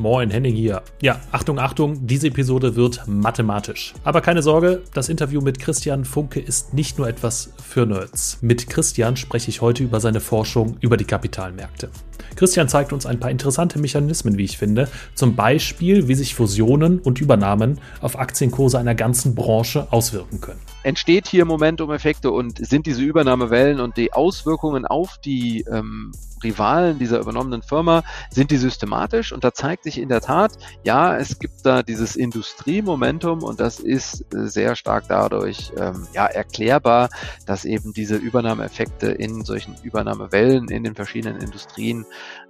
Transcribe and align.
Moin, 0.00 0.30
Henning 0.30 0.56
hier. 0.56 0.80
Ja, 1.02 1.20
Achtung, 1.30 1.58
Achtung, 1.58 2.06
diese 2.06 2.28
Episode 2.28 2.74
wird 2.74 3.06
mathematisch. 3.06 3.92
Aber 4.02 4.22
keine 4.22 4.42
Sorge, 4.42 4.80
das 4.94 5.10
Interview 5.10 5.42
mit 5.42 5.58
Christian 5.58 6.06
Funke 6.06 6.40
ist 6.40 6.72
nicht 6.72 6.96
nur 6.96 7.06
etwas 7.06 7.52
für 7.62 7.84
Nerds. 7.84 8.38
Mit 8.40 8.70
Christian 8.70 9.18
spreche 9.18 9.50
ich 9.50 9.60
heute 9.60 9.84
über 9.84 10.00
seine 10.00 10.20
Forschung 10.20 10.78
über 10.80 10.96
die 10.96 11.04
Kapitalmärkte. 11.04 11.90
Christian 12.34 12.66
zeigt 12.66 12.94
uns 12.94 13.04
ein 13.04 13.20
paar 13.20 13.30
interessante 13.30 13.78
Mechanismen, 13.78 14.38
wie 14.38 14.44
ich 14.44 14.56
finde. 14.56 14.88
Zum 15.14 15.36
Beispiel, 15.36 16.08
wie 16.08 16.14
sich 16.14 16.34
Fusionen 16.34 16.98
und 17.00 17.20
Übernahmen 17.20 17.78
auf 18.00 18.18
Aktienkurse 18.18 18.78
einer 18.78 18.94
ganzen 18.94 19.34
Branche 19.34 19.92
auswirken 19.92 20.40
können. 20.40 20.60
Entsteht 20.82 21.28
hier 21.28 21.44
Momentum-Effekte 21.44 22.30
und 22.30 22.64
sind 22.64 22.86
diese 22.86 23.02
Übernahmewellen 23.02 23.80
und 23.80 23.96
die 23.96 24.12
Auswirkungen 24.12 24.86
auf 24.86 25.18
die 25.18 25.64
ähm, 25.70 26.12
Rivalen 26.42 26.98
dieser 26.98 27.20
übernommenen 27.20 27.62
Firma, 27.62 28.02
sind 28.30 28.50
die 28.50 28.56
systematisch 28.56 29.32
und 29.32 29.44
da 29.44 29.52
zeigt 29.52 29.84
sich 29.84 29.98
in 29.98 30.08
der 30.08 30.20
Tat, 30.20 30.52
ja, 30.84 31.16
es 31.16 31.38
gibt 31.38 31.64
da 31.64 31.82
dieses 31.82 32.16
Industriemomentum 32.16 33.42
und 33.42 33.60
das 33.60 33.78
ist 33.78 34.22
äh, 34.34 34.46
sehr 34.48 34.76
stark 34.76 35.04
dadurch 35.08 35.72
ähm, 35.78 36.06
ja, 36.14 36.26
erklärbar, 36.26 37.10
dass 37.46 37.64
eben 37.64 37.92
diese 37.92 38.16
Übernahmeeffekte 38.16 39.08
in 39.08 39.44
solchen 39.44 39.76
Übernahmewellen 39.82 40.68
in 40.68 40.84
den 40.84 40.94
verschiedenen 40.94 41.40
Industrien 41.40 42.06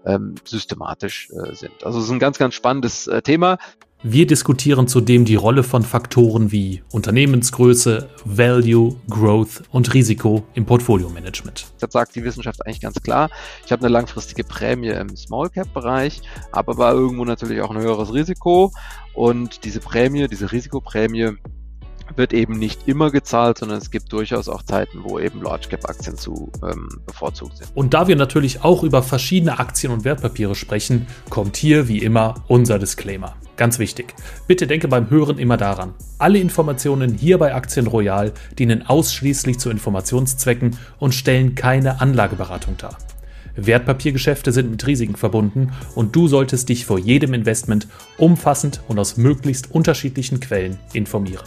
ähm, 0.07 0.35
systematisch 0.45 1.31
äh, 1.31 1.55
sind. 1.55 1.85
Also 1.85 1.99
es 1.99 2.05
ist 2.07 2.11
ein 2.11 2.19
ganz, 2.19 2.39
ganz 2.39 2.55
spannendes 2.55 3.07
äh, 3.07 3.23
Thema. 3.23 3.59
Wir 4.03 4.27
diskutieren 4.27 4.89
zudem 4.89 5.27
die 5.27 5.35
Rolle 5.35 5.63
von 5.63 5.83
Faktoren 5.83 6.51
wie 6.51 6.83
Unternehmensgröße, 6.91 8.09
Value, 8.25 8.97
Growth 9.11 9.63
und 9.73 9.93
Risiko 9.93 10.43
im 10.55 10.65
Portfolio-Management. 10.65 11.67
Das 11.81 11.93
sagt 11.93 12.17
die 12.17 12.25
Wissenschaft 12.25 12.65
eigentlich 12.65 12.81
ganz 12.81 12.99
klar. 13.03 13.29
Ich 13.67 13.73
habe 13.73 13.83
eine 13.83 13.93
langfristige 13.93 14.43
Prämie 14.43 14.89
im 14.89 15.15
Small 15.19 15.51
Cap-Bereich, 15.51 16.23
habe 16.51 16.73
aber 16.73 16.93
irgendwo 16.93 17.27
natürlich 17.27 17.61
auch 17.61 17.71
ein 17.71 17.77
höheres 17.77 18.15
Risiko. 18.15 18.73
Und 19.13 19.65
diese 19.65 19.81
Prämie, 19.81 20.29
diese 20.29 20.51
Risikoprämie, 20.51 21.33
wird 22.17 22.33
eben 22.33 22.59
nicht 22.59 22.87
immer 22.87 23.11
gezahlt, 23.11 23.59
sondern 23.59 23.79
es 23.79 23.91
gibt 23.91 24.13
durchaus 24.13 24.49
auch 24.49 24.63
Zeiten, 24.63 25.01
wo 25.03 25.19
eben 25.19 25.43
Large 25.43 25.69
Cap 25.69 25.89
Aktien 25.89 26.17
zu 26.17 26.51
ähm, 26.63 26.89
bevorzugt 27.07 27.59
sind. 27.59 27.71
Und 27.75 27.95
da 27.95 28.09
wir 28.09 28.17
natürlich 28.17 28.63
auch 28.65 28.83
über 28.83 29.03
verschiedene 29.03 29.59
Aktien 29.59 29.93
und 29.93 30.05
Wertpapiere 30.05 30.55
sprechen, 30.55 31.07
kommt 31.29 31.57
hier 31.57 31.89
wie 31.89 31.99
immer 31.99 32.35
unser 32.49 32.79
Disclaimer. 32.79 33.37
Ganz 33.57 33.79
wichtig. 33.79 34.15
Bitte 34.47 34.67
denke 34.67 34.89
beim 34.89 35.11
Hören 35.11 35.39
immer 35.39 35.59
daran. 35.59 35.95
Alle 36.19 36.39
Informationen 36.39 37.15
hier 37.15 37.37
bei 37.37 37.55
Aktien 37.55 37.87
Royal 37.87 38.33
dienen 38.59 38.87
ausschließlich 38.87 39.59
zu 39.59 39.71
Informationszwecken 39.71 40.79
und 40.99 41.15
stellen 41.15 41.55
keine 41.55 42.01
Anlageberatung 42.01 42.77
dar. 42.79 42.97
Wertpapiergeschäfte 43.57 44.53
sind 44.53 44.71
mit 44.71 44.87
Risiken 44.87 45.17
verbunden 45.17 45.73
und 45.95 46.15
du 46.17 46.29
solltest 46.29 46.69
dich 46.69 46.87
vor 46.87 46.99
jedem 46.99 47.35
Investment 47.35 47.89
umfassend 48.17 48.81
und 48.89 48.99
aus 48.99 49.17
möglichst 49.17 49.71
unterschiedlichen 49.71 50.41
Quellen 50.41 50.79
informieren. 50.93 51.45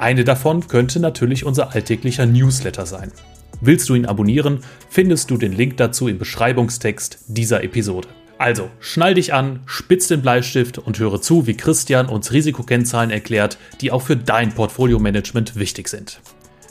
Eine 0.00 0.24
davon 0.24 0.66
könnte 0.66 0.98
natürlich 0.98 1.44
unser 1.44 1.74
alltäglicher 1.74 2.24
Newsletter 2.24 2.86
sein. 2.86 3.12
Willst 3.60 3.86
du 3.90 3.94
ihn 3.94 4.06
abonnieren, 4.06 4.60
findest 4.88 5.30
du 5.30 5.36
den 5.36 5.52
Link 5.52 5.76
dazu 5.76 6.08
im 6.08 6.16
Beschreibungstext 6.16 7.18
dieser 7.26 7.62
Episode. 7.62 8.08
Also, 8.38 8.70
schnall 8.80 9.12
dich 9.12 9.34
an, 9.34 9.60
spitz 9.66 10.08
den 10.08 10.22
Bleistift 10.22 10.78
und 10.78 10.98
höre 10.98 11.20
zu, 11.20 11.46
wie 11.46 11.54
Christian 11.54 12.06
uns 12.06 12.32
Risikokennzahlen 12.32 13.10
erklärt, 13.10 13.58
die 13.82 13.92
auch 13.92 14.00
für 14.00 14.16
dein 14.16 14.54
Portfolio-Management 14.54 15.56
wichtig 15.56 15.88
sind. 15.88 16.22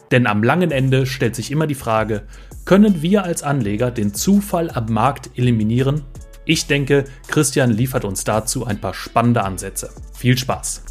Denn 0.09 0.25
am 0.25 0.41
langen 0.41 0.71
Ende 0.71 1.05
stellt 1.05 1.35
sich 1.35 1.51
immer 1.51 1.67
die 1.67 1.75
Frage, 1.75 2.23
können 2.65 3.03
wir 3.03 3.25
als 3.25 3.43
Anleger 3.43 3.91
den 3.91 4.15
Zufall 4.15 4.71
am 4.71 4.91
Markt 4.91 5.37
eliminieren? 5.37 6.01
Ich 6.45 6.65
denke, 6.65 7.05
Christian 7.27 7.69
liefert 7.69 8.05
uns 8.05 8.23
dazu 8.23 8.65
ein 8.65 8.81
paar 8.81 8.95
spannende 8.95 9.43
Ansätze. 9.43 9.91
Viel 10.17 10.35
Spaß! 10.35 10.81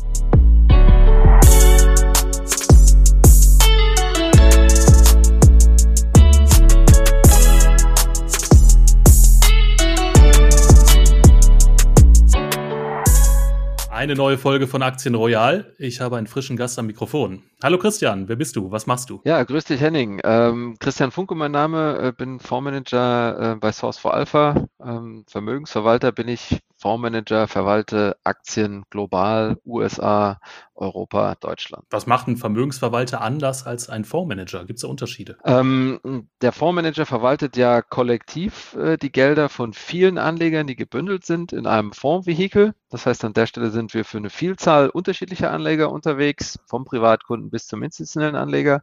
Eine 13.98 14.14
neue 14.14 14.38
Folge 14.38 14.68
von 14.68 14.80
Aktien 14.84 15.16
Royal. 15.16 15.74
Ich 15.76 16.00
habe 16.00 16.18
einen 16.18 16.28
frischen 16.28 16.56
Gast 16.56 16.78
am 16.78 16.86
Mikrofon. 16.86 17.42
Hallo 17.60 17.78
Christian, 17.78 18.28
wer 18.28 18.36
bist 18.36 18.54
du? 18.54 18.70
Was 18.70 18.86
machst 18.86 19.10
du? 19.10 19.20
Ja, 19.24 19.42
grüß 19.42 19.64
dich 19.64 19.80
Henning. 19.80 20.20
Ähm, 20.22 20.76
Christian 20.78 21.10
Funke 21.10 21.34
mein 21.34 21.50
Name, 21.50 21.98
äh, 22.00 22.12
bin 22.12 22.38
Fondsmanager 22.38 23.54
äh, 23.54 23.56
bei 23.56 23.72
Source 23.72 23.98
for 23.98 24.14
Alpha. 24.14 24.68
Ähm, 24.80 25.24
Vermögensverwalter 25.26 26.12
bin 26.12 26.28
ich, 26.28 26.60
Fondsmanager, 26.78 27.48
verwalte 27.48 28.16
Aktien 28.22 28.84
global, 28.88 29.58
USA, 29.66 30.40
Europa, 30.74 31.34
Deutschland. 31.40 31.84
Was 31.90 32.06
macht 32.06 32.28
ein 32.28 32.36
Vermögensverwalter 32.36 33.20
anders 33.20 33.66
als 33.66 33.88
ein 33.88 34.04
Fondsmanager? 34.04 34.64
Gibt 34.64 34.78
es 34.78 34.82
da 34.82 34.88
Unterschiede? 34.88 35.36
Ähm, 35.44 36.28
der 36.40 36.52
Fondsmanager 36.52 37.04
verwaltet 37.04 37.56
ja 37.56 37.82
kollektiv 37.82 38.74
äh, 38.74 38.96
die 38.96 39.10
Gelder 39.10 39.48
von 39.48 39.72
vielen 39.72 40.18
Anlegern, 40.18 40.68
die 40.68 40.76
gebündelt 40.76 41.26
sind 41.26 41.52
in 41.52 41.66
einem 41.66 41.92
Fondsvehikel. 41.92 42.74
Das 42.90 43.06
heißt, 43.06 43.24
an 43.24 43.34
der 43.34 43.46
Stelle 43.46 43.70
sind 43.70 43.92
wir 43.92 44.04
für 44.04 44.18
eine 44.18 44.30
Vielzahl 44.30 44.88
unterschiedlicher 44.88 45.50
Anleger 45.50 45.90
unterwegs, 45.90 46.60
vom 46.66 46.84
Privatkunden 46.84 47.50
bis 47.50 47.66
zum 47.66 47.82
institutionellen 47.82 48.36
Anleger. 48.36 48.82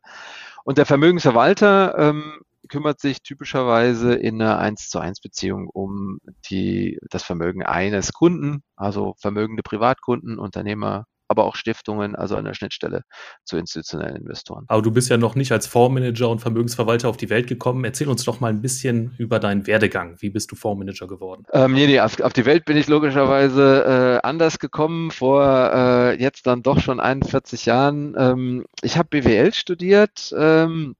Und 0.65 0.77
der 0.77 0.85
Vermögensverwalter 0.85 1.95
ähm, 1.97 2.41
kümmert 2.69 2.99
sich 2.99 3.21
typischerweise 3.21 4.13
in 4.13 4.41
einer 4.41 4.59
1 4.59 4.89
zu 4.89 4.99
1 4.99 5.21
Beziehung 5.21 5.67
um 5.67 6.19
die, 6.49 6.99
das 7.09 7.23
Vermögen 7.23 7.63
eines 7.63 8.13
Kunden, 8.13 8.63
also 8.75 9.15
vermögende 9.19 9.63
Privatkunden, 9.63 10.39
Unternehmer, 10.39 11.05
aber 11.27 11.45
auch 11.45 11.55
Stiftungen, 11.55 12.15
also 12.15 12.35
an 12.35 12.45
der 12.45 12.53
Schnittstelle 12.53 13.01
zu 13.43 13.57
institutionellen 13.57 14.17
Investoren. 14.17 14.65
Aber 14.67 14.81
du 14.81 14.91
bist 14.91 15.09
ja 15.09 15.17
noch 15.17 15.35
nicht 15.35 15.51
als 15.51 15.67
Fondsmanager 15.67 16.29
und 16.29 16.39
Vermögensverwalter 16.39 17.09
auf 17.09 17.17
die 17.17 17.29
Welt 17.29 17.47
gekommen. 17.47 17.83
Erzähl 17.83 18.07
uns 18.07 18.23
doch 18.23 18.39
mal 18.39 18.49
ein 18.49 18.61
bisschen 18.61 19.15
über 19.17 19.39
deinen 19.39 19.65
Werdegang. 19.67 20.17
Wie 20.19 20.29
bist 20.29 20.51
du 20.51 20.55
Fondsmanager 20.55 21.07
geworden? 21.07 21.43
Ähm, 21.51 21.73
nee, 21.73 21.87
nee, 21.87 21.99
auf, 21.99 22.19
auf, 22.21 22.33
die 22.33 22.45
Welt 22.45 22.65
bin 22.65 22.77
ich 22.77 22.87
logischerweise 22.87 24.19
äh, 24.23 24.27
anders 24.27 24.59
gekommen, 24.59 25.11
vor 25.11 25.43
äh, 25.73 26.21
jetzt 26.21 26.45
dann 26.45 26.61
doch 26.61 26.79
schon 26.79 26.99
41 26.99 27.65
Jahren. 27.65 28.15
Ähm, 28.17 28.65
ich 28.81 28.97
habe 28.97 29.09
BWL 29.09 29.53
studiert. 29.53 30.33
Ähm, 30.37 30.95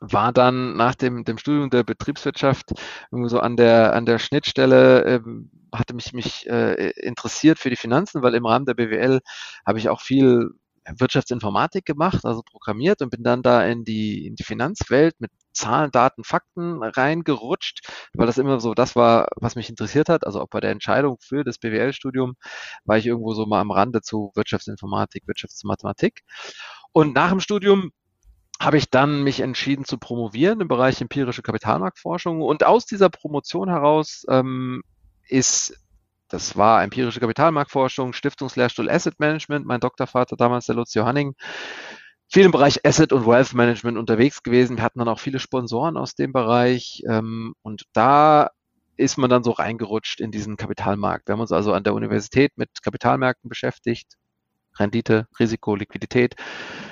war 0.00 0.32
dann 0.32 0.76
nach 0.76 0.94
dem, 0.94 1.24
dem 1.24 1.38
Studium 1.38 1.70
der 1.70 1.84
Betriebswirtschaft 1.84 2.72
irgendwie 3.10 3.30
so 3.30 3.40
an 3.40 3.56
der, 3.56 3.94
an 3.94 4.06
der 4.06 4.18
Schnittstelle, 4.18 5.04
äh, 5.04 5.20
hatte 5.74 5.94
mich, 5.94 6.12
mich 6.12 6.48
äh, 6.48 6.90
interessiert 6.90 7.58
für 7.58 7.70
die 7.70 7.76
Finanzen, 7.76 8.22
weil 8.22 8.34
im 8.34 8.46
Rahmen 8.46 8.66
der 8.66 8.74
BWL 8.74 9.20
habe 9.66 9.78
ich 9.78 9.88
auch 9.88 10.00
viel 10.00 10.50
Wirtschaftsinformatik 10.96 11.84
gemacht, 11.84 12.24
also 12.24 12.42
programmiert 12.42 13.02
und 13.02 13.10
bin 13.10 13.22
dann 13.22 13.42
da 13.42 13.64
in 13.64 13.84
die, 13.84 14.26
in 14.26 14.36
die 14.36 14.44
Finanzwelt 14.44 15.14
mit 15.18 15.30
Zahlen, 15.52 15.90
Daten, 15.90 16.24
Fakten 16.24 16.82
reingerutscht, 16.82 17.86
weil 18.14 18.26
das 18.26 18.38
immer 18.38 18.60
so 18.60 18.74
das 18.74 18.96
war, 18.96 19.28
was 19.36 19.56
mich 19.56 19.68
interessiert 19.68 20.08
hat. 20.08 20.24
Also 20.24 20.40
auch 20.40 20.48
bei 20.48 20.60
der 20.60 20.70
Entscheidung 20.70 21.18
für 21.20 21.44
das 21.44 21.58
BWL-Studium 21.58 22.36
war 22.84 22.96
ich 22.96 23.06
irgendwo 23.06 23.34
so 23.34 23.44
mal 23.44 23.60
am 23.60 23.70
Rande 23.70 24.00
zu 24.00 24.30
Wirtschaftsinformatik, 24.34 25.26
Wirtschaftsmathematik. 25.26 26.22
Und 26.92 27.14
nach 27.14 27.30
dem 27.30 27.40
Studium 27.40 27.90
habe 28.60 28.76
ich 28.76 28.90
dann 28.90 29.22
mich 29.22 29.40
entschieden 29.40 29.84
zu 29.84 29.98
promovieren 29.98 30.60
im 30.60 30.68
Bereich 30.68 31.00
empirische 31.00 31.42
Kapitalmarktforschung. 31.42 32.42
Und 32.42 32.64
aus 32.64 32.86
dieser 32.86 33.08
Promotion 33.08 33.68
heraus 33.68 34.24
ähm, 34.28 34.82
ist, 35.28 35.78
das 36.28 36.56
war 36.56 36.82
empirische 36.82 37.20
Kapitalmarktforschung, 37.20 38.12
Stiftungslehrstuhl 38.12 38.90
Asset 38.90 39.20
Management, 39.20 39.64
mein 39.64 39.80
Doktorvater 39.80 40.36
damals, 40.36 40.66
der 40.66 40.74
Lucio 40.74 41.04
Hanning, 41.06 41.34
viel 42.28 42.44
im 42.44 42.50
Bereich 42.50 42.84
Asset 42.84 43.12
und 43.12 43.26
Wealth 43.26 43.54
Management 43.54 43.96
unterwegs 43.96 44.42
gewesen. 44.42 44.76
Wir 44.76 44.82
hatten 44.82 44.98
dann 44.98 45.08
auch 45.08 45.20
viele 45.20 45.38
Sponsoren 45.38 45.96
aus 45.96 46.14
dem 46.14 46.32
Bereich. 46.32 47.02
Ähm, 47.08 47.54
und 47.62 47.84
da 47.92 48.50
ist 48.96 49.16
man 49.18 49.30
dann 49.30 49.44
so 49.44 49.52
reingerutscht 49.52 50.20
in 50.20 50.32
diesen 50.32 50.56
Kapitalmarkt. 50.56 51.28
Wir 51.28 51.34
haben 51.34 51.40
uns 51.40 51.52
also 51.52 51.72
an 51.72 51.84
der 51.84 51.94
Universität 51.94 52.52
mit 52.56 52.70
Kapitalmärkten 52.82 53.48
beschäftigt, 53.48 54.14
Rendite, 54.78 55.26
Risiko, 55.38 55.74
Liquidität, 55.74 56.34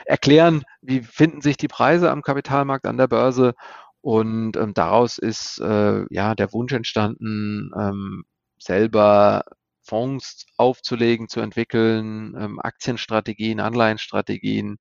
erklären, 0.04 0.64
wie 0.80 1.02
finden 1.02 1.40
sich 1.40 1.56
die 1.56 1.68
Preise 1.68 2.10
am 2.10 2.22
Kapitalmarkt, 2.22 2.86
an 2.86 2.98
der 2.98 3.08
Börse. 3.08 3.54
Und 4.00 4.56
ähm, 4.56 4.74
daraus 4.74 5.18
ist 5.18 5.58
äh, 5.60 6.04
ja 6.10 6.34
der 6.34 6.52
Wunsch 6.52 6.72
entstanden, 6.72 7.70
ähm, 7.78 8.24
selber 8.58 9.44
Fonds 9.82 10.46
aufzulegen, 10.56 11.28
zu 11.28 11.40
entwickeln, 11.40 12.34
ähm, 12.38 12.60
Aktienstrategien, 12.60 13.60
Anleihenstrategien. 13.60 14.78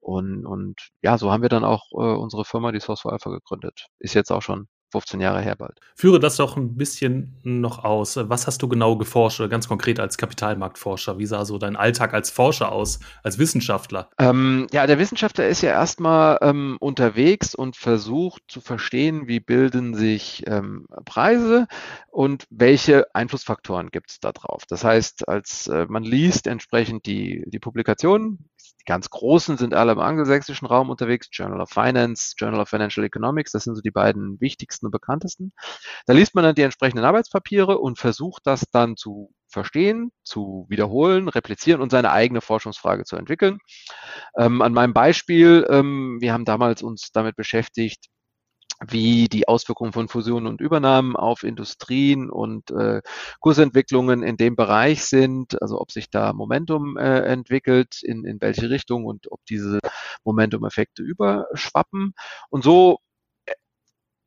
Und, 0.00 0.46
und 0.46 0.90
ja, 1.02 1.18
so 1.18 1.30
haben 1.32 1.42
wir 1.42 1.48
dann 1.48 1.64
auch 1.64 1.90
äh, 1.92 1.96
unsere 1.96 2.44
Firma, 2.44 2.72
die 2.72 2.80
Source 2.80 3.02
for 3.02 3.12
Alpha, 3.12 3.30
gegründet. 3.30 3.88
Ist 3.98 4.14
jetzt 4.14 4.30
auch 4.32 4.42
schon 4.42 4.68
15 4.90 5.20
Jahre 5.20 5.40
her 5.42 5.56
bald. 5.56 5.80
Führe 5.94 6.20
das 6.20 6.36
doch 6.36 6.56
ein 6.56 6.76
bisschen 6.76 7.38
noch 7.42 7.84
aus. 7.84 8.16
Was 8.16 8.46
hast 8.46 8.62
du 8.62 8.68
genau 8.68 8.96
geforscht 8.96 9.40
oder 9.40 9.48
ganz 9.48 9.68
konkret 9.68 10.00
als 10.00 10.16
Kapitalmarktforscher? 10.18 11.18
Wie 11.18 11.26
sah 11.26 11.44
so 11.44 11.58
dein 11.58 11.76
Alltag 11.76 12.14
als 12.14 12.30
Forscher 12.30 12.72
aus, 12.72 13.00
als 13.22 13.38
Wissenschaftler? 13.38 14.10
Ähm, 14.18 14.66
ja, 14.72 14.86
der 14.86 14.98
Wissenschaftler 14.98 15.48
ist 15.48 15.62
ja 15.62 15.70
erstmal 15.70 16.38
ähm, 16.40 16.76
unterwegs 16.80 17.54
und 17.54 17.76
versucht 17.76 18.42
zu 18.48 18.60
verstehen, 18.60 19.28
wie 19.28 19.40
bilden 19.40 19.94
sich 19.94 20.44
ähm, 20.46 20.86
Preise 21.04 21.66
und 22.10 22.46
welche 22.50 23.14
Einflussfaktoren 23.14 23.90
gibt 23.90 24.10
es 24.10 24.20
da 24.20 24.32
drauf. 24.32 24.62
Das 24.68 24.84
heißt, 24.84 25.28
als 25.28 25.68
äh, 25.68 25.86
man 25.88 26.02
liest 26.02 26.46
entsprechend 26.46 27.06
die, 27.06 27.44
die 27.46 27.58
Publikationen, 27.58 28.50
ganz 28.86 29.10
großen 29.10 29.56
sind 29.58 29.74
alle 29.74 29.92
im 29.92 29.98
angelsächsischen 29.98 30.66
Raum 30.66 30.90
unterwegs, 30.90 31.28
Journal 31.32 31.60
of 31.60 31.70
Finance, 31.70 32.34
Journal 32.36 32.60
of 32.60 32.68
Financial 32.68 33.04
Economics, 33.04 33.52
das 33.52 33.64
sind 33.64 33.74
so 33.74 33.82
die 33.82 33.90
beiden 33.90 34.40
wichtigsten 34.40 34.86
und 34.86 34.92
bekanntesten. 34.92 35.52
Da 36.06 36.12
liest 36.14 36.34
man 36.34 36.44
dann 36.44 36.54
die 36.54 36.62
entsprechenden 36.62 37.04
Arbeitspapiere 37.04 37.78
und 37.78 37.98
versucht 37.98 38.46
das 38.46 38.64
dann 38.72 38.96
zu 38.96 39.32
verstehen, 39.48 40.12
zu 40.24 40.66
wiederholen, 40.68 41.28
replizieren 41.28 41.80
und 41.80 41.90
seine 41.90 42.12
eigene 42.12 42.40
Forschungsfrage 42.40 43.04
zu 43.04 43.16
entwickeln. 43.16 43.58
Ähm, 44.38 44.62
an 44.62 44.72
meinem 44.72 44.92
Beispiel, 44.92 45.66
ähm, 45.70 46.18
wir 46.20 46.32
haben 46.32 46.44
damals 46.44 46.82
uns 46.82 47.10
damit 47.12 47.36
beschäftigt, 47.36 48.06
wie 48.86 49.28
die 49.28 49.48
Auswirkungen 49.48 49.92
von 49.92 50.08
Fusionen 50.08 50.46
und 50.46 50.60
Übernahmen 50.60 51.16
auf 51.16 51.42
Industrien 51.42 52.30
und 52.30 52.70
äh, 52.70 53.02
Kursentwicklungen 53.40 54.22
in 54.22 54.36
dem 54.36 54.56
Bereich 54.56 55.04
sind, 55.04 55.60
also 55.60 55.80
ob 55.80 55.90
sich 55.90 56.10
da 56.10 56.32
Momentum 56.32 56.96
äh, 56.96 57.20
entwickelt, 57.22 58.00
in, 58.02 58.24
in 58.24 58.40
welche 58.40 58.70
Richtung 58.70 59.04
und 59.04 59.30
ob 59.32 59.44
diese 59.46 59.80
Momentum-Effekte 60.24 61.02
überschwappen. 61.02 62.14
Und 62.50 62.62
so 62.62 62.98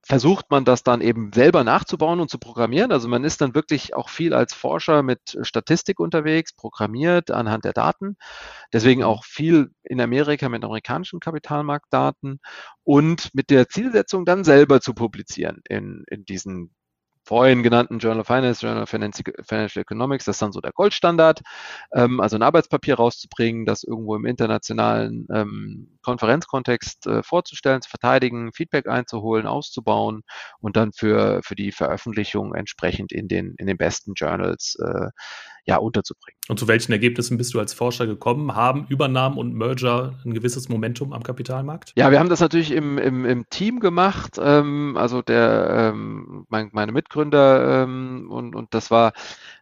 versucht 0.03 0.49
man 0.49 0.65
das 0.65 0.83
dann 0.83 1.01
eben 1.01 1.31
selber 1.33 1.63
nachzubauen 1.63 2.19
und 2.19 2.29
zu 2.29 2.39
programmieren. 2.39 2.91
Also 2.91 3.07
man 3.07 3.23
ist 3.23 3.41
dann 3.41 3.53
wirklich 3.53 3.95
auch 3.95 4.09
viel 4.09 4.33
als 4.33 4.53
Forscher 4.53 5.03
mit 5.03 5.37
Statistik 5.41 5.99
unterwegs, 5.99 6.53
programmiert 6.53 7.31
anhand 7.31 7.65
der 7.65 7.73
Daten. 7.73 8.17
Deswegen 8.73 9.03
auch 9.03 9.23
viel 9.25 9.71
in 9.83 10.01
Amerika 10.01 10.49
mit 10.49 10.63
amerikanischen 10.63 11.19
Kapitalmarktdaten 11.19 12.39
und 12.83 13.33
mit 13.33 13.49
der 13.49 13.69
Zielsetzung 13.69 14.25
dann 14.25 14.43
selber 14.43 14.81
zu 14.81 14.93
publizieren 14.93 15.61
in, 15.69 16.03
in 16.07 16.25
diesen 16.25 16.73
vorhin 17.31 17.63
genannten 17.63 17.99
Journal 17.99 18.19
of 18.19 18.27
Finance, 18.27 18.61
Journal 18.61 18.83
of 18.83 18.89
Financial 18.89 19.81
Economics, 19.81 20.25
das 20.25 20.35
ist 20.35 20.41
dann 20.41 20.51
so 20.51 20.59
der 20.59 20.73
Goldstandard, 20.73 21.39
ähm, 21.95 22.19
also 22.19 22.35
ein 22.35 22.41
Arbeitspapier 22.41 22.95
rauszubringen, 22.95 23.65
das 23.65 23.85
irgendwo 23.85 24.17
im 24.17 24.25
internationalen 24.25 25.27
ähm, 25.33 25.97
Konferenzkontext 26.01 27.07
äh, 27.07 27.23
vorzustellen, 27.23 27.81
zu 27.81 27.89
verteidigen, 27.89 28.51
Feedback 28.51 28.85
einzuholen, 28.85 29.47
auszubauen 29.47 30.23
und 30.59 30.75
dann 30.75 30.91
für, 30.91 31.39
für 31.41 31.55
die 31.55 31.71
Veröffentlichung 31.71 32.53
entsprechend 32.53 33.13
in 33.13 33.29
den, 33.29 33.55
in 33.57 33.65
den 33.65 33.77
besten 33.77 34.11
Journals 34.13 34.75
äh, 34.83 35.07
ja, 35.63 35.77
unterzubringen. 35.77 36.40
Und 36.51 36.59
zu 36.59 36.67
welchen 36.67 36.91
Ergebnissen 36.91 37.37
bist 37.37 37.53
du 37.53 37.59
als 37.59 37.73
Forscher 37.73 38.05
gekommen? 38.05 38.55
Haben 38.55 38.85
Übernahmen 38.89 39.37
und 39.37 39.55
Merger 39.55 40.15
ein 40.25 40.33
gewisses 40.33 40.67
Momentum 40.67 41.13
am 41.13 41.23
Kapitalmarkt? 41.23 41.93
Ja, 41.95 42.11
wir 42.11 42.19
haben 42.19 42.27
das 42.27 42.41
natürlich 42.41 42.71
im, 42.71 42.97
im, 42.97 43.23
im 43.23 43.49
Team 43.49 43.79
gemacht. 43.79 44.37
Ähm, 44.37 44.97
also 44.97 45.21
der, 45.21 45.93
ähm, 45.93 46.45
mein, 46.49 46.67
meine 46.73 46.91
Mitgründer 46.91 47.83
ähm, 47.83 48.27
und, 48.29 48.53
und 48.53 48.73
das 48.73 48.91
war 48.91 49.13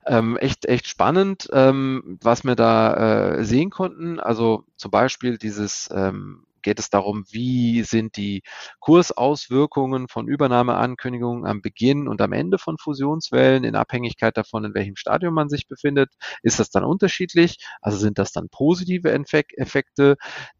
ähm, 0.07 0.35
echt, 0.37 0.65
echt 0.65 0.87
spannend, 0.87 1.47
ähm, 1.53 2.17
was 2.23 2.43
wir 2.43 2.55
da 2.55 3.35
äh, 3.35 3.43
sehen 3.43 3.69
konnten. 3.69 4.19
Also 4.19 4.63
zum 4.75 4.89
Beispiel 4.89 5.37
dieses 5.37 5.91
ähm, 5.93 6.39
geht 6.61 6.79
es 6.79 6.89
darum, 6.89 7.25
wie 7.29 7.83
sind 7.83 8.17
die 8.17 8.43
Kursauswirkungen 8.79 10.07
von 10.07 10.27
Übernahmeankündigungen 10.27 11.45
am 11.45 11.61
Beginn 11.61 12.07
und 12.07 12.21
am 12.21 12.33
Ende 12.33 12.57
von 12.57 12.77
Fusionswellen 12.77 13.63
in 13.63 13.75
Abhängigkeit 13.75 14.37
davon, 14.37 14.65
in 14.65 14.73
welchem 14.73 14.95
Stadium 14.95 15.33
man 15.33 15.49
sich 15.49 15.67
befindet. 15.67 16.11
Ist 16.43 16.59
das 16.59 16.69
dann 16.69 16.83
unterschiedlich? 16.83 17.57
Also 17.81 17.97
sind 17.97 18.19
das 18.19 18.31
dann 18.31 18.49
positive 18.49 19.11
Effekte, 19.11 20.15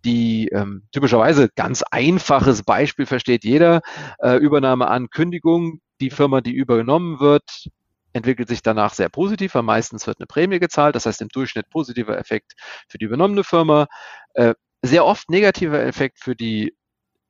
die 0.05 0.49
ähm, 0.49 0.83
typischerweise 0.91 1.49
ganz 1.55 1.83
einfaches 1.83 2.63
Beispiel 2.63 3.05
versteht 3.05 3.43
jeder. 3.43 3.81
Äh, 4.19 4.37
Übernahmeankündigung, 4.37 5.81
die 6.01 6.09
Firma, 6.09 6.41
die 6.41 6.53
übernommen 6.53 7.19
wird, 7.19 7.69
entwickelt 8.13 8.49
sich 8.49 8.61
danach 8.61 8.93
sehr 8.93 9.09
positiv, 9.09 9.55
weil 9.55 9.63
meistens 9.63 10.07
wird 10.07 10.19
eine 10.19 10.27
Prämie 10.27 10.59
gezahlt, 10.59 10.95
das 10.95 11.05
heißt 11.05 11.21
im 11.21 11.29
Durchschnitt 11.29 11.69
positiver 11.69 12.17
Effekt 12.17 12.53
für 12.87 12.97
die 12.97 13.05
übernommene 13.05 13.43
Firma. 13.43 13.87
Äh, 14.33 14.55
sehr 14.81 15.05
oft 15.05 15.29
negativer 15.29 15.83
Effekt 15.83 16.19
für 16.19 16.35
die 16.35 16.73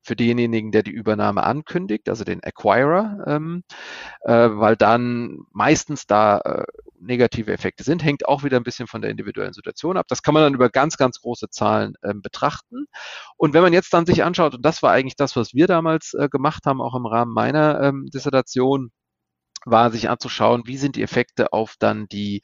für 0.01 0.15
denjenigen, 0.15 0.71
der 0.71 0.81
die 0.81 0.91
Übernahme 0.91 1.43
ankündigt, 1.43 2.09
also 2.09 2.23
den 2.23 2.41
Acquirer, 2.43 3.23
ähm, 3.27 3.63
äh, 4.21 4.49
weil 4.51 4.75
dann 4.75 5.39
meistens 5.51 6.07
da 6.07 6.39
äh, 6.39 6.63
negative 6.99 7.51
Effekte 7.51 7.83
sind, 7.83 8.03
hängt 8.03 8.27
auch 8.27 8.43
wieder 8.43 8.57
ein 8.57 8.63
bisschen 8.63 8.87
von 8.87 9.01
der 9.01 9.11
individuellen 9.11 9.53
Situation 9.53 9.97
ab. 9.97 10.07
Das 10.09 10.23
kann 10.23 10.33
man 10.33 10.43
dann 10.43 10.53
über 10.53 10.69
ganz, 10.69 10.97
ganz 10.97 11.21
große 11.21 11.49
Zahlen 11.49 11.93
ähm, 12.03 12.21
betrachten. 12.21 12.85
Und 13.37 13.53
wenn 13.53 13.61
man 13.61 13.73
jetzt 13.73 13.93
dann 13.93 14.05
sich 14.05 14.23
anschaut, 14.23 14.55
und 14.55 14.65
das 14.65 14.81
war 14.81 14.91
eigentlich 14.91 15.15
das, 15.15 15.35
was 15.35 15.53
wir 15.53 15.67
damals 15.67 16.13
äh, 16.13 16.29
gemacht 16.29 16.65
haben, 16.65 16.81
auch 16.81 16.95
im 16.95 17.05
Rahmen 17.05 17.33
meiner 17.33 17.81
ähm, 17.81 18.07
Dissertation, 18.13 18.91
war 19.65 19.91
sich 19.91 20.09
anzuschauen, 20.09 20.63
wie 20.65 20.77
sind 20.77 20.95
die 20.95 21.03
Effekte 21.03 21.53
auf 21.53 21.75
dann 21.79 22.07
die 22.07 22.41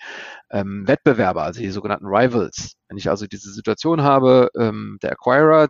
ähm, 0.51 0.87
Wettbewerber, 0.87 1.43
also 1.43 1.61
die 1.61 1.69
sogenannten 1.69 2.07
Rivals. 2.07 2.73
Wenn 2.87 2.97
ich 2.97 3.09
also 3.09 3.27
diese 3.27 3.51
Situation 3.51 4.03
habe, 4.03 4.49
ähm, 4.57 4.97
der 5.01 5.11
Acquirer, 5.13 5.69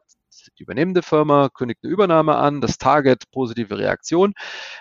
die 0.59 0.63
übernehmende 0.63 1.01
Firma 1.01 1.49
kündigt 1.49 1.79
eine 1.83 1.91
Übernahme 1.93 2.35
an, 2.35 2.61
das 2.61 2.77
Target 2.77 3.23
positive 3.31 3.77
Reaktion. 3.77 4.33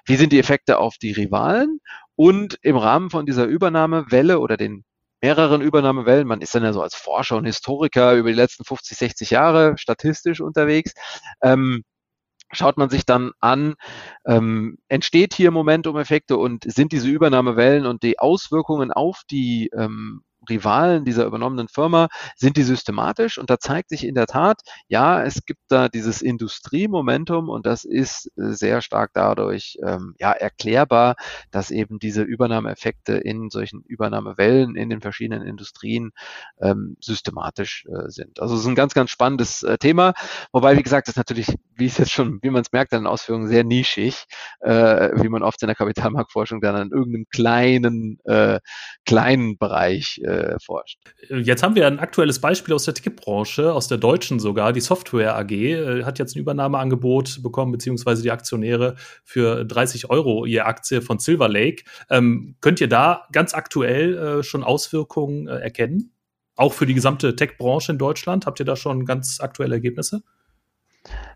Wie 0.05 0.17
sind 0.17 0.33
die 0.33 0.39
Effekte 0.39 0.79
auf 0.79 0.97
die 0.99 1.13
Rivalen? 1.13 1.81
Und 2.17 2.59
im 2.63 2.77
Rahmen 2.77 3.11
von 3.11 3.27
dieser 3.27 3.45
Übernahmewelle 3.47 4.39
oder 4.41 4.57
den 4.57 4.85
mehreren 5.23 5.63
Übernahmewellen, 5.63 6.29
man 6.29 6.43
ist 6.43 6.55
dann 6.55 6.65
ja 6.65 6.73
so 6.73 6.83
als 6.83 6.95
Forscher 6.95 7.37
und 7.37 7.47
Historiker 7.47 8.15
über 8.15 8.29
die 8.29 8.37
letzten 8.37 8.65
50, 8.65 8.99
60 8.99 9.31
Jahre 9.31 9.75
statistisch 9.79 10.41
unterwegs, 10.41 10.93
ähm, 11.43 11.83
schaut 12.55 12.77
man 12.77 12.91
sich 12.91 13.05
dann 13.07 13.33
an, 13.41 13.75
ähm, 14.27 14.79
entsteht 14.89 15.35
hier 15.35 15.51
Momentum-Effekte 15.51 16.37
und 16.37 16.65
sind 16.65 16.93
diese 16.93 17.09
Übernahmewellen 17.09 17.87
und 17.87 18.03
die 18.03 18.19
Auswirkungen 18.19 18.93
auf 18.93 19.23
die 19.31 19.71
ähm, 19.77 20.23
Rivalen 20.49 21.05
dieser 21.05 21.25
übernommenen 21.27 21.69
Firma, 21.69 22.09
sind 22.37 22.57
die 22.57 22.63
systematisch 22.63 23.39
und 23.39 23.51
da 23.51 23.59
zeigt 23.59 23.91
sich 23.91 24.05
in 24.07 24.15
der 24.15 24.27
Tat, 24.27 24.61
ja, 24.89 25.23
es 25.23 25.45
gibt 25.45 25.61
da 25.69 25.89
dieses 25.89 26.23
Industriemomentum 26.23 27.49
und 27.49 27.67
das 27.67 27.85
ist 27.85 28.31
äh, 28.37 28.53
sehr 28.53 28.83
stark 28.83 29.11
dadurch 29.15 29.79
ähm, 29.85 30.15
ja, 30.19 30.33
erklärbar, 30.33 31.17
dass 31.51 31.71
eben 31.71 31.99
diese 31.99 32.23
Übernahmeeffekte 32.23 33.15
in 33.15 33.51
solchen 33.51 33.83
Übernahmewellen 33.83 34.77
in 34.77 34.91
den 34.91 35.01
verschiedenen 35.01 35.47
Industrien 35.47 36.13
ähm, 36.61 36.97
systematisch 37.01 37.87
äh, 37.87 38.11
sind. 38.11 38.41
Also 38.41 38.55
es 38.55 38.61
ist 38.63 38.67
ein 38.67 38.75
ganz, 38.75 38.95
ganz 38.95 39.11
spannendes 39.11 39.63
äh, 39.63 39.79
Thema, 39.79 40.15
wobei, 40.53 40.77
wie 40.77 40.83
gesagt, 40.83 41.09
das 41.09 41.17
natürlich, 41.17 41.49
wie 41.75 41.87
es 41.87 41.99
jetzt 41.99 42.13
schon, 42.13 42.39
wie 42.43 42.51
man 42.51 42.63
es 42.63 42.73
merkt, 42.73 42.93
den 42.93 43.07
Ausführungen 43.07 43.49
sehr 43.49 43.65
nischig, 43.65 44.25
äh, 44.61 45.11
wie 45.23 45.29
man 45.29 45.43
oft 45.43 45.63
in 45.63 45.69
der 45.69 45.77
Kapitalmarktforschung 45.77 46.61
dann 46.61 46.77
an 46.77 46.91
irgendeinem 46.91 47.27
kleinen, 47.31 48.19
äh, 48.25 48.61
kleinen 49.05 49.59
Bereich 49.59 50.21
äh, 50.35 50.57
forscht. 50.61 50.99
Jetzt 51.29 51.63
haben 51.63 51.75
wir 51.75 51.87
ein 51.87 51.99
aktuelles 51.99 52.41
Beispiel 52.41 52.75
aus 52.75 52.85
der 52.85 52.95
Ticketbranche, 52.95 53.73
aus 53.73 53.89
der 53.89 53.99
deutschen 53.99 54.41
sogar. 54.41 54.73
Die 54.73 54.81
Software 54.81 55.37
AG 55.37 55.51
äh, 55.51 56.05
hat 56.05 56.19
jetzt 56.19 56.37
ein 56.37 56.41
Übernahmeangebot 56.41 57.43
bekommen, 57.43 57.73
beziehungsweise 57.73 58.23
die 58.23 58.31
Aktionäre 58.31 58.97
für 59.25 59.65
30 59.65 60.11
Euro 60.11 60.47
je 60.47 60.61
Aktie 60.61 61.03
von 61.03 61.19
Silver 61.19 61.49
Lake. 61.49 61.85
Ähm, 62.11 62.57
könnt 62.61 62.81
ihr 62.81 62.89
da 62.89 63.27
ganz 63.33 63.55
aktuell 63.55 64.17
äh, 64.17 64.43
schon 64.43 64.65
Auswirkungen 64.65 65.49
äh, 65.49 65.59
erkennen? 65.59 66.13
Auch 66.57 66.73
für 66.73 66.87
die 66.87 66.95
gesamte 66.95 67.35
Tech-Branche 67.35 67.93
in 67.93 67.99
Deutschland? 67.99 68.47
Habt 68.47 68.61
ihr 68.61 68.67
da 68.67 68.77
schon 68.77 69.05
ganz 69.05 69.41
aktuelle 69.41 69.75
Ergebnisse? 69.75 70.23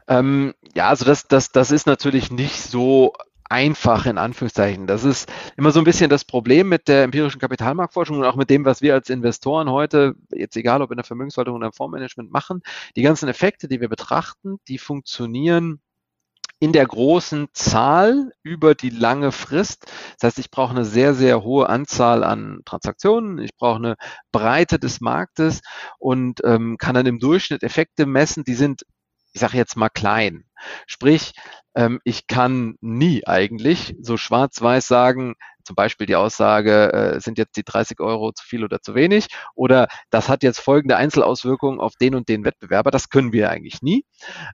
Ähm, 0.07 0.55
ja, 0.75 0.89
also 0.89 1.05
das, 1.05 1.29
das, 1.29 1.53
das 1.53 1.71
ist 1.71 1.87
natürlich 1.87 2.31
nicht 2.31 2.63
so 2.63 3.13
einfach 3.49 4.07
in 4.07 4.19
Anführungszeichen. 4.19 4.87
Das 4.87 5.05
ist 5.05 5.31
immer 5.57 5.71
so 5.71 5.81
ein 5.81 5.85
bisschen 5.85 6.11
das 6.11 6.25
Problem 6.25 6.69
mit 6.69 6.89
der 6.89 7.05
empirischen 7.05 7.41
Kapitalmarktforschung 7.41 8.19
und 8.19 8.25
auch 8.25 8.37
mit 8.37 8.51
dem, 8.51 8.65
was 8.65 8.83
wir 8.83 8.95
als 8.95 9.11
Investoren 9.11 9.71
heute, 9.71 10.15
jetzt 10.33 10.57
egal 10.57 10.83
ob 10.83 10.91
in 10.91 10.97
der 10.97 11.05
Vermögensverwaltung 11.05 11.57
oder 11.57 11.67
im 11.67 11.73
Fondsmanagement 11.73 12.31
machen, 12.31 12.63
die 12.97 13.03
ganzen 13.03 13.29
Effekte, 13.29 13.69
die 13.69 13.81
wir 13.81 13.89
betrachten, 13.89 14.59
die 14.69 14.79
funktionieren 14.79 15.81
in 16.61 16.73
der 16.73 16.87
großen 16.87 17.49
Zahl 17.53 18.33
über 18.43 18.75
die 18.75 18.91
lange 18.91 19.33
Frist. 19.33 19.87
Das 20.19 20.29
heißt, 20.29 20.39
ich 20.41 20.51
brauche 20.51 20.73
eine 20.73 20.85
sehr, 20.85 21.15
sehr 21.15 21.43
hohe 21.43 21.69
Anzahl 21.69 22.25
an 22.25 22.63
Transaktionen, 22.65 23.39
ich 23.39 23.55
brauche 23.57 23.77
eine 23.77 23.97
Breite 24.33 24.79
des 24.79 25.01
Marktes 25.01 25.61
und 25.99 26.41
ähm, 26.45 26.77
kann 26.77 26.95
dann 26.95 27.07
im 27.07 27.21
Durchschnitt 27.21 27.63
Effekte 27.63 28.07
messen, 28.07 28.45
die 28.45 28.55
sind, 28.55 28.85
ich 29.39 29.41
sage 29.41 29.57
jetzt 29.57 29.77
mal 29.77 29.89
klein. 29.89 30.43
Sprich, 30.89 31.33
ähm, 31.77 32.01
ich 32.03 32.27
kann 32.27 32.75
nie 32.81 33.25
eigentlich 33.25 33.95
so 34.01 34.17
schwarz-weiß 34.17 34.89
sagen, 34.89 35.37
zum 35.63 35.77
Beispiel 35.77 36.09
die 36.09 36.17
Aussage, 36.17 36.93
äh, 36.93 37.21
sind 37.21 37.39
jetzt 37.39 37.57
die 37.57 37.63
30 37.63 38.01
Euro 38.01 38.33
zu 38.33 38.45
viel 38.45 38.65
oder 38.65 38.83
zu 38.83 38.97
wenig 38.97 39.29
oder 39.55 39.87
das 40.11 40.29
hat 40.29 40.43
jetzt 40.43 40.59
folgende 40.59 40.97
Einzelauswirkungen 40.97 41.79
auf 41.79 41.93
den 42.01 42.17
und 42.17 42.29
den 42.29 42.45
Wettbewerber. 42.45 42.91
Das 42.91 43.11
können 43.11 43.33
wir 43.33 43.49
eigentlich 43.51 43.81
nie. 43.81 44.05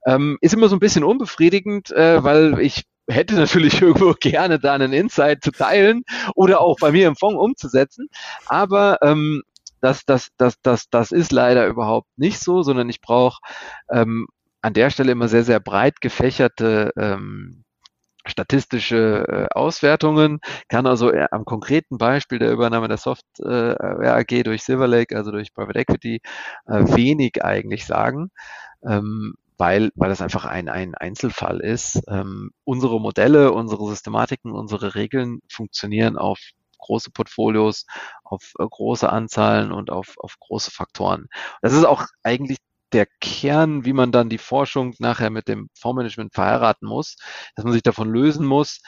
Ähm, 0.06 0.36
ist 0.42 0.52
immer 0.52 0.68
so 0.68 0.76
ein 0.76 0.80
bisschen 0.80 1.02
unbefriedigend, 1.04 1.90
äh, 1.92 2.22
weil 2.22 2.58
ich 2.60 2.82
hätte 3.08 3.36
natürlich 3.36 3.80
irgendwo 3.80 4.12
gerne 4.12 4.58
da 4.58 4.74
einen 4.74 4.92
Insight 4.92 5.42
zu 5.42 5.50
teilen 5.50 6.02
oder 6.34 6.60
auch 6.60 6.76
bei 6.78 6.92
mir 6.92 7.08
im 7.08 7.16
Fonds 7.16 7.40
umzusetzen. 7.40 8.08
Aber 8.48 8.98
ähm, 9.00 9.42
das, 9.80 10.04
das, 10.04 10.28
das, 10.36 10.60
das, 10.60 10.90
das 10.90 11.10
ist 11.10 11.32
leider 11.32 11.66
überhaupt 11.68 12.08
nicht 12.16 12.38
so, 12.38 12.62
sondern 12.62 12.90
ich 12.90 13.00
brauche 13.00 13.38
ähm, 13.90 14.26
an 14.64 14.72
der 14.72 14.88
Stelle 14.88 15.12
immer 15.12 15.28
sehr, 15.28 15.44
sehr 15.44 15.60
breit 15.60 16.00
gefächerte 16.00 16.90
ähm, 16.96 17.64
statistische 18.26 19.26
äh, 19.28 19.46
Auswertungen, 19.54 20.40
kann 20.68 20.86
also 20.86 21.12
am 21.30 21.44
konkreten 21.44 21.98
Beispiel 21.98 22.38
der 22.38 22.50
Übernahme 22.50 22.88
der 22.88 22.96
Software 22.96 23.76
äh, 24.00 24.08
AG 24.08 24.42
durch 24.44 24.62
Silver 24.62 24.88
Lake, 24.88 25.14
also 25.14 25.30
durch 25.32 25.52
Private 25.52 25.78
Equity, 25.80 26.22
äh, 26.66 26.96
wenig 26.96 27.44
eigentlich 27.44 27.84
sagen. 27.84 28.30
Ähm, 28.82 29.34
weil, 29.58 29.90
weil 29.94 30.08
das 30.08 30.22
einfach 30.22 30.46
ein, 30.46 30.68
ein 30.68 30.94
Einzelfall 30.94 31.60
ist. 31.60 32.00
Ähm, 32.08 32.50
unsere 32.64 33.00
Modelle, 33.00 33.52
unsere 33.52 33.86
Systematiken, 33.86 34.50
unsere 34.50 34.94
Regeln 34.94 35.40
funktionieren 35.48 36.16
auf 36.18 36.40
große 36.78 37.10
Portfolios, 37.10 37.86
auf 38.24 38.54
äh, 38.58 38.66
große 38.68 39.08
Anzahlen 39.10 39.72
und 39.72 39.90
auf, 39.90 40.14
auf 40.18 40.36
große 40.40 40.70
Faktoren. 40.70 41.28
Das 41.62 41.72
ist 41.74 41.84
auch 41.84 42.06
eigentlich 42.22 42.58
der 42.94 43.06
Kern, 43.20 43.84
wie 43.84 43.92
man 43.92 44.12
dann 44.12 44.28
die 44.28 44.38
Forschung 44.38 44.94
nachher 44.98 45.30
mit 45.30 45.48
dem 45.48 45.68
Fondsmanagement 45.74 46.32
verheiraten 46.32 46.88
muss, 46.88 47.16
dass 47.56 47.64
man 47.64 47.72
sich 47.72 47.82
davon 47.82 48.10
lösen 48.10 48.46
muss, 48.46 48.80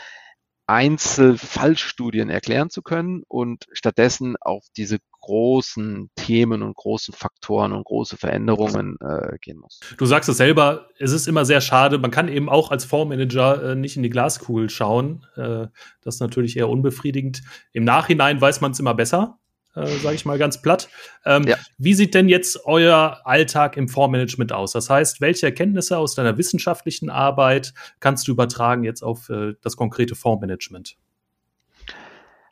Einzelfallstudien 0.68 2.28
erklären 2.28 2.70
zu 2.70 2.82
können 2.82 3.22
und 3.28 3.66
stattdessen 3.72 4.34
auf 4.40 4.64
diese 4.76 4.98
großen 5.20 6.10
Themen 6.16 6.62
und 6.62 6.74
großen 6.74 7.14
Faktoren 7.14 7.72
und 7.72 7.84
große 7.84 8.16
Veränderungen 8.16 8.96
äh, 9.00 9.36
gehen 9.40 9.58
muss. 9.58 9.80
Du 9.96 10.06
sagst 10.06 10.28
es 10.28 10.36
selber, 10.36 10.88
es 10.98 11.12
ist 11.12 11.28
immer 11.28 11.44
sehr 11.44 11.60
schade. 11.60 11.98
Man 11.98 12.10
kann 12.10 12.28
eben 12.28 12.48
auch 12.48 12.70
als 12.70 12.84
Fondsmanager 12.84 13.70
äh, 13.70 13.74
nicht 13.76 13.96
in 13.96 14.02
die 14.02 14.10
Glaskugel 14.10 14.68
schauen. 14.68 15.26
Äh, 15.36 15.68
das 16.02 16.16
ist 16.16 16.20
natürlich 16.20 16.56
eher 16.56 16.68
unbefriedigend. 16.68 17.42
Im 17.72 17.84
Nachhinein 17.84 18.40
weiß 18.40 18.60
man 18.60 18.72
es 18.72 18.80
immer 18.80 18.94
besser 18.94 19.38
äh, 19.76 19.86
sage 19.98 20.14
ich 20.14 20.24
mal 20.24 20.38
ganz 20.38 20.60
platt. 20.62 20.88
Ähm, 21.24 21.44
ja. 21.46 21.56
Wie 21.78 21.94
sieht 21.94 22.14
denn 22.14 22.28
jetzt 22.28 22.64
euer 22.64 23.20
Alltag 23.24 23.76
im 23.76 23.88
Fondsmanagement 23.88 24.52
aus? 24.52 24.72
Das 24.72 24.90
heißt, 24.90 25.20
welche 25.20 25.46
Erkenntnisse 25.46 25.98
aus 25.98 26.14
deiner 26.14 26.38
wissenschaftlichen 26.38 27.10
Arbeit 27.10 27.74
kannst 28.00 28.26
du 28.26 28.32
übertragen 28.32 28.84
jetzt 28.84 29.02
auf 29.02 29.28
äh, 29.28 29.54
das 29.62 29.76
konkrete 29.76 30.14
Fondsmanagement? 30.14 30.96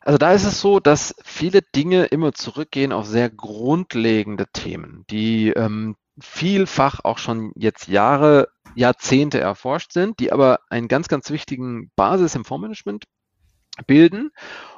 Also 0.01 0.19
da 0.19 0.33
ist 0.33 0.45
es 0.45 0.61
so, 0.61 0.79
dass 0.79 1.15
viele 1.23 1.61
Dinge 1.63 2.05
immer 2.05 2.31
zurückgehen 2.31 2.91
auf 2.91 3.07
sehr 3.07 3.29
grundlegende 3.31 4.45
Themen, 4.53 5.03
die 5.09 5.49
ähm, 5.49 5.95
vielfach 6.19 6.99
auch 7.03 7.17
schon 7.17 7.51
jetzt 7.55 7.87
Jahre, 7.87 8.49
Jahrzehnte 8.75 9.39
erforscht 9.39 9.93
sind, 9.93 10.19
die 10.19 10.31
aber 10.31 10.59
einen 10.69 10.87
ganz, 10.87 11.07
ganz 11.07 11.31
wichtigen 11.31 11.91
Basis 11.95 12.35
im 12.35 12.45
Fondsmanagement 12.45 13.05
bilden 13.87 14.31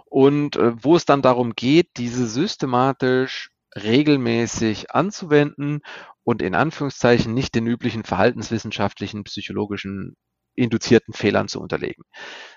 und 0.09 0.55
äh, 0.55 0.71
wo 0.83 0.95
es 0.95 1.05
dann 1.05 1.21
darum 1.21 1.53
geht, 1.53 1.89
diese 1.97 2.27
systematisch 2.27 3.51
regelmäßig 3.75 4.91
anzuwenden 4.91 5.81
und 6.23 6.41
in 6.41 6.55
Anführungszeichen 6.55 7.33
nicht 7.33 7.55
den 7.55 7.67
üblichen 7.67 8.03
verhaltenswissenschaftlichen, 8.03 9.23
psychologischen 9.23 10.15
induzierten 10.55 11.13
Fehlern 11.13 11.47
zu 11.47 11.61
unterlegen. 11.61 12.03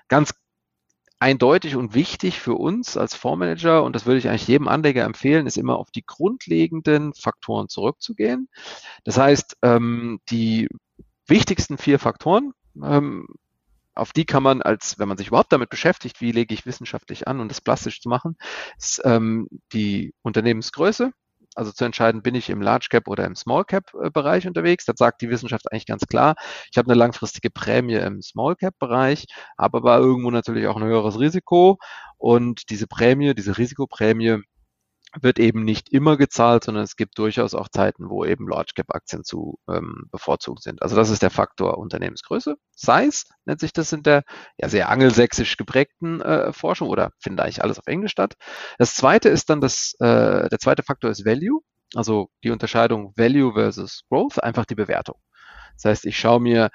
Ganz 0.08 0.34
eindeutig 1.20 1.76
und 1.76 1.94
wichtig 1.94 2.40
für 2.40 2.54
uns 2.54 2.96
als 2.96 3.14
Fondsmanager, 3.14 3.84
und 3.84 3.94
das 3.94 4.06
würde 4.06 4.18
ich 4.18 4.28
eigentlich 4.28 4.48
jedem 4.48 4.68
Anleger 4.68 5.04
empfehlen, 5.04 5.46
ist 5.46 5.58
immer 5.58 5.76
auf 5.78 5.90
die 5.90 6.04
grundlegenden 6.04 7.12
Faktoren 7.12 7.68
zurückzugehen. 7.68 8.48
Das 9.04 9.18
heißt, 9.18 9.58
ähm, 9.62 10.20
die 10.30 10.68
wichtigsten 11.26 11.76
vier 11.76 11.98
Faktoren 11.98 12.52
ähm, 12.82 13.26
auf 13.94 14.12
die 14.12 14.24
kann 14.24 14.42
man 14.42 14.62
als, 14.62 14.98
wenn 14.98 15.08
man 15.08 15.18
sich 15.18 15.28
überhaupt 15.28 15.52
damit 15.52 15.70
beschäftigt, 15.70 16.20
wie 16.20 16.32
lege 16.32 16.54
ich 16.54 16.66
wissenschaftlich 16.66 17.28
an 17.28 17.40
und 17.40 17.48
das 17.48 17.60
plastisch 17.60 18.00
zu 18.00 18.08
machen, 18.08 18.36
ist 18.78 19.00
ähm, 19.04 19.48
die 19.72 20.14
Unternehmensgröße. 20.22 21.12
Also 21.56 21.72
zu 21.72 21.84
entscheiden, 21.84 22.22
bin 22.22 22.36
ich 22.36 22.48
im 22.48 22.62
Large 22.62 22.86
Cap 22.90 23.08
oder 23.08 23.24
im 23.24 23.34
Small 23.34 23.64
Cap 23.64 23.92
äh, 24.00 24.10
Bereich 24.10 24.46
unterwegs. 24.46 24.84
Das 24.84 24.96
sagt 24.98 25.20
die 25.20 25.30
Wissenschaft 25.30 25.70
eigentlich 25.70 25.86
ganz 25.86 26.06
klar. 26.06 26.36
Ich 26.70 26.78
habe 26.78 26.88
eine 26.88 26.98
langfristige 26.98 27.50
Prämie 27.50 27.96
im 27.96 28.22
Small 28.22 28.54
Cap 28.54 28.78
Bereich, 28.78 29.26
habe 29.58 29.78
aber 29.78 29.98
irgendwo 29.98 30.30
natürlich 30.30 30.68
auch 30.68 30.76
ein 30.76 30.84
höheres 30.84 31.18
Risiko. 31.18 31.78
Und 32.18 32.70
diese 32.70 32.86
Prämie, 32.86 33.34
diese 33.34 33.58
Risikoprämie, 33.58 34.42
wird 35.20 35.38
eben 35.38 35.64
nicht 35.64 35.88
immer 35.90 36.16
gezahlt, 36.16 36.64
sondern 36.64 36.84
es 36.84 36.96
gibt 36.96 37.18
durchaus 37.18 37.54
auch 37.54 37.68
Zeiten, 37.68 38.10
wo 38.10 38.24
eben 38.24 38.48
Large 38.48 38.72
Cap 38.74 38.94
Aktien 38.94 39.24
zu 39.24 39.58
ähm, 39.68 40.08
bevorzugt 40.10 40.62
sind. 40.62 40.82
Also 40.82 40.96
das 40.96 41.10
ist 41.10 41.22
der 41.22 41.30
Faktor 41.30 41.78
Unternehmensgröße. 41.78 42.56
Size 42.74 43.24
nennt 43.44 43.60
sich 43.60 43.72
das 43.72 43.92
in 43.92 44.02
der 44.02 44.22
ja 44.58 44.68
sehr 44.68 44.88
angelsächsisch 44.88 45.56
geprägten 45.56 46.20
äh, 46.20 46.52
Forschung 46.52 46.88
oder 46.88 47.10
findet 47.18 47.44
eigentlich 47.44 47.62
alles 47.62 47.78
auf 47.78 47.86
Englisch 47.86 48.12
statt. 48.12 48.34
Das 48.78 48.94
zweite 48.94 49.28
ist 49.28 49.50
dann 49.50 49.60
das, 49.60 49.94
äh, 49.98 50.48
der 50.48 50.58
zweite 50.58 50.82
Faktor 50.82 51.10
ist 51.10 51.24
Value, 51.24 51.60
also 51.94 52.28
die 52.44 52.50
Unterscheidung 52.50 53.12
Value 53.16 53.52
versus 53.52 54.02
Growth, 54.08 54.42
einfach 54.42 54.64
die 54.64 54.76
Bewertung. 54.76 55.16
Das 55.82 55.90
heißt, 55.90 56.06
ich 56.06 56.18
schaue 56.18 56.40
mir 56.40 56.70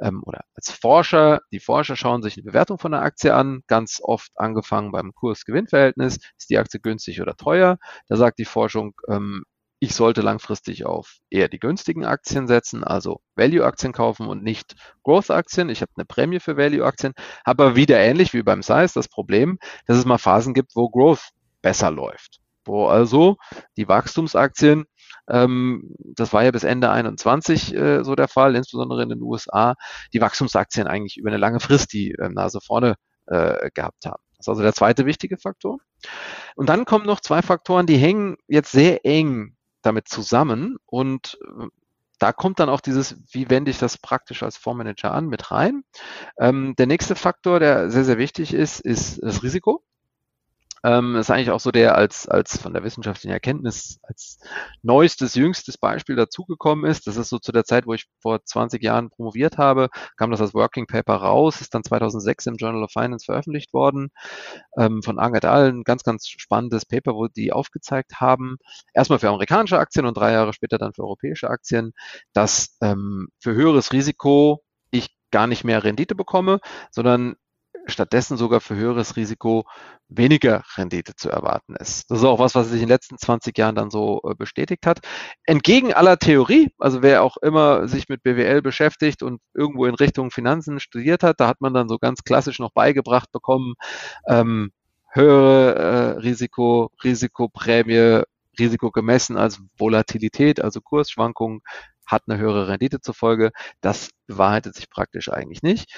ähm, 0.00 0.22
oder 0.24 0.44
als 0.54 0.70
Forscher, 0.70 1.40
die 1.50 1.60
Forscher 1.60 1.96
schauen 1.96 2.22
sich 2.22 2.36
eine 2.36 2.44
Bewertung 2.44 2.78
von 2.78 2.92
der 2.92 3.02
Aktie 3.02 3.34
an, 3.34 3.62
ganz 3.66 4.00
oft 4.02 4.30
angefangen 4.36 4.92
beim 4.92 5.12
Kurs-Gewinn-Verhältnis. 5.14 6.18
Ist 6.38 6.50
die 6.50 6.58
Aktie 6.58 6.80
günstig 6.80 7.20
oder 7.22 7.36
teuer? 7.36 7.78
Da 8.08 8.16
sagt 8.16 8.38
die 8.38 8.44
Forschung, 8.44 8.92
ähm, 9.08 9.44
ich 9.82 9.94
sollte 9.94 10.20
langfristig 10.20 10.84
auf 10.84 11.20
eher 11.30 11.48
die 11.48 11.58
günstigen 11.58 12.04
Aktien 12.04 12.46
setzen, 12.46 12.84
also 12.84 13.22
Value-Aktien 13.34 13.94
kaufen 13.94 14.28
und 14.28 14.42
nicht 14.42 14.74
Growth-Aktien. 15.04 15.70
Ich 15.70 15.80
habe 15.80 15.92
eine 15.96 16.04
Prämie 16.04 16.38
für 16.38 16.58
Value-Aktien, 16.58 17.14
aber 17.44 17.76
wieder 17.76 17.98
ähnlich 17.98 18.34
wie 18.34 18.42
beim 18.42 18.62
Size 18.62 18.92
das 18.94 19.08
Problem, 19.08 19.58
dass 19.86 19.96
es 19.96 20.04
mal 20.04 20.18
Phasen 20.18 20.52
gibt, 20.52 20.76
wo 20.76 20.90
Growth 20.90 21.30
besser 21.62 21.90
läuft. 21.90 22.40
Wo 22.66 22.88
also 22.88 23.38
die 23.78 23.88
Wachstumsaktien 23.88 24.84
ähm, 25.30 25.94
das 25.98 26.32
war 26.32 26.44
ja 26.44 26.50
bis 26.50 26.64
Ende 26.64 26.90
21 26.90 27.74
äh, 27.74 28.04
so 28.04 28.14
der 28.14 28.28
Fall, 28.28 28.56
insbesondere 28.56 29.02
in 29.02 29.08
den 29.08 29.22
USA, 29.22 29.74
die 30.12 30.20
Wachstumsaktien 30.20 30.86
eigentlich 30.86 31.16
über 31.16 31.30
eine 31.30 31.38
lange 31.38 31.60
Frist 31.60 31.92
die 31.92 32.12
äh, 32.12 32.28
Nase 32.28 32.60
vorne 32.60 32.96
äh, 33.26 33.70
gehabt 33.74 34.06
haben. 34.06 34.22
Das 34.36 34.44
ist 34.44 34.48
also 34.48 34.62
der 34.62 34.74
zweite 34.74 35.06
wichtige 35.06 35.36
Faktor. 35.38 35.78
Und 36.56 36.68
dann 36.68 36.84
kommen 36.84 37.06
noch 37.06 37.20
zwei 37.20 37.42
Faktoren, 37.42 37.86
die 37.86 37.98
hängen 37.98 38.36
jetzt 38.48 38.72
sehr 38.72 39.04
eng 39.04 39.56
damit 39.82 40.08
zusammen 40.08 40.76
und 40.86 41.38
äh, 41.58 41.66
da 42.18 42.32
kommt 42.34 42.60
dann 42.60 42.68
auch 42.68 42.82
dieses, 42.82 43.16
wie 43.32 43.48
wende 43.48 43.70
ich 43.70 43.78
das 43.78 43.96
praktisch 43.96 44.42
als 44.42 44.58
Fondsmanager 44.58 45.10
an, 45.12 45.28
mit 45.28 45.50
rein. 45.50 45.84
Ähm, 46.38 46.74
der 46.76 46.86
nächste 46.86 47.16
Faktor, 47.16 47.60
der 47.60 47.90
sehr, 47.90 48.04
sehr 48.04 48.18
wichtig 48.18 48.52
ist, 48.52 48.80
ist 48.80 49.22
das 49.22 49.42
Risiko. 49.42 49.82
Ähm, 50.82 51.16
ist 51.16 51.30
eigentlich 51.30 51.50
auch 51.50 51.60
so 51.60 51.70
der 51.70 51.94
als, 51.96 52.26
als 52.26 52.56
von 52.56 52.72
der 52.72 52.82
wissenschaftlichen 52.82 53.32
Erkenntnis 53.32 53.98
als 54.02 54.38
neuestes, 54.82 55.34
jüngstes 55.34 55.76
Beispiel 55.76 56.16
dazugekommen 56.16 56.90
ist. 56.90 57.06
Das 57.06 57.16
ist 57.16 57.28
so 57.28 57.38
zu 57.38 57.52
der 57.52 57.64
Zeit, 57.64 57.86
wo 57.86 57.94
ich 57.94 58.06
vor 58.20 58.42
20 58.44 58.82
Jahren 58.82 59.10
promoviert 59.10 59.58
habe, 59.58 59.88
kam 60.16 60.30
das 60.30 60.40
als 60.40 60.54
Working 60.54 60.86
Paper 60.86 61.16
raus, 61.16 61.60
ist 61.60 61.74
dann 61.74 61.84
2006 61.84 62.46
im 62.46 62.56
Journal 62.56 62.82
of 62.82 62.92
Finance 62.92 63.26
veröffentlicht 63.26 63.72
worden 63.74 64.10
ähm, 64.78 65.02
von 65.02 65.18
Ang 65.18 65.34
et 65.34 65.44
al. 65.44 65.68
Ein 65.68 65.84
ganz, 65.84 66.02
ganz 66.02 66.28
spannendes 66.28 66.86
Paper, 66.86 67.14
wo 67.14 67.28
die 67.28 67.52
aufgezeigt 67.52 68.20
haben, 68.20 68.56
erstmal 68.94 69.18
für 69.18 69.28
amerikanische 69.28 69.78
Aktien 69.78 70.06
und 70.06 70.16
drei 70.16 70.32
Jahre 70.32 70.52
später 70.52 70.78
dann 70.78 70.94
für 70.94 71.02
europäische 71.02 71.50
Aktien, 71.50 71.92
dass 72.32 72.76
ähm, 72.80 73.28
für 73.38 73.54
höheres 73.54 73.92
Risiko 73.92 74.62
ich 74.90 75.08
gar 75.30 75.46
nicht 75.46 75.64
mehr 75.64 75.84
Rendite 75.84 76.14
bekomme, 76.14 76.60
sondern 76.90 77.36
stattdessen 77.90 78.36
sogar 78.36 78.60
für 78.60 78.76
höheres 78.76 79.16
Risiko 79.16 79.64
weniger 80.08 80.62
Rendite 80.76 81.14
zu 81.14 81.30
erwarten 81.30 81.76
ist. 81.76 82.10
Das 82.10 82.18
ist 82.18 82.24
auch 82.24 82.38
was, 82.38 82.54
was 82.54 82.68
sich 82.68 82.80
in 82.80 82.86
den 82.86 82.94
letzten 82.94 83.18
20 83.18 83.56
Jahren 83.56 83.74
dann 83.74 83.90
so 83.90 84.20
äh, 84.24 84.34
bestätigt 84.34 84.86
hat. 84.86 85.00
Entgegen 85.44 85.92
aller 85.92 86.18
Theorie, 86.18 86.72
also 86.78 87.02
wer 87.02 87.22
auch 87.22 87.36
immer 87.38 87.88
sich 87.88 88.08
mit 88.08 88.22
BWL 88.22 88.62
beschäftigt 88.62 89.22
und 89.22 89.40
irgendwo 89.54 89.86
in 89.86 89.94
Richtung 89.94 90.30
Finanzen 90.30 90.80
studiert 90.80 91.22
hat, 91.22 91.40
da 91.40 91.46
hat 91.48 91.60
man 91.60 91.74
dann 91.74 91.88
so 91.88 91.98
ganz 91.98 92.22
klassisch 92.24 92.58
noch 92.58 92.72
beigebracht 92.72 93.30
bekommen, 93.32 93.74
ähm, 94.26 94.70
höhere 95.12 95.74
äh, 95.74 96.18
Risiko, 96.20 96.90
Risikoprämie, 97.02 98.22
Risiko 98.58 98.90
gemessen 98.90 99.36
als 99.36 99.60
Volatilität, 99.78 100.60
also 100.60 100.80
Kursschwankungen, 100.80 101.60
hat 102.06 102.22
eine 102.26 102.38
höhere 102.38 102.68
Rendite 102.68 103.00
zur 103.00 103.14
Folge. 103.14 103.52
Das 103.80 104.10
bewahrheitet 104.26 104.74
sich 104.74 104.90
praktisch 104.90 105.30
eigentlich 105.30 105.62
nicht. 105.62 105.92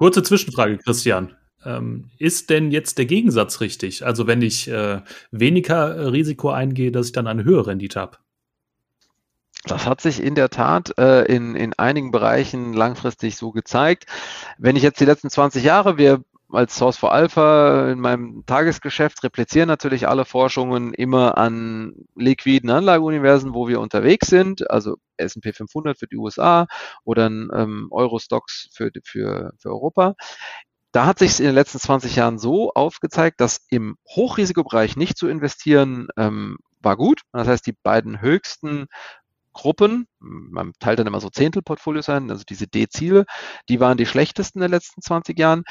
Kurze 0.00 0.22
Zwischenfrage, 0.22 0.78
Christian. 0.78 1.36
Ähm, 1.62 2.08
ist 2.16 2.48
denn 2.48 2.70
jetzt 2.70 2.96
der 2.96 3.04
Gegensatz 3.04 3.60
richtig? 3.60 4.06
Also 4.06 4.26
wenn 4.26 4.40
ich 4.40 4.66
äh, 4.66 5.02
weniger 5.30 5.94
äh, 5.94 6.06
Risiko 6.06 6.48
eingehe, 6.48 6.90
dass 6.90 7.08
ich 7.08 7.12
dann 7.12 7.26
eine 7.26 7.44
höhere 7.44 7.66
Rendite 7.66 8.00
habe? 8.00 8.16
Das 9.66 9.84
hat 9.84 10.00
sich 10.00 10.22
in 10.22 10.34
der 10.34 10.48
Tat 10.48 10.96
äh, 10.96 11.24
in, 11.24 11.54
in 11.54 11.74
einigen 11.74 12.12
Bereichen 12.12 12.72
langfristig 12.72 13.36
so 13.36 13.50
gezeigt. 13.50 14.06
Wenn 14.56 14.74
ich 14.74 14.82
jetzt 14.82 15.00
die 15.00 15.04
letzten 15.04 15.28
20 15.28 15.62
Jahre, 15.62 15.98
wir 15.98 16.22
als 16.52 16.76
Source 16.76 16.96
for 16.96 17.12
Alpha 17.12 17.90
in 17.90 18.00
meinem 18.00 18.44
Tagesgeschäft 18.46 19.22
replizieren 19.22 19.68
natürlich 19.68 20.08
alle 20.08 20.24
Forschungen 20.24 20.94
immer 20.94 21.38
an 21.38 21.94
liquiden 22.14 22.70
Anlageuniversen, 22.70 23.54
wo 23.54 23.68
wir 23.68 23.80
unterwegs 23.80 24.28
sind, 24.28 24.70
also 24.70 24.96
S&P 25.16 25.52
500 25.52 25.98
für 25.98 26.06
die 26.06 26.16
USA 26.16 26.66
oder 27.04 27.26
ähm, 27.26 27.88
Eurostox 27.90 28.68
für, 28.72 28.90
für, 29.04 29.52
für 29.58 29.68
Europa. 29.68 30.14
Da 30.92 31.06
hat 31.06 31.20
sich 31.20 31.38
in 31.38 31.46
den 31.46 31.54
letzten 31.54 31.78
20 31.78 32.16
Jahren 32.16 32.38
so 32.38 32.72
aufgezeigt, 32.72 33.40
dass 33.40 33.64
im 33.68 33.96
Hochrisikobereich 34.08 34.96
nicht 34.96 35.16
zu 35.16 35.28
investieren 35.28 36.08
ähm, 36.16 36.58
war 36.80 36.96
gut. 36.96 37.20
Das 37.32 37.46
heißt, 37.46 37.66
die 37.66 37.76
beiden 37.80 38.20
höchsten 38.20 38.86
Gruppen, 39.52 40.06
man 40.18 40.72
teilt 40.78 40.98
dann 40.98 41.06
immer 41.06 41.20
so 41.20 41.28
Zehntelportfolios 41.28 42.08
ein, 42.08 42.30
also 42.30 42.44
diese 42.48 42.66
D-Ziele, 42.66 43.24
die 43.68 43.80
waren 43.80 43.98
die 43.98 44.06
schlechtesten 44.06 44.58
in 44.58 44.62
den 44.62 44.70
letzten 44.70 45.02
20 45.02 45.38
Jahren 45.38 45.64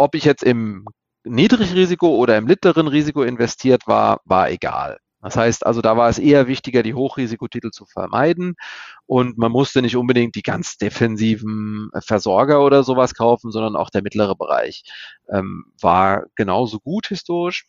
ob 0.00 0.14
ich 0.14 0.24
jetzt 0.24 0.42
im 0.42 0.86
Niedrigrisiko 1.24 2.08
oder 2.16 2.38
im 2.38 2.44
mittleren 2.44 2.88
Risiko 2.88 3.22
investiert 3.22 3.86
war, 3.86 4.20
war 4.24 4.50
egal. 4.50 4.98
Das 5.22 5.36
heißt 5.36 5.66
also, 5.66 5.82
da 5.82 5.98
war 5.98 6.08
es 6.08 6.18
eher 6.18 6.46
wichtiger, 6.46 6.82
die 6.82 6.94
Hochrisikotitel 6.94 7.70
zu 7.70 7.84
vermeiden 7.84 8.54
und 9.04 9.36
man 9.36 9.52
musste 9.52 9.82
nicht 9.82 9.96
unbedingt 9.96 10.34
die 10.34 10.42
ganz 10.42 10.78
defensiven 10.78 11.90
Versorger 12.00 12.64
oder 12.64 12.82
sowas 12.82 13.14
kaufen, 13.14 13.50
sondern 13.50 13.76
auch 13.76 13.90
der 13.90 14.02
mittlere 14.02 14.34
Bereich 14.34 14.84
ähm, 15.30 15.66
war 15.82 16.24
genauso 16.34 16.80
gut 16.80 17.08
historisch. 17.08 17.66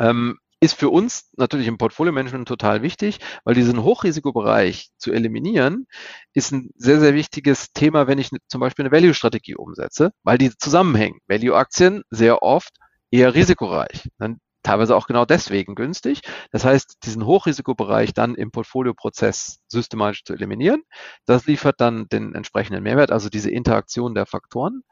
Ähm, 0.00 0.38
ist 0.64 0.74
für 0.74 0.90
uns 0.90 1.30
natürlich 1.36 1.66
im 1.66 1.78
Portfolio-Management 1.78 2.48
total 2.48 2.82
wichtig, 2.82 3.18
weil 3.44 3.54
diesen 3.54 3.82
Hochrisikobereich 3.82 4.90
zu 4.98 5.12
eliminieren, 5.12 5.86
ist 6.32 6.52
ein 6.52 6.70
sehr, 6.76 7.00
sehr 7.00 7.14
wichtiges 7.14 7.72
Thema, 7.72 8.06
wenn 8.06 8.18
ich 8.18 8.30
zum 8.48 8.60
Beispiel 8.60 8.84
eine 8.84 8.92
Value-Strategie 8.92 9.56
umsetze, 9.56 10.12
weil 10.22 10.38
die 10.38 10.56
zusammenhängen. 10.56 11.20
Value-Aktien 11.28 12.02
sehr 12.10 12.42
oft 12.42 12.72
eher 13.10 13.34
risikoreich. 13.34 14.08
Dann 14.18 14.38
teilweise 14.64 14.96
auch 14.96 15.06
genau 15.06 15.24
deswegen 15.24 15.76
günstig. 15.76 16.22
Das 16.50 16.64
heißt, 16.64 17.04
diesen 17.04 17.24
Hochrisikobereich 17.26 18.14
dann 18.14 18.34
im 18.34 18.50
Portfolioprozess 18.50 19.60
systematisch 19.68 20.24
zu 20.24 20.32
eliminieren, 20.32 20.82
das 21.26 21.46
liefert 21.46 21.80
dann 21.80 22.08
den 22.08 22.34
entsprechenden 22.34 22.82
Mehrwert, 22.82 23.12
also 23.12 23.28
diese 23.28 23.50
Interaktion 23.50 24.14
der 24.14 24.26
Faktoren 24.26 24.82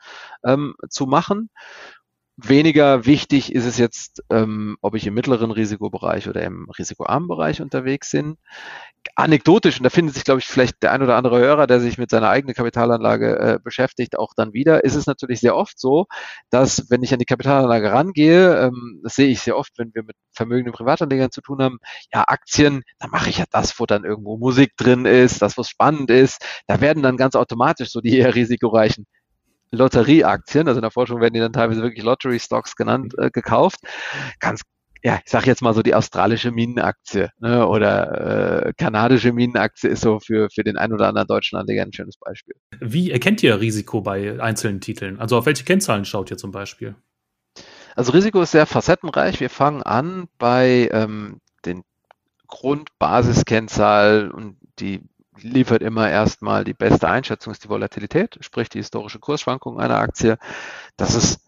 ähm, 0.44 0.74
zu 0.88 1.06
machen. 1.06 1.50
Weniger 2.38 3.04
wichtig 3.04 3.54
ist 3.54 3.66
es 3.66 3.76
jetzt, 3.76 4.22
ähm, 4.30 4.76
ob 4.80 4.94
ich 4.94 5.06
im 5.06 5.12
mittleren 5.12 5.50
Risikobereich 5.50 6.28
oder 6.30 6.42
im 6.42 6.66
risikoarmen 6.70 7.28
Bereich 7.28 7.60
unterwegs 7.60 8.10
bin. 8.10 8.36
Anekdotisch, 9.16 9.78
und 9.78 9.84
da 9.84 9.90
findet 9.90 10.14
sich, 10.14 10.24
glaube 10.24 10.40
ich, 10.40 10.46
vielleicht 10.46 10.82
der 10.82 10.92
ein 10.92 11.02
oder 11.02 11.16
andere 11.16 11.38
Hörer, 11.38 11.66
der 11.66 11.80
sich 11.80 11.98
mit 11.98 12.08
seiner 12.08 12.30
eigenen 12.30 12.54
Kapitalanlage 12.54 13.38
äh, 13.38 13.58
beschäftigt, 13.62 14.18
auch 14.18 14.32
dann 14.34 14.54
wieder, 14.54 14.82
ist 14.82 14.94
es 14.94 15.06
natürlich 15.06 15.40
sehr 15.40 15.54
oft 15.56 15.78
so, 15.78 16.06
dass 16.50 16.88
wenn 16.90 17.02
ich 17.02 17.12
an 17.12 17.18
die 17.18 17.26
Kapitalanlage 17.26 17.92
rangehe, 17.92 18.56
ähm, 18.66 19.00
das 19.02 19.16
sehe 19.16 19.28
ich 19.28 19.40
sehr 19.40 19.58
oft, 19.58 19.72
wenn 19.76 19.94
wir 19.94 20.02
mit 20.02 20.16
vermögenden 20.32 20.72
Privatanlegern 20.72 21.30
zu 21.32 21.42
tun 21.42 21.62
haben, 21.62 21.78
ja, 22.14 22.24
Aktien, 22.26 22.82
da 22.98 23.08
mache 23.08 23.28
ich 23.28 23.38
ja 23.38 23.44
das, 23.50 23.78
wo 23.78 23.84
dann 23.84 24.04
irgendwo 24.04 24.38
Musik 24.38 24.72
drin 24.78 25.04
ist, 25.04 25.42
das, 25.42 25.58
was 25.58 25.68
spannend 25.68 26.10
ist. 26.10 26.42
Da 26.66 26.80
werden 26.80 27.02
dann 27.02 27.18
ganz 27.18 27.34
automatisch 27.34 27.90
so 27.90 28.00
die 28.00 28.16
eher 28.16 28.34
risikoreichen 28.34 29.06
Lotterieaktien, 29.72 30.68
also 30.68 30.78
in 30.78 30.82
der 30.82 30.90
Forschung 30.90 31.20
werden 31.20 31.34
die 31.34 31.40
dann 31.40 31.52
teilweise 31.52 31.82
wirklich 31.82 32.04
Lottery 32.04 32.38
Stocks 32.38 32.76
genannt, 32.76 33.14
äh, 33.18 33.30
gekauft. 33.30 33.80
Ganz 34.38 34.62
ja, 35.04 35.18
ich 35.24 35.30
sage 35.30 35.46
jetzt 35.46 35.62
mal 35.62 35.74
so 35.74 35.82
die 35.82 35.96
australische 35.96 36.52
Minenaktie 36.52 37.28
ne, 37.40 37.66
oder 37.66 38.66
äh, 38.66 38.72
kanadische 38.76 39.32
Minenaktie 39.32 39.90
ist 39.90 40.02
so 40.02 40.20
für, 40.20 40.48
für 40.48 40.62
den 40.62 40.76
ein 40.76 40.92
oder 40.92 41.08
anderen 41.08 41.26
deutschen 41.26 41.58
Anleger 41.58 41.82
ein 41.82 41.92
schönes 41.92 42.16
Beispiel. 42.16 42.54
Wie 42.78 43.10
erkennt 43.10 43.42
ihr 43.42 43.60
Risiko 43.60 44.00
bei 44.00 44.40
einzelnen 44.40 44.80
Titeln? 44.80 45.18
Also 45.18 45.36
auf 45.36 45.46
welche 45.46 45.64
Kennzahlen 45.64 46.04
schaut 46.04 46.30
ihr 46.30 46.36
zum 46.36 46.52
Beispiel? 46.52 46.94
Also 47.96 48.12
Risiko 48.12 48.42
ist 48.42 48.52
sehr 48.52 48.66
facettenreich. 48.66 49.40
Wir 49.40 49.50
fangen 49.50 49.82
an 49.82 50.28
bei 50.38 50.88
ähm, 50.92 51.40
den 51.66 51.82
Grundbasiskennzahlen 52.46 54.30
und 54.30 54.56
die 54.78 55.02
liefert 55.42 55.82
immer 55.82 56.10
erstmal 56.10 56.64
die 56.64 56.74
beste 56.74 57.08
Einschätzung, 57.08 57.52
ist 57.52 57.64
die 57.64 57.68
Volatilität, 57.68 58.38
sprich 58.40 58.68
die 58.68 58.78
historische 58.78 59.18
Kursschwankung 59.18 59.78
einer 59.78 59.98
Aktie. 59.98 60.38
Das 60.96 61.14
ist 61.14 61.40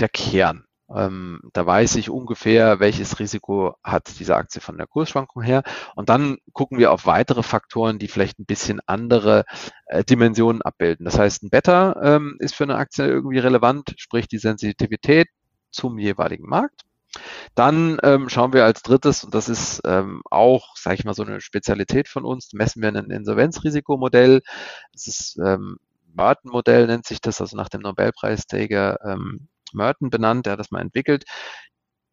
der 0.00 0.08
Kern. 0.08 0.64
Ähm, 0.94 1.40
da 1.54 1.64
weiß 1.64 1.96
ich 1.96 2.10
ungefähr, 2.10 2.78
welches 2.78 3.18
Risiko 3.18 3.74
hat 3.82 4.18
diese 4.18 4.36
Aktie 4.36 4.60
von 4.60 4.76
der 4.76 4.86
Kursschwankung 4.86 5.42
her. 5.42 5.62
Und 5.94 6.08
dann 6.08 6.36
gucken 6.52 6.78
wir 6.78 6.92
auf 6.92 7.06
weitere 7.06 7.42
Faktoren, 7.42 7.98
die 7.98 8.08
vielleicht 8.08 8.38
ein 8.38 8.44
bisschen 8.44 8.80
andere 8.86 9.44
äh, 9.86 10.04
Dimensionen 10.04 10.62
abbilden. 10.62 11.04
Das 11.04 11.18
heißt, 11.18 11.42
ein 11.42 11.50
Beta 11.50 12.00
ähm, 12.02 12.36
ist 12.38 12.54
für 12.54 12.64
eine 12.64 12.76
Aktie 12.76 13.06
irgendwie 13.06 13.38
relevant, 13.38 13.94
sprich 13.96 14.28
die 14.28 14.38
Sensitivität 14.38 15.28
zum 15.70 15.98
jeweiligen 15.98 16.48
Markt. 16.48 16.82
Dann 17.54 17.98
ähm, 18.02 18.28
schauen 18.28 18.52
wir 18.52 18.64
als 18.64 18.82
drittes, 18.82 19.24
und 19.24 19.34
das 19.34 19.48
ist 19.48 19.80
ähm, 19.84 20.22
auch, 20.30 20.76
sage 20.76 20.96
ich 20.96 21.04
mal, 21.04 21.14
so 21.14 21.22
eine 21.22 21.40
Spezialität 21.40 22.08
von 22.08 22.24
uns, 22.24 22.52
messen 22.52 22.82
wir 22.82 22.88
ein 22.88 23.10
Insolvenzrisikomodell. 23.10 24.42
Das 24.92 25.06
ist 25.06 25.38
ähm, 25.44 25.78
Merton-Modell 26.14 26.86
nennt 26.86 27.06
sich 27.06 27.20
das, 27.20 27.40
also 27.40 27.56
nach 27.56 27.68
dem 27.68 27.82
Nobelpreisträger 27.82 28.98
ähm, 29.04 29.48
Merton 29.72 30.10
benannt, 30.10 30.46
der 30.46 30.54
hat 30.54 30.60
das 30.60 30.70
mal 30.70 30.80
entwickelt. 30.80 31.24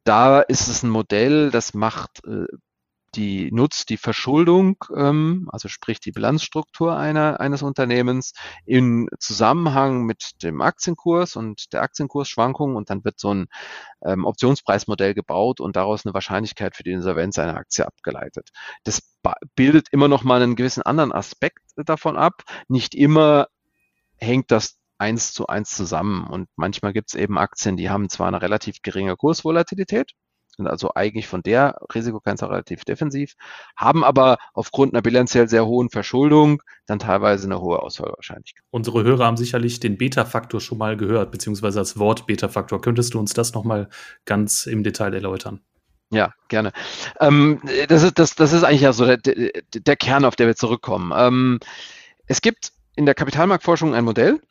Da 0.04 0.42
ist 0.42 0.68
es 0.68 0.84
ein 0.84 0.90
Modell, 0.90 1.52
das 1.52 1.74
macht 1.74 2.26
äh, 2.26 2.46
die 3.15 3.52
nutzt 3.52 3.89
die 3.89 3.97
Verschuldung, 3.97 4.78
ähm, 4.95 5.50
also 5.52 5.67
sprich 5.67 6.00
die 6.00 6.12
Bilanzstruktur 6.12 6.97
einer, 6.97 7.39
eines 7.39 7.62
Unternehmens 7.62 8.34
in 8.65 9.08
Zusammenhang 9.19 10.04
mit 10.04 10.43
dem 10.43 10.62
Aktienkurs 10.62 11.36
und 11.36 11.74
der 11.74 11.82
Aktienkursschwankung 11.82 12.76
und 12.76 12.89
dann 12.89 13.04
wird 13.04 13.19
so 13.19 13.34
ein 13.34 13.47
ähm, 14.04 14.26
Optionspreismodell 14.26 15.13
gebaut 15.13 15.60
und 15.60 15.76
daraus 15.76 16.06
eine 16.06 16.13
Wahrscheinlichkeit 16.13 16.76
für 16.76 16.84
die 16.84 16.91
Insolvenz 16.91 17.38
einer 17.39 17.58
Aktie 17.58 17.86
abgeleitet. 17.86 18.50
Das 18.84 19.02
bildet 19.56 19.88
immer 19.91 20.08
noch 20.08 20.24
mal 20.24 20.41
einen 20.41 20.56
gewissen 20.56 20.84
anderen 20.84 21.12
Aspekt 21.12 21.63
davon 21.76 22.17
ab. 22.17 22.43
Nicht 22.67 22.95
immer 22.95 23.47
hängt 24.17 24.52
das 24.52 24.78
eins 25.02 25.34
zu 25.34 25.47
eins 25.47 25.71
zusammen 25.71 26.28
und 26.28 26.47
manchmal 26.56 26.93
gibt 26.93 27.10
es 27.10 27.15
eben 27.15 27.39
Aktien, 27.39 27.76
die 27.76 27.89
haben 27.89 28.08
zwar 28.08 28.28
eine 28.28 28.41
relativ 28.41 28.84
geringe 28.84 29.17
Kursvolatilität, 29.17 30.12
sind 30.56 30.68
also 30.68 30.92
eigentlich 30.96 31.28
von 31.28 31.42
der 31.42 31.78
Risikokennzahl 31.94 32.50
relativ 32.50 32.86
defensiv, 32.86 33.36
haben 33.76 34.04
aber 34.04 34.38
aufgrund 34.54 34.94
einer 34.94 35.02
bilanziell 35.02 35.48
sehr 35.48 35.66
hohen 35.66 35.90
Verschuldung 35.90 36.62
dann 36.86 37.00
teilweise 37.00 37.48
eine 37.48 37.62
hohe 37.62 37.82
Ausfallwahrscheinlichkeit. 37.82 38.64
Unsere 38.70 39.04
Hörer 39.04 39.26
haben 39.26 39.38
sicherlich 39.38 39.80
den 39.80 39.98
Beta-Faktor 39.98 40.62
schon 40.62 40.78
mal 40.78 40.98
gehört, 40.98 41.32
beziehungsweise 41.32 41.80
das 41.80 41.98
Wort 41.98 42.28
Beta-Faktor. 42.28 42.82
Könntest 42.82 43.14
du 43.14 43.20
uns 43.20 43.34
das 43.34 43.54
nochmal 43.54 43.90
ganz 44.26 44.66
im 44.66 44.84
Detail 44.84 45.14
erläutern? 45.14 45.62
Ja, 46.12 46.34
gerne. 46.50 46.74
Ähm, 47.22 47.62
das, 47.88 48.04
ist, 48.04 48.20
das, 48.20 48.36
das 48.36 48.52
ist 48.52 48.64
eigentlich 48.64 48.82
ja 48.82 48.92
so 48.92 49.06
der, 49.06 49.18
der 49.18 49.96
Kern, 49.96 50.26
auf 50.26 50.36
der 50.36 50.48
wir 50.48 50.56
zurückkommen. 50.56 51.14
Ähm, 51.16 51.60
es 52.28 52.42
gibt 52.42 52.74
in 52.96 53.06
der 53.06 53.16
Kapitalmarktforschung 53.16 53.96
ein 53.96 54.04
Modell, 54.04 54.42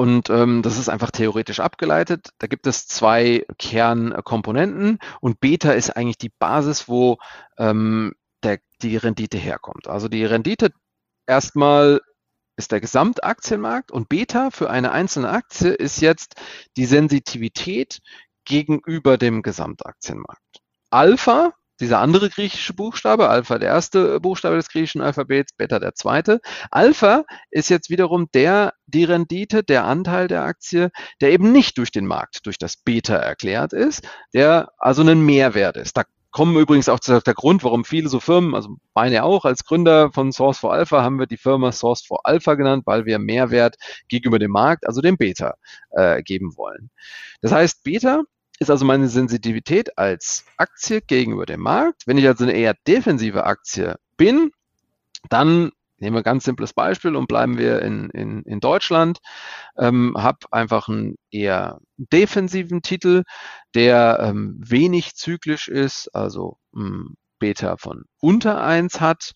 und 0.00 0.30
ähm, 0.30 0.62
das 0.62 0.78
ist 0.78 0.88
einfach 0.88 1.10
theoretisch 1.10 1.60
abgeleitet. 1.60 2.30
Da 2.38 2.46
gibt 2.46 2.66
es 2.66 2.86
zwei 2.86 3.44
Kernkomponenten 3.58 4.98
und 5.20 5.40
Beta 5.40 5.72
ist 5.72 5.90
eigentlich 5.90 6.16
die 6.16 6.30
Basis, 6.30 6.88
wo 6.88 7.18
ähm, 7.58 8.14
der, 8.42 8.60
die 8.80 8.96
Rendite 8.96 9.36
herkommt. 9.36 9.88
Also 9.88 10.08
die 10.08 10.24
Rendite 10.24 10.72
erstmal 11.26 12.00
ist 12.56 12.72
der 12.72 12.80
Gesamtaktienmarkt 12.80 13.92
und 13.92 14.08
Beta 14.08 14.50
für 14.50 14.70
eine 14.70 14.92
einzelne 14.92 15.28
Aktie 15.28 15.68
ist 15.72 16.00
jetzt 16.00 16.36
die 16.78 16.86
Sensitivität 16.86 18.00
gegenüber 18.46 19.18
dem 19.18 19.42
Gesamtaktienmarkt. 19.42 20.62
Alpha 20.88 21.52
dieser 21.80 21.98
andere 21.98 22.30
griechische 22.30 22.74
Buchstabe, 22.74 23.28
Alpha 23.28 23.58
der 23.58 23.70
erste 23.70 24.20
Buchstabe 24.20 24.56
des 24.56 24.68
griechischen 24.68 25.00
Alphabets, 25.00 25.52
Beta 25.52 25.78
der 25.78 25.94
zweite. 25.94 26.40
Alpha 26.70 27.24
ist 27.50 27.70
jetzt 27.70 27.90
wiederum 27.90 28.28
der, 28.32 28.74
die 28.86 29.04
Rendite, 29.04 29.62
der 29.62 29.84
Anteil 29.84 30.28
der 30.28 30.42
Aktie, 30.44 30.90
der 31.20 31.32
eben 31.32 31.52
nicht 31.52 31.78
durch 31.78 31.90
den 31.90 32.06
Markt, 32.06 32.46
durch 32.46 32.58
das 32.58 32.76
Beta 32.76 33.16
erklärt 33.16 33.72
ist, 33.72 34.06
der 34.34 34.72
also 34.78 35.02
einen 35.02 35.24
Mehrwert 35.24 35.76
ist. 35.76 35.96
Da 35.96 36.04
kommen 36.30 36.56
übrigens 36.56 36.88
auch 36.88 37.00
zu 37.00 37.20
der 37.20 37.34
Grund, 37.34 37.64
warum 37.64 37.84
viele 37.84 38.08
so 38.08 38.20
Firmen, 38.20 38.54
also 38.54 38.76
meine 38.94 39.24
auch 39.24 39.44
als 39.44 39.64
Gründer 39.64 40.12
von 40.12 40.32
Source 40.32 40.58
for 40.58 40.72
Alpha, 40.72 41.02
haben 41.02 41.18
wir 41.18 41.26
die 41.26 41.36
Firma 41.36 41.72
Source 41.72 42.02
for 42.02 42.20
Alpha 42.24 42.54
genannt, 42.54 42.84
weil 42.86 43.04
wir 43.04 43.18
Mehrwert 43.18 43.76
gegenüber 44.08 44.38
dem 44.38 44.52
Markt, 44.52 44.86
also 44.86 45.00
dem 45.00 45.16
Beta, 45.16 45.54
äh, 45.90 46.22
geben 46.22 46.56
wollen. 46.56 46.90
Das 47.40 47.52
heißt, 47.52 47.82
Beta 47.82 48.22
ist 48.60 48.70
also 48.70 48.84
meine 48.84 49.08
Sensitivität 49.08 49.98
als 49.98 50.44
Aktie 50.56 51.00
gegenüber 51.00 51.46
dem 51.46 51.60
Markt. 51.60 52.06
Wenn 52.06 52.18
ich 52.18 52.26
also 52.26 52.44
eine 52.44 52.52
eher 52.52 52.74
defensive 52.86 53.44
Aktie 53.44 53.96
bin, 54.16 54.52
dann 55.28 55.72
nehmen 55.98 56.14
wir 56.14 56.20
ein 56.20 56.24
ganz 56.24 56.44
simples 56.44 56.72
Beispiel 56.72 57.16
und 57.16 57.26
bleiben 57.26 57.58
wir 57.58 57.82
in, 57.82 58.10
in, 58.10 58.42
in 58.42 58.60
Deutschland, 58.60 59.18
ähm, 59.76 60.14
habe 60.16 60.38
einfach 60.50 60.88
einen 60.88 61.16
eher 61.30 61.80
defensiven 61.96 62.82
Titel, 62.82 63.24
der 63.74 64.18
ähm, 64.20 64.56
wenig 64.58 65.14
zyklisch 65.14 65.68
ist, 65.68 66.08
also 66.14 66.58
ähm, 66.74 67.16
Beta 67.38 67.76
von 67.76 68.04
unter 68.20 68.62
eins 68.62 69.00
hat. 69.00 69.32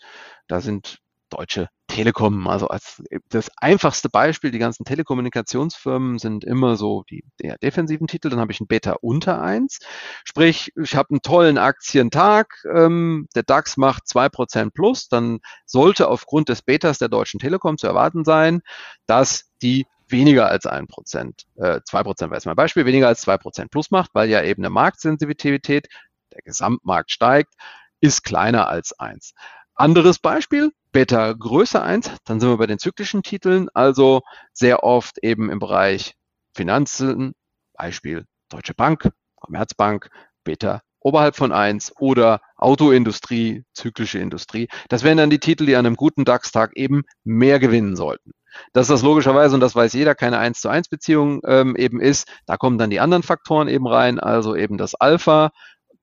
Da 0.48 0.60
sind 0.60 0.98
Deutsche 1.34 1.68
Telekom, 1.88 2.48
also 2.48 2.68
als 2.68 3.02
das 3.28 3.50
einfachste 3.56 4.08
Beispiel, 4.08 4.50
die 4.50 4.58
ganzen 4.58 4.84
Telekommunikationsfirmen 4.84 6.18
sind 6.18 6.44
immer 6.44 6.76
so 6.76 7.04
die 7.10 7.24
der 7.40 7.58
defensiven 7.58 8.06
Titel, 8.06 8.30
dann 8.30 8.40
habe 8.40 8.52
ich 8.52 8.60
ein 8.60 8.66
Beta 8.66 8.96
unter 9.00 9.42
eins, 9.42 9.80
sprich, 10.24 10.72
ich 10.80 10.96
habe 10.96 11.10
einen 11.10 11.22
tollen 11.22 11.58
Aktientag, 11.58 12.64
ähm, 12.74 13.28
der 13.34 13.42
DAX 13.42 13.76
macht 13.76 14.08
zwei 14.08 14.28
Prozent 14.28 14.74
plus, 14.74 15.08
dann 15.08 15.40
sollte 15.66 16.08
aufgrund 16.08 16.48
des 16.48 16.62
Betas 16.62 16.98
der 16.98 17.08
Deutschen 17.08 17.40
Telekom 17.40 17.78
zu 17.78 17.86
erwarten 17.86 18.24
sein, 18.24 18.62
dass 19.06 19.50
die 19.62 19.86
weniger 20.08 20.48
als 20.48 20.66
ein 20.66 20.86
Prozent, 20.86 21.44
äh, 21.56 21.80
zwei 21.84 22.02
Prozent 22.02 22.30
wäre 22.30 22.38
jetzt 22.38 22.46
mein 22.46 22.56
Beispiel, 22.56 22.86
weniger 22.86 23.08
als 23.08 23.20
zwei 23.20 23.38
Prozent 23.38 23.70
plus 23.70 23.90
macht, 23.90 24.10
weil 24.14 24.28
ja 24.30 24.42
eben 24.42 24.62
eine 24.62 24.70
Marktsensitivität, 24.70 25.88
der 26.32 26.42
Gesamtmarkt 26.42 27.10
steigt, 27.10 27.54
ist 28.00 28.22
kleiner 28.22 28.68
als 28.68 28.98
eins. 28.98 29.34
Anderes 29.74 30.18
Beispiel, 30.18 30.72
Beta 30.94 31.32
größer 31.32 31.82
1, 31.82 32.12
dann 32.24 32.38
sind 32.38 32.48
wir 32.48 32.56
bei 32.56 32.68
den 32.68 32.78
zyklischen 32.78 33.24
Titeln, 33.24 33.68
also 33.74 34.22
sehr 34.52 34.84
oft 34.84 35.18
eben 35.24 35.50
im 35.50 35.58
Bereich 35.58 36.14
Finanzen, 36.54 37.32
Beispiel 37.76 38.26
Deutsche 38.48 38.74
Bank, 38.74 39.10
Commerzbank, 39.34 40.08
Beta 40.44 40.82
oberhalb 41.00 41.34
von 41.34 41.50
1 41.50 41.94
oder 41.98 42.40
Autoindustrie, 42.56 43.64
zyklische 43.74 44.20
Industrie. 44.20 44.68
Das 44.88 45.02
wären 45.02 45.18
dann 45.18 45.30
die 45.30 45.40
Titel, 45.40 45.66
die 45.66 45.74
an 45.74 45.84
einem 45.84 45.96
guten 45.96 46.24
DAX-Tag 46.24 46.76
eben 46.76 47.02
mehr 47.24 47.58
gewinnen 47.58 47.96
sollten. 47.96 48.30
Dass 48.72 48.86
das 48.86 49.02
logischerweise, 49.02 49.56
und 49.56 49.60
das 49.60 49.74
weiß 49.74 49.94
jeder, 49.94 50.14
keine 50.14 50.38
1 50.38 50.60
zu 50.60 50.68
1 50.68 50.88
Beziehung 50.88 51.40
ähm, 51.44 51.74
eben 51.74 52.00
ist, 52.00 52.28
da 52.46 52.56
kommen 52.56 52.78
dann 52.78 52.90
die 52.90 53.00
anderen 53.00 53.24
Faktoren 53.24 53.66
eben 53.66 53.88
rein, 53.88 54.20
also 54.20 54.54
eben 54.54 54.78
das 54.78 54.94
Alpha 54.94 55.50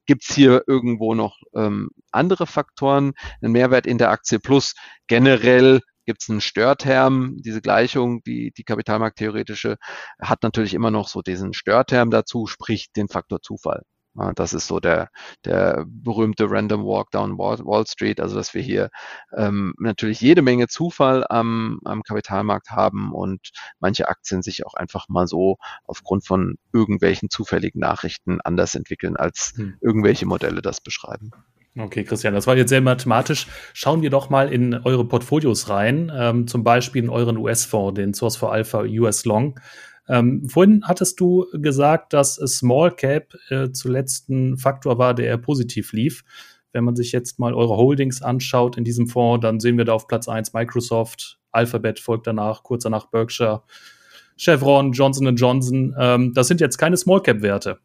Gibt 0.06 0.24
es 0.24 0.36
hier 0.36 0.64
irgendwo 0.68 1.14
noch 1.14 1.38
ähm, 1.56 1.90
andere 2.12 2.48
Faktoren, 2.48 3.14
einen 3.42 3.54
Mehrwert 3.54 3.86
in 3.86 3.98
der 3.98 4.10
Aktie 4.10 4.40
plus. 4.40 4.74
Generell 5.08 5.82
gibt 6.06 6.24
es 6.24 6.30
einen 6.30 6.42
Störterm, 6.42 7.38
diese 7.38 7.62
Gleichung, 7.62 8.24
die, 8.24 8.52
die 8.52 8.64
kapitalmarkttheoretische, 8.64 9.78
hat 10.20 10.44
natürlich 10.44 10.74
immer 10.74 10.92
noch 10.92 11.08
so 11.08 11.22
diesen 11.22 11.54
Störterm 11.54 12.10
dazu, 12.10 12.48
sprich 12.48 12.92
den 12.92 13.08
Faktor 13.08 13.42
Zufall. 13.42 13.84
Das 14.36 14.54
ist 14.54 14.68
so 14.68 14.80
der, 14.80 15.10
der 15.46 15.86
berühmte 15.88 16.50
Random 16.50 16.84
Walk 16.84 17.12
down 17.12 17.38
Wall 17.38 17.88
Street, 17.88 18.20
also 18.20 18.36
dass 18.36 18.54
wir 18.54 18.62
hier 18.62 18.90
ähm, 19.36 19.74
natürlich 19.80 20.20
jede 20.20 20.42
Menge 20.42 20.68
Zufall 20.68 21.26
am, 21.30 21.80
am 21.86 22.04
Kapitalmarkt 22.04 22.72
haben 22.72 23.14
und 23.14 23.52
manche 23.80 24.10
Aktien 24.10 24.42
sich 24.42 24.66
auch 24.66 24.74
einfach 24.74 25.08
mal 25.08 25.28
so 25.28 25.58
aufgrund 25.86 26.26
von 26.26 26.58
irgendwelchen 26.74 27.30
zufälligen 27.30 27.80
Nachrichten 27.80 28.40
anders 28.42 28.76
entwickeln, 28.76 29.16
als 29.16 29.54
hm. 29.56 29.76
irgendwelche 29.80 30.26
Modelle 30.26 30.62
das 30.62 30.82
beschreiben. 30.82 31.32
Okay, 31.78 32.04
Christian, 32.04 32.34
das 32.34 32.48
war 32.48 32.58
jetzt 32.58 32.68
sehr 32.68 32.82
mathematisch. 32.82 33.48
Schauen 33.74 34.02
wir 34.02 34.10
doch 34.10 34.30
mal 34.30 34.52
in 34.52 34.74
eure 34.74 35.06
Portfolios 35.06 35.70
rein, 35.70 36.12
ähm, 36.14 36.46
zum 36.46 36.66
Beispiel 36.66 37.02
in 37.02 37.10
euren 37.10 37.38
US-Fonds, 37.38 37.96
den 37.96 38.14
Source 38.14 38.36
for 38.36 38.52
Alpha 38.52 38.82
US 38.82 39.24
Long. 39.24 39.58
Ähm, 40.08 40.48
vorhin 40.50 40.84
hattest 40.86 41.20
du 41.20 41.46
gesagt, 41.54 42.14
dass 42.14 42.36
Small 42.36 42.92
Cap 42.92 43.34
äh, 43.50 43.72
zuletzt 43.72 44.30
ein 44.30 44.58
Faktor 44.58 44.98
war, 44.98 45.14
der 45.14 45.38
positiv 45.38 45.94
lief. 45.94 46.24
Wenn 46.74 46.84
man 46.84 46.96
sich 46.96 47.12
jetzt 47.12 47.40
mal 47.40 47.54
eure 47.54 47.76
Holdings 47.76 48.22
anschaut 48.22 48.78
in 48.78 48.84
diesem 48.84 49.08
Fonds, 49.08 49.42
dann 49.42 49.60
sehen 49.60 49.78
wir 49.78 49.86
da 49.86 49.94
auf 49.94 50.08
Platz 50.08 50.28
1 50.28 50.54
Microsoft, 50.54 51.40
Alphabet 51.52 52.00
folgt 52.00 52.28
danach, 52.28 52.64
kurz 52.64 52.84
danach 52.84 53.08
Berkshire, 53.08 53.64
Chevron, 54.38 54.94
Johnson 54.94 55.36
Johnson. 55.36 55.96
Ähm, 56.00 56.34
das 56.34 56.48
sind 56.48 56.62
jetzt 56.62 56.78
keine 56.78 56.98
Small 56.98 57.22
Cap 57.22 57.42
Werte. 57.42 57.80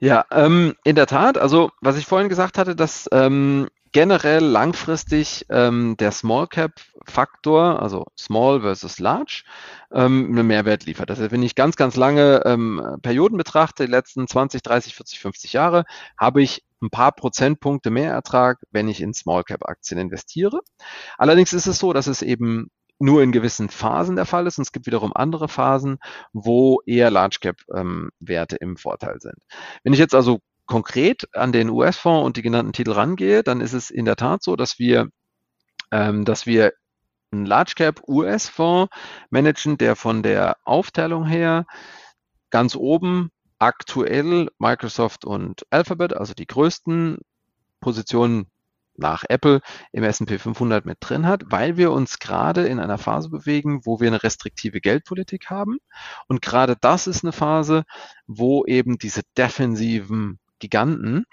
Ja, 0.00 0.24
ähm, 0.30 0.74
in 0.84 0.94
der 0.94 1.06
Tat. 1.06 1.38
Also 1.38 1.70
was 1.80 1.96
ich 1.98 2.06
vorhin 2.06 2.28
gesagt 2.28 2.58
hatte, 2.58 2.76
dass 2.76 3.08
ähm, 3.12 3.68
generell 3.92 4.44
langfristig 4.44 5.46
ähm, 5.48 5.96
der 5.98 6.12
Small 6.12 6.46
Cap 6.46 6.72
Faktor, 7.04 7.82
also 7.82 8.04
Small 8.18 8.60
versus 8.60 8.98
Large, 8.98 9.44
ähm, 9.92 10.26
einen 10.30 10.46
Mehrwert 10.46 10.84
liefert. 10.86 11.10
Also 11.10 11.30
wenn 11.30 11.42
ich 11.42 11.54
ganz, 11.54 11.76
ganz 11.76 11.96
lange 11.96 12.42
ähm, 12.44 12.98
Perioden 13.02 13.38
betrachte, 13.38 13.86
die 13.86 13.90
letzten 13.90 14.26
20, 14.26 14.62
30, 14.62 14.94
40, 14.94 15.20
50 15.20 15.52
Jahre, 15.52 15.84
habe 16.18 16.42
ich 16.42 16.64
ein 16.82 16.90
paar 16.90 17.12
Prozentpunkte 17.12 17.90
mehr 17.90 18.12
Ertrag, 18.12 18.58
wenn 18.70 18.88
ich 18.88 19.00
in 19.00 19.14
Small 19.14 19.44
Cap 19.44 19.66
Aktien 19.68 19.98
investiere. 19.98 20.60
Allerdings 21.16 21.52
ist 21.52 21.66
es 21.66 21.78
so, 21.78 21.92
dass 21.92 22.06
es 22.06 22.22
eben 22.22 22.70
nur 22.98 23.22
in 23.22 23.32
gewissen 23.32 23.68
Phasen 23.68 24.16
der 24.16 24.26
Fall 24.26 24.46
ist 24.46 24.58
und 24.58 24.62
es 24.62 24.72
gibt 24.72 24.86
wiederum 24.86 25.12
andere 25.14 25.48
Phasen, 25.48 25.98
wo 26.32 26.80
eher 26.86 27.10
Large 27.10 27.38
Cap 27.40 27.56
ähm, 27.74 28.10
Werte 28.20 28.56
im 28.56 28.76
Vorteil 28.76 29.20
sind. 29.20 29.36
Wenn 29.84 29.92
ich 29.92 29.98
jetzt 29.98 30.14
also 30.14 30.40
konkret 30.66 31.28
an 31.34 31.52
den 31.52 31.70
US-Fonds 31.70 32.26
und 32.26 32.36
die 32.36 32.42
genannten 32.42 32.72
Titel 32.72 32.92
rangehe, 32.92 33.42
dann 33.42 33.60
ist 33.60 33.72
es 33.72 33.90
in 33.90 34.04
der 34.04 34.16
Tat 34.16 34.42
so, 34.42 34.56
dass 34.56 34.78
wir, 34.78 35.08
ähm, 35.90 36.24
dass 36.24 36.46
wir 36.46 36.72
einen 37.30 37.46
Large 37.46 37.74
Cap 37.76 38.02
US-Fonds 38.06 38.94
managen, 39.30 39.78
der 39.78 39.96
von 39.96 40.22
der 40.22 40.56
Aufteilung 40.64 41.24
her 41.26 41.66
ganz 42.50 42.76
oben 42.76 43.30
aktuell 43.58 44.50
Microsoft 44.58 45.24
und 45.24 45.66
Alphabet, 45.70 46.14
also 46.14 46.34
die 46.34 46.46
größten 46.46 47.18
Positionen 47.80 48.50
nach 48.98 49.24
Apple 49.28 49.60
im 49.92 50.04
S&P 50.04 50.38
500 50.38 50.86
mit 50.86 50.98
drin 51.00 51.26
hat, 51.26 51.42
weil 51.46 51.76
wir 51.76 51.92
uns 51.92 52.18
gerade 52.18 52.66
in 52.66 52.80
einer 52.80 52.98
Phase 52.98 53.28
bewegen, 53.28 53.80
wo 53.84 54.00
wir 54.00 54.08
eine 54.08 54.22
restriktive 54.22 54.80
Geldpolitik 54.80 55.50
haben. 55.50 55.78
Und 56.28 56.40
gerade 56.40 56.76
das 56.80 57.06
ist 57.06 57.22
eine 57.22 57.32
Phase, 57.32 57.84
wo 58.26 58.64
eben 58.64 58.96
diese 58.98 59.22
defensiven 59.36 60.38
Giganten 60.58 61.24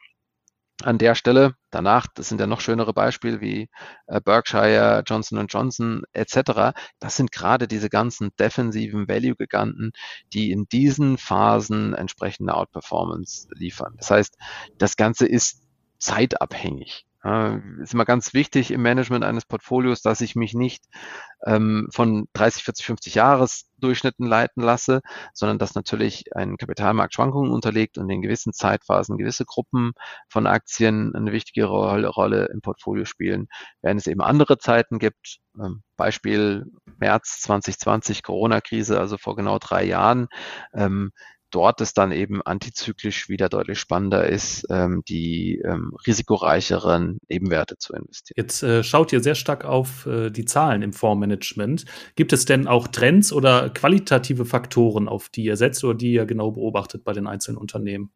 an 0.81 0.97
der 0.97 1.15
Stelle. 1.15 1.55
Danach, 1.69 2.07
das 2.13 2.29
sind 2.29 2.39
ja 2.39 2.47
noch 2.47 2.61
schönere 2.61 2.93
Beispiele 2.93 3.41
wie 3.41 3.69
äh, 4.07 4.21
Berkshire, 4.21 5.03
Johnson 5.05 5.45
Johnson 5.47 6.03
etc. 6.13 6.73
Das 6.99 7.15
sind 7.15 7.31
gerade 7.31 7.67
diese 7.67 7.89
ganzen 7.89 8.31
defensiven 8.39 9.07
Value-Giganten, 9.07 9.91
die 10.33 10.51
in 10.51 10.65
diesen 10.71 11.17
Phasen 11.17 11.93
entsprechende 11.93 12.53
Outperformance 12.55 13.47
liefern. 13.51 13.95
Das 13.97 14.11
heißt, 14.11 14.37
das 14.77 14.97
Ganze 14.97 15.25
ist 15.25 15.63
zeitabhängig. 15.99 17.05
Äh, 17.23 17.57
ist 17.81 17.93
immer 17.93 18.05
ganz 18.05 18.33
wichtig 18.33 18.71
im 18.71 18.81
Management 18.81 19.23
eines 19.23 19.45
Portfolios, 19.45 20.01
dass 20.01 20.21
ich 20.21 20.35
mich 20.35 20.53
nicht 20.53 20.85
ähm, 21.45 21.87
von 21.91 22.27
30, 22.33 22.63
40, 22.63 22.85
50 22.85 23.15
Jahresdurchschnitten 23.15 24.25
leiten 24.25 24.61
lasse, 24.61 25.01
sondern 25.33 25.57
dass 25.57 25.75
natürlich 25.75 26.35
ein 26.35 26.57
Kapitalmarkt 26.57 27.13
Schwankungen 27.13 27.51
unterliegt 27.51 27.97
und 27.97 28.09
in 28.09 28.21
gewissen 28.21 28.53
Zeitphasen 28.53 29.17
gewisse 29.17 29.45
Gruppen 29.45 29.93
von 30.27 30.47
Aktien 30.47 31.15
eine 31.15 31.31
wichtige 31.31 31.65
Rolle, 31.65 32.07
Rolle 32.09 32.45
im 32.53 32.61
Portfolio 32.61 33.05
spielen, 33.05 33.47
während 33.81 34.01
es 34.01 34.07
eben 34.07 34.21
andere 34.21 34.57
Zeiten 34.57 34.99
gibt. 34.99 35.39
Ähm, 35.57 35.83
Beispiel 35.95 36.65
März 36.97 37.39
2020, 37.41 38.23
Corona-Krise, 38.23 38.99
also 38.99 39.17
vor 39.17 39.35
genau 39.35 39.59
drei 39.59 39.85
Jahren. 39.85 40.27
Ähm, 40.73 41.11
dort 41.53 41.81
es 41.81 41.93
dann 41.93 42.11
eben 42.11 42.41
antizyklisch 42.41 43.29
wieder 43.29 43.49
deutlich 43.49 43.79
spannender 43.79 44.27
ist, 44.27 44.65
ähm, 44.69 45.03
die 45.07 45.61
ähm, 45.63 45.93
risikoreicheren 46.05 47.19
Nebenwerte 47.29 47.77
zu 47.77 47.93
investieren. 47.93 48.35
Jetzt 48.37 48.63
äh, 48.63 48.83
schaut 48.83 49.13
ihr 49.13 49.21
sehr 49.21 49.35
stark 49.35 49.63
auf 49.65 50.05
äh, 50.05 50.29
die 50.29 50.45
Zahlen 50.45 50.81
im 50.81 50.93
Fondsmanagement. 50.93 51.85
Gibt 52.15 52.33
es 52.33 52.45
denn 52.45 52.67
auch 52.67 52.87
Trends 52.87 53.31
oder 53.31 53.69
qualitative 53.69 54.45
Faktoren, 54.45 55.07
auf 55.07 55.29
die 55.29 55.43
ihr 55.43 55.57
setzt 55.57 55.83
oder 55.83 55.95
die 55.95 56.13
ihr 56.13 56.25
genau 56.25 56.51
beobachtet 56.51 57.03
bei 57.03 57.13
den 57.13 57.27
einzelnen 57.27 57.57
Unternehmen? 57.57 58.11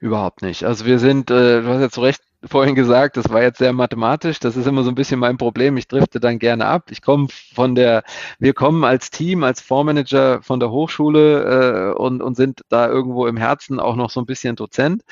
Überhaupt 0.00 0.42
nicht. 0.42 0.64
Also 0.64 0.84
wir 0.86 0.98
sind, 0.98 1.30
äh, 1.30 1.62
du 1.62 1.68
hast 1.68 1.80
ja 1.80 1.90
zu 1.90 2.00
Recht 2.00 2.22
vorhin 2.46 2.74
gesagt, 2.74 3.16
das 3.16 3.28
war 3.30 3.42
jetzt 3.42 3.58
sehr 3.58 3.72
mathematisch. 3.72 4.38
Das 4.40 4.56
ist 4.56 4.66
immer 4.66 4.82
so 4.82 4.90
ein 4.90 4.94
bisschen 4.94 5.20
mein 5.20 5.36
Problem. 5.36 5.76
Ich 5.76 5.88
drifte 5.88 6.20
dann 6.20 6.38
gerne 6.38 6.66
ab. 6.66 6.90
Ich 6.90 7.02
komme 7.02 7.28
von 7.54 7.74
der, 7.74 8.04
wir 8.38 8.54
kommen 8.54 8.84
als 8.84 9.10
Team, 9.10 9.44
als 9.44 9.60
Fondsmanager 9.60 10.42
von 10.42 10.60
der 10.60 10.70
Hochschule 10.70 11.92
äh, 11.94 11.98
und, 11.98 12.22
und 12.22 12.36
sind 12.36 12.62
da 12.68 12.88
irgendwo 12.88 13.26
im 13.26 13.36
Herzen 13.36 13.80
auch 13.80 13.96
noch 13.96 14.10
so 14.10 14.20
ein 14.20 14.26
bisschen 14.26 14.56
Dozent. 14.56 15.02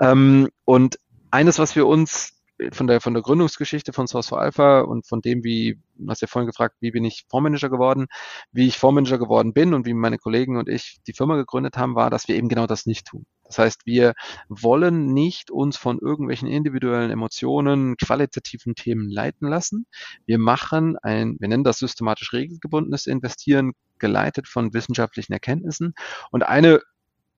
Ähm, 0.00 0.48
und 0.64 0.98
eines, 1.30 1.58
was 1.58 1.76
wir 1.76 1.86
uns 1.86 2.37
von 2.72 2.86
der, 2.86 3.00
von 3.00 3.14
der 3.14 3.22
Gründungsgeschichte 3.22 3.92
von 3.92 4.08
Source 4.08 4.28
for 4.28 4.40
Alpha 4.40 4.80
und 4.80 5.06
von 5.06 5.20
dem, 5.20 5.44
wie, 5.44 5.78
du 5.96 6.08
hast 6.08 6.22
ja 6.22 6.28
vorhin 6.28 6.48
gefragt, 6.48 6.76
wie 6.80 6.90
bin 6.90 7.04
ich 7.04 7.24
Fondsmanager 7.28 7.68
geworden, 7.68 8.06
wie 8.52 8.66
ich 8.66 8.78
Fondsmanager 8.78 9.18
geworden 9.18 9.52
bin 9.52 9.74
und 9.74 9.86
wie 9.86 9.94
meine 9.94 10.18
Kollegen 10.18 10.56
und 10.56 10.68
ich 10.68 10.98
die 11.06 11.12
Firma 11.12 11.36
gegründet 11.36 11.76
haben, 11.76 11.94
war, 11.94 12.10
dass 12.10 12.28
wir 12.28 12.36
eben 12.36 12.48
genau 12.48 12.66
das 12.66 12.86
nicht 12.86 13.06
tun. 13.06 13.26
Das 13.44 13.58
heißt, 13.58 13.86
wir 13.86 14.14
wollen 14.48 15.12
nicht 15.14 15.50
uns 15.50 15.76
von 15.76 15.98
irgendwelchen 15.98 16.48
individuellen 16.48 17.10
Emotionen, 17.10 17.96
qualitativen 17.96 18.74
Themen 18.74 19.08
leiten 19.08 19.48
lassen. 19.48 19.86
Wir 20.26 20.38
machen 20.38 20.96
ein, 20.98 21.36
wir 21.38 21.48
nennen 21.48 21.64
das 21.64 21.78
systematisch 21.78 22.32
regelgebundenes 22.32 23.06
Investieren, 23.06 23.72
geleitet 23.98 24.48
von 24.48 24.74
wissenschaftlichen 24.74 25.32
Erkenntnissen. 25.32 25.94
Und 26.30 26.42
eine 26.42 26.80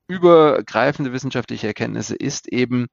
übergreifende 0.09 1.13
wissenschaftliche 1.13 1.69
Erkenntnisse 1.69 2.17
ist 2.17 2.49
eben, 2.49 2.89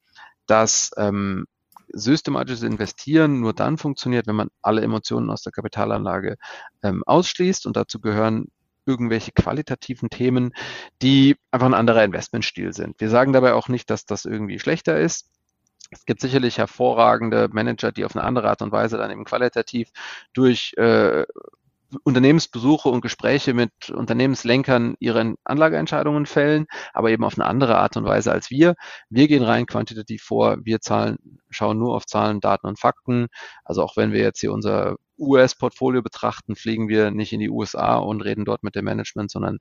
dass 0.45 0.91
ähm, 0.97 1.45
systematisches 1.89 2.63
Investieren 2.63 3.39
nur 3.39 3.53
dann 3.53 3.77
funktioniert, 3.77 4.27
wenn 4.27 4.35
man 4.35 4.49
alle 4.61 4.81
Emotionen 4.81 5.29
aus 5.29 5.41
der 5.41 5.51
Kapitalanlage 5.51 6.37
ähm, 6.83 7.03
ausschließt. 7.05 7.65
Und 7.65 7.77
dazu 7.77 7.99
gehören 7.99 8.47
irgendwelche 8.85 9.31
qualitativen 9.33 10.09
Themen, 10.09 10.53
die 11.01 11.35
einfach 11.51 11.67
ein 11.67 11.73
anderer 11.73 12.03
Investmentstil 12.03 12.73
sind. 12.73 12.99
Wir 12.99 13.09
sagen 13.09 13.33
dabei 13.33 13.53
auch 13.53 13.67
nicht, 13.67 13.89
dass 13.89 14.05
das 14.05 14.25
irgendwie 14.25 14.59
schlechter 14.59 14.99
ist. 14.99 15.29
Es 15.91 16.05
gibt 16.05 16.21
sicherlich 16.21 16.57
hervorragende 16.57 17.49
Manager, 17.51 17.91
die 17.91 18.05
auf 18.05 18.15
eine 18.15 18.25
andere 18.25 18.49
Art 18.49 18.61
und 18.61 18.71
Weise 18.71 18.97
dann 18.97 19.11
eben 19.11 19.25
qualitativ 19.25 19.89
durch 20.33 20.73
äh, 20.77 21.25
Unternehmensbesuche 22.03 22.89
und 22.89 23.01
Gespräche 23.01 23.53
mit 23.53 23.89
Unternehmenslenkern 23.89 24.95
ihre 24.99 25.35
Anlageentscheidungen 25.43 26.25
fällen, 26.25 26.65
aber 26.93 27.11
eben 27.11 27.23
auf 27.23 27.37
eine 27.37 27.47
andere 27.47 27.77
Art 27.77 27.97
und 27.97 28.05
Weise 28.05 28.31
als 28.31 28.49
wir. 28.49 28.75
Wir 29.09 29.27
gehen 29.27 29.43
rein 29.43 29.65
quantitativ 29.65 30.23
vor, 30.23 30.57
wir 30.63 30.81
zahlen, 30.81 31.17
schauen 31.49 31.77
nur 31.77 31.95
auf 31.95 32.05
Zahlen, 32.05 32.39
Daten 32.39 32.67
und 32.67 32.79
Fakten. 32.79 33.27
Also 33.63 33.83
auch 33.83 33.95
wenn 33.95 34.11
wir 34.11 34.21
jetzt 34.21 34.41
hier 34.41 34.51
unser 34.51 34.97
US-Portfolio 35.17 36.01
betrachten, 36.01 36.55
fliegen 36.55 36.89
wir 36.89 37.11
nicht 37.11 37.33
in 37.33 37.39
die 37.39 37.49
USA 37.49 37.95
und 37.95 38.21
reden 38.21 38.45
dort 38.45 38.63
mit 38.63 38.75
dem 38.75 38.85
Management, 38.85 39.31
sondern 39.31 39.59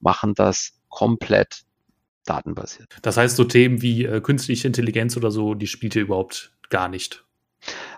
machen 0.00 0.34
das 0.34 0.80
komplett 0.88 1.62
datenbasiert. 2.24 2.96
Das 3.02 3.16
heißt, 3.16 3.36
so 3.36 3.44
Themen 3.44 3.82
wie 3.82 4.04
äh, 4.04 4.20
künstliche 4.20 4.66
Intelligenz 4.66 5.16
oder 5.16 5.30
so, 5.30 5.54
die 5.54 5.66
spielt 5.66 5.96
ihr 5.96 6.02
überhaupt 6.02 6.52
gar 6.70 6.88
nicht. 6.88 7.24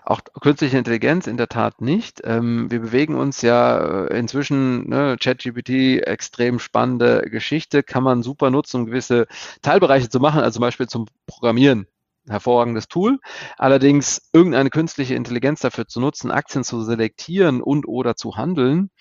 Auch 0.03 0.21
künstliche 0.41 0.77
Intelligenz 0.77 1.27
in 1.27 1.37
der 1.37 1.47
Tat 1.47 1.81
nicht. 1.81 2.21
Ähm, 2.23 2.71
wir 2.71 2.79
bewegen 2.79 3.15
uns 3.15 3.41
ja 3.41 4.05
äh, 4.05 4.17
inzwischen, 4.17 4.89
ne, 4.89 5.15
ChatGPT, 5.19 6.01
extrem 6.05 6.59
spannende 6.59 7.27
Geschichte, 7.29 7.83
kann 7.83 8.03
man 8.03 8.23
super 8.23 8.49
nutzen, 8.49 8.81
um 8.81 8.85
gewisse 8.87 9.27
Teilbereiche 9.61 10.09
zu 10.09 10.19
machen, 10.19 10.41
also 10.41 10.55
zum 10.55 10.61
Beispiel 10.61 10.87
zum 10.87 11.05
Programmieren. 11.27 11.87
Hervorragendes 12.27 12.87
Tool. 12.87 13.19
Allerdings 13.57 14.29
irgendeine 14.31 14.69
künstliche 14.69 15.15
Intelligenz 15.15 15.61
dafür 15.61 15.87
zu 15.87 15.99
nutzen, 15.99 16.29
Aktien 16.29 16.63
zu 16.63 16.83
selektieren 16.83 17.61
und 17.61 17.87
oder 17.87 18.15
zu 18.15 18.37
handeln, 18.37 18.91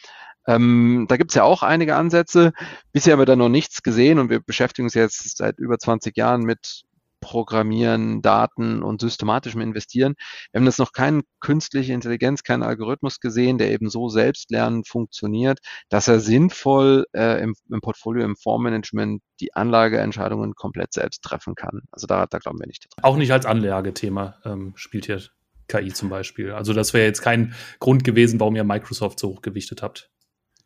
ähm, 0.47 1.07
da 1.09 1.17
gibt 1.17 1.31
es 1.31 1.35
ja 1.35 1.45
auch 1.45 1.63
einige 1.63 1.97
Ansätze. 1.97 2.53
Bisher 2.93 3.13
haben 3.13 3.21
wir 3.21 3.27
da 3.27 3.37
noch 3.37 3.49
nichts 3.49 3.83
gesehen 3.83 4.19
und 4.19 4.31
wir 4.31 4.41
beschäftigen 4.41 4.87
uns 4.87 4.95
jetzt 4.95 5.37
seit 5.37 5.59
über 5.59 5.79
20 5.79 6.17
Jahren 6.17 6.43
mit 6.43 6.83
Programmieren, 7.21 8.23
Daten 8.23 8.83
und 8.83 9.01
systematischem 9.01 9.61
Investieren. 9.61 10.15
Wir 10.53 10.61
haben 10.61 10.67
das 10.67 10.79
noch 10.79 10.93
keine 10.93 11.23
künstliche 11.41 11.93
Intelligenz, 11.93 12.43
keinen 12.43 12.63
Algorithmus 12.63 13.21
gesehen, 13.21 13.59
der 13.59 13.71
eben 13.71 13.91
so 13.91 14.09
selbstlernend 14.09 14.89
funktioniert, 14.89 15.59
dass 15.89 16.09
er 16.09 16.21
sinnvoll 16.21 17.07
äh, 17.13 17.43
im, 17.43 17.55
im, 17.71 17.81
Portfolio, 17.81 18.25
im 18.25 18.37
Fondsmanagement 18.37 19.23
die 19.41 19.55
Anlageentscheidungen 19.55 20.55
komplett 20.55 20.93
selbst 20.93 21.23
treffen 21.23 21.55
kann. 21.55 21.83
Also 21.93 22.07
da, 22.07 22.27
da 22.27 22.39
glauben 22.39 22.59
wir 22.59 22.67
nicht 22.67 22.87
dran. 22.91 23.05
Auch 23.05 23.17
nicht 23.17 23.33
als 23.33 23.47
Anlagethema 23.47 24.37
ähm, 24.45 24.73
spielt 24.77 25.07
hier 25.07 25.21
KI 25.69 25.93
zum 25.93 26.09
Beispiel. 26.09 26.53
Also 26.53 26.73
das 26.73 26.93
wäre 26.93 27.07
jetzt 27.07 27.23
kein 27.23 27.55
Grund 27.79 28.05
gewesen, 28.05 28.41
warum 28.41 28.57
ihr 28.57 28.65
Microsoft 28.65 29.21
so 29.21 29.29
hochgewichtet 29.29 29.83
habt. 29.83 30.11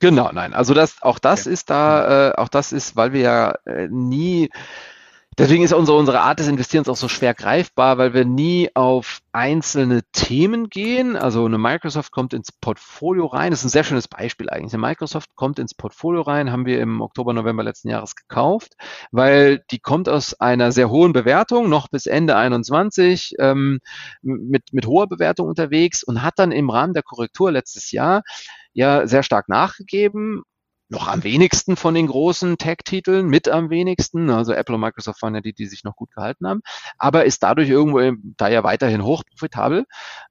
Genau, 0.01 0.31
nein. 0.33 0.55
Also 0.55 0.75
das, 0.75 1.03
auch 1.03 1.19
das 1.19 1.43
okay. 1.43 1.53
ist 1.53 1.71
da, 1.71 2.31
äh, 2.31 2.35
auch 2.37 2.49
das 2.49 2.73
ist, 2.73 2.97
weil 2.97 3.13
wir 3.13 3.21
ja 3.21 3.55
äh, 3.65 3.89
nie 3.89 4.51
Deswegen 5.37 5.65
ist 5.65 5.73
unsere, 5.73 5.99
unsere 5.99 6.21
Art 6.21 6.39
des 6.39 6.47
Investierens 6.47 6.89
auch 6.89 6.97
so 6.97 7.09
schwer 7.09 7.35
greifbar, 7.35 7.99
weil 7.99 8.15
wir 8.15 8.25
nie 8.25 8.71
auf 8.75 9.19
einzelne 9.33 10.03
Themen 10.13 10.69
gehen. 10.69 11.17
Also 11.17 11.45
eine 11.45 11.59
Microsoft 11.59 12.13
kommt 12.13 12.35
ins 12.35 12.53
Portfolio 12.53 13.27
rein. 13.27 13.51
Das 13.51 13.61
ist 13.61 13.67
ein 13.67 13.71
sehr 13.71 13.83
schönes 13.83 14.07
Beispiel 14.07 14.49
eigentlich. 14.49 14.73
Eine 14.75 14.83
Microsoft 14.83 15.35
kommt 15.35 15.59
ins 15.59 15.75
Portfolio 15.75 16.23
rein, 16.23 16.53
haben 16.53 16.67
wir 16.67 16.81
im 16.81 17.01
Oktober, 17.01 17.33
November 17.33 17.65
letzten 17.65 17.89
Jahres 17.89 18.15
gekauft, 18.15 18.75
weil 19.11 19.65
die 19.73 19.81
kommt 19.81 20.09
aus 20.09 20.35
einer 20.35 20.71
sehr 20.71 20.89
hohen 20.89 21.13
Bewertung, 21.13 21.69
noch 21.69 21.89
bis 21.89 22.07
Ende 22.07 22.37
21, 22.37 23.35
ähm, 23.41 23.81
mit, 24.23 24.73
mit 24.73 24.87
hoher 24.87 25.09
Bewertung 25.09 25.49
unterwegs 25.49 26.05
und 26.05 26.23
hat 26.23 26.35
dann 26.39 26.53
im 26.53 26.71
Rahmen 26.71 26.95
der 26.95 27.03
Korrektur 27.03 27.51
letztes 27.51 27.91
Jahr 27.91 28.23
ja 28.73 29.09
sehr 29.09 29.25
stark 29.25 29.49
nachgegeben 29.49 30.45
noch 30.95 31.09
am 31.09 31.25
wenigsten 31.25 31.77
von 31.77 31.95
den 31.95 32.07
großen 32.07 32.57
Tech-Titeln, 32.57 33.27
mit 33.27 33.49
am 33.49 33.69
wenigsten. 33.69 34.31
Also 34.31 34.53
Apple 34.53 34.77
und 34.77 34.81
Microsoft 34.81 35.21
waren 35.23 35.35
ja 35.35 35.41
die, 35.41 35.53
die 35.53 35.67
sich 35.67 35.85
noch 35.85 35.97
gut 35.97 36.13
gehalten 36.15 36.47
haben, 36.47 36.61
aber 36.99 37.25
ist 37.25 37.43
dadurch 37.43 37.69
irgendwo, 37.69 38.17
da 38.37 38.49
ja 38.49 38.63
weiterhin 38.65 39.05
hochprofitabel, 39.05 39.85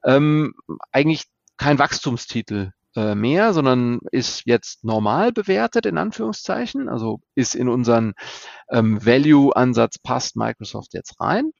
ähm, 0.05 0.53
eigentlich 0.91 1.25
kein 1.57 1.79
Wachstumstitel 1.79 2.71
äh, 2.95 3.15
mehr, 3.15 3.53
sondern 3.53 3.99
ist 4.11 4.43
jetzt 4.45 4.83
normal 4.83 5.31
bewertet, 5.31 5.85
in 5.85 5.97
Anführungszeichen. 5.97 6.89
Also 6.89 7.19
ist 7.35 7.55
in 7.55 7.67
unseren 7.67 8.13
ähm, 8.69 9.05
Value-Ansatz 9.05 9.97
passt 9.99 10.35
Microsoft 10.35 10.93
jetzt 10.93 11.19
rein. 11.19 11.51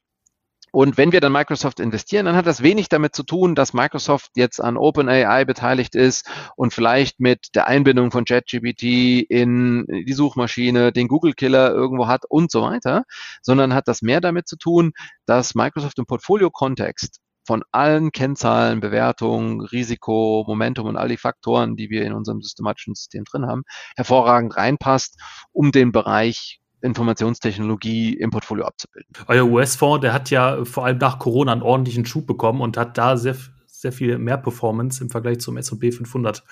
Und 0.74 0.96
wenn 0.96 1.12
wir 1.12 1.20
dann 1.20 1.30
Microsoft 1.30 1.78
investieren, 1.78 2.26
dann 2.26 2.34
hat 2.34 2.46
das 2.46 2.60
wenig 2.60 2.88
damit 2.88 3.14
zu 3.14 3.22
tun, 3.22 3.54
dass 3.54 3.74
Microsoft 3.74 4.32
jetzt 4.34 4.60
an 4.60 4.76
OpenAI 4.76 5.44
beteiligt 5.44 5.94
ist 5.94 6.28
und 6.56 6.74
vielleicht 6.74 7.20
mit 7.20 7.54
der 7.54 7.68
Einbindung 7.68 8.10
von 8.10 8.24
ChatGPT 8.24 8.82
in 8.82 9.86
die 9.86 10.12
Suchmaschine 10.12 10.90
den 10.90 11.06
Google-Killer 11.06 11.72
irgendwo 11.72 12.08
hat 12.08 12.24
und 12.28 12.50
so 12.50 12.62
weiter, 12.62 13.04
sondern 13.40 13.72
hat 13.72 13.86
das 13.86 14.02
mehr 14.02 14.20
damit 14.20 14.48
zu 14.48 14.56
tun, 14.56 14.94
dass 15.26 15.54
Microsoft 15.54 15.96
im 16.00 16.06
Portfolio-Kontext 16.06 17.20
von 17.46 17.62
allen 17.70 18.10
Kennzahlen, 18.10 18.80
Bewertungen, 18.80 19.60
Risiko, 19.60 20.44
Momentum 20.48 20.88
und 20.88 20.96
all 20.96 21.08
die 21.08 21.16
Faktoren, 21.16 21.76
die 21.76 21.88
wir 21.88 22.04
in 22.04 22.14
unserem 22.14 22.42
systematischen 22.42 22.96
System 22.96 23.22
drin 23.22 23.46
haben, 23.46 23.62
hervorragend 23.94 24.56
reinpasst, 24.56 25.20
um 25.52 25.70
den 25.70 25.92
Bereich 25.92 26.58
Informationstechnologie 26.84 28.14
im 28.14 28.30
Portfolio 28.30 28.66
abzubilden. 28.66 29.10
Euer 29.26 29.46
US-Fonds, 29.46 30.02
der 30.02 30.12
hat 30.12 30.30
ja 30.30 30.64
vor 30.64 30.84
allem 30.84 30.98
nach 30.98 31.18
Corona 31.18 31.52
einen 31.52 31.62
ordentlichen 31.62 32.04
Schub 32.04 32.26
bekommen 32.26 32.60
und 32.60 32.76
hat 32.76 32.98
da 32.98 33.16
sehr, 33.16 33.36
sehr 33.66 33.92
viel 33.92 34.18
mehr 34.18 34.36
Performance 34.36 35.02
im 35.02 35.10
Vergleich 35.10 35.40
zum 35.40 35.56
S&P 35.56 35.92
500 35.92 36.44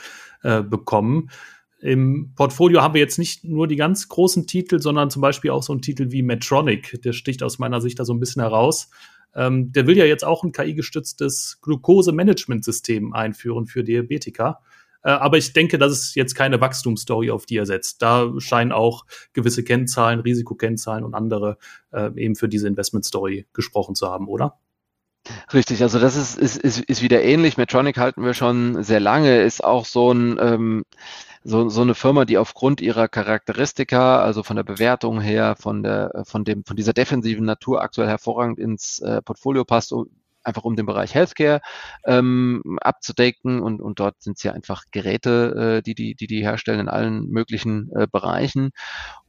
äh, 0.42 0.62
bekommen. 0.62 1.30
Im 1.80 2.32
Portfolio 2.34 2.80
haben 2.80 2.94
wir 2.94 3.00
jetzt 3.00 3.18
nicht 3.18 3.44
nur 3.44 3.66
die 3.66 3.76
ganz 3.76 4.08
großen 4.08 4.46
Titel, 4.46 4.80
sondern 4.80 5.10
zum 5.10 5.20
Beispiel 5.20 5.50
auch 5.50 5.62
so 5.62 5.72
einen 5.72 5.82
Titel 5.82 6.12
wie 6.12 6.22
Medtronic. 6.22 7.02
Der 7.02 7.12
sticht 7.12 7.42
aus 7.42 7.58
meiner 7.58 7.80
Sicht 7.80 7.98
da 7.98 8.04
so 8.04 8.14
ein 8.14 8.20
bisschen 8.20 8.40
heraus. 8.40 8.88
Ähm, 9.34 9.72
der 9.72 9.86
will 9.86 9.96
ja 9.96 10.04
jetzt 10.04 10.24
auch 10.24 10.44
ein 10.44 10.52
KI-gestütztes 10.52 11.58
Glucose-Management-System 11.60 13.12
einführen 13.12 13.66
für 13.66 13.82
Diabetiker. 13.82 14.60
Äh, 15.02 15.10
aber 15.10 15.38
ich 15.38 15.52
denke, 15.52 15.78
das 15.78 15.92
ist 15.92 16.14
jetzt 16.14 16.34
keine 16.34 16.60
Wachstumsstory, 16.60 17.30
auf 17.30 17.46
die 17.46 17.56
er 17.56 17.66
setzt. 17.66 18.02
Da 18.02 18.32
scheinen 18.38 18.72
auch 18.72 19.04
gewisse 19.32 19.64
Kennzahlen, 19.64 20.20
Risikokennzahlen 20.20 21.04
und 21.04 21.14
andere 21.14 21.58
äh, 21.92 22.10
eben 22.16 22.34
für 22.34 22.48
diese 22.48 22.68
Investment-Story 22.68 23.46
gesprochen 23.52 23.94
zu 23.94 24.08
haben, 24.08 24.28
oder? 24.28 24.58
Richtig, 25.52 25.82
also 25.82 26.00
das 26.00 26.16
ist, 26.16 26.36
ist, 26.36 26.56
ist, 26.56 26.80
ist 26.80 27.02
wieder 27.02 27.22
ähnlich. 27.22 27.56
Medtronic 27.56 27.96
halten 27.96 28.24
wir 28.24 28.34
schon 28.34 28.82
sehr 28.82 28.98
lange, 28.98 29.42
ist 29.42 29.62
auch 29.62 29.84
so 29.84 30.12
ein 30.12 30.36
ähm, 30.40 30.82
so, 31.44 31.68
so 31.68 31.82
eine 31.82 31.94
Firma, 31.94 32.24
die 32.24 32.38
aufgrund 32.38 32.80
ihrer 32.80 33.08
Charakteristika, 33.08 34.22
also 34.22 34.42
von 34.42 34.56
der 34.56 34.62
Bewertung 34.62 35.20
her, 35.20 35.56
von 35.58 35.82
der, 35.82 36.22
von 36.24 36.44
dem, 36.44 36.64
von 36.64 36.76
dieser 36.76 36.92
defensiven 36.92 37.44
Natur 37.44 37.82
aktuell 37.82 38.08
hervorragend 38.08 38.58
ins 38.58 39.00
äh, 39.00 39.22
Portfolio 39.22 39.64
passt, 39.64 39.92
einfach 40.44 40.64
um 40.64 40.76
den 40.76 40.86
Bereich 40.86 41.14
Healthcare 41.14 41.60
ähm, 42.04 42.62
abzudecken 42.80 43.60
und, 43.60 43.80
und 43.80 44.00
dort 44.00 44.22
sind 44.22 44.36
es 44.36 44.42
ja 44.42 44.52
einfach 44.52 44.84
Geräte, 44.90 45.78
äh, 45.78 45.82
die, 45.82 45.94
die, 45.94 46.14
die 46.14 46.26
die 46.26 46.42
herstellen 46.42 46.80
in 46.80 46.88
allen 46.88 47.28
möglichen 47.28 47.90
äh, 47.94 48.06
Bereichen. 48.10 48.70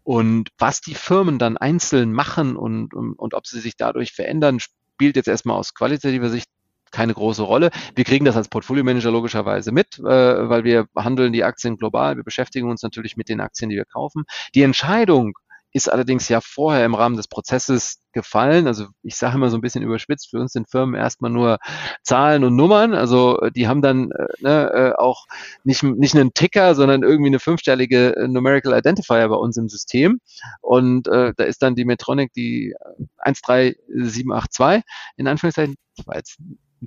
Und 0.04 0.50
was 0.58 0.82
die 0.82 0.96
Firmen 0.96 1.40
dann 1.40 1.58
einzeln 1.58 2.12
machen 2.12 2.58
und, 2.58 2.94
und, 2.94 3.14
und 3.14 3.34
ob 3.34 3.48
sie 3.48 3.60
sich 3.60 3.78
dadurch 3.78 4.12
verändern, 4.12 4.60
spielt 4.60 5.16
jetzt 5.16 5.28
erstmal 5.28 5.58
aus 5.58 5.74
qualitativer 5.74 6.30
Sicht 6.30 6.50
keine 6.94 7.14
große 7.14 7.42
Rolle. 7.42 7.72
Wir 7.96 8.06
kriegen 8.06 8.24
das 8.24 8.38
als 8.38 8.48
Portfolio-Manager 8.48 9.12
logischerweise 9.12 9.72
mit, 9.72 10.00
äh, 10.00 10.04
weil 10.04 10.64
wir 10.64 10.86
handeln 10.96 11.34
die 11.34 11.44
Aktien 11.44 11.76
global. 11.76 12.16
Wir 12.16 12.24
beschäftigen 12.24 12.70
uns 12.70 12.84
natürlich 12.84 13.18
mit 13.18 13.28
den 13.28 13.42
Aktien, 13.42 13.70
die 13.70 13.76
wir 13.76 13.86
kaufen. 13.86 14.24
Die 14.54 14.62
Entscheidung, 14.62 15.34
ist 15.74 15.92
allerdings 15.92 16.30
ja 16.30 16.40
vorher 16.40 16.86
im 16.86 16.94
Rahmen 16.94 17.18
des 17.18 17.28
Prozesses 17.28 18.00
gefallen. 18.14 18.68
Also 18.68 18.88
ich 19.02 19.16
sage 19.16 19.36
immer 19.36 19.50
so 19.50 19.58
ein 19.58 19.62
bisschen 19.62 19.84
überspitzt, 19.84 20.30
für 20.30 20.40
uns 20.40 20.54
sind 20.54 20.70
Firmen 20.70 20.94
erstmal 20.94 21.32
nur 21.32 21.58
Zahlen 22.04 22.44
und 22.44 22.56
Nummern. 22.56 22.94
Also 22.94 23.40
die 23.56 23.68
haben 23.68 23.82
dann 23.82 24.12
äh, 24.12 24.28
ne, 24.40 24.72
äh, 24.72 24.94
auch 25.02 25.26
nicht, 25.64 25.82
nicht 25.82 26.16
einen 26.16 26.34
Ticker, 26.34 26.76
sondern 26.76 27.02
irgendwie 27.02 27.30
eine 27.30 27.40
fünfstellige 27.40 28.16
äh, 28.16 28.28
Numerical 28.28 28.78
Identifier 28.78 29.28
bei 29.28 29.36
uns 29.36 29.58
im 29.58 29.68
System. 29.68 30.20
Und 30.62 31.08
äh, 31.08 31.34
da 31.36 31.44
ist 31.44 31.64
dann 31.64 31.76
die 31.76 31.86
Metronic 31.86 32.32
die 32.34 32.76
13782 33.26 34.84
in 35.18 35.28
Anführungszeichen. 35.28 35.76
Das 35.98 36.08
war 36.08 36.16
jetzt 36.16 36.38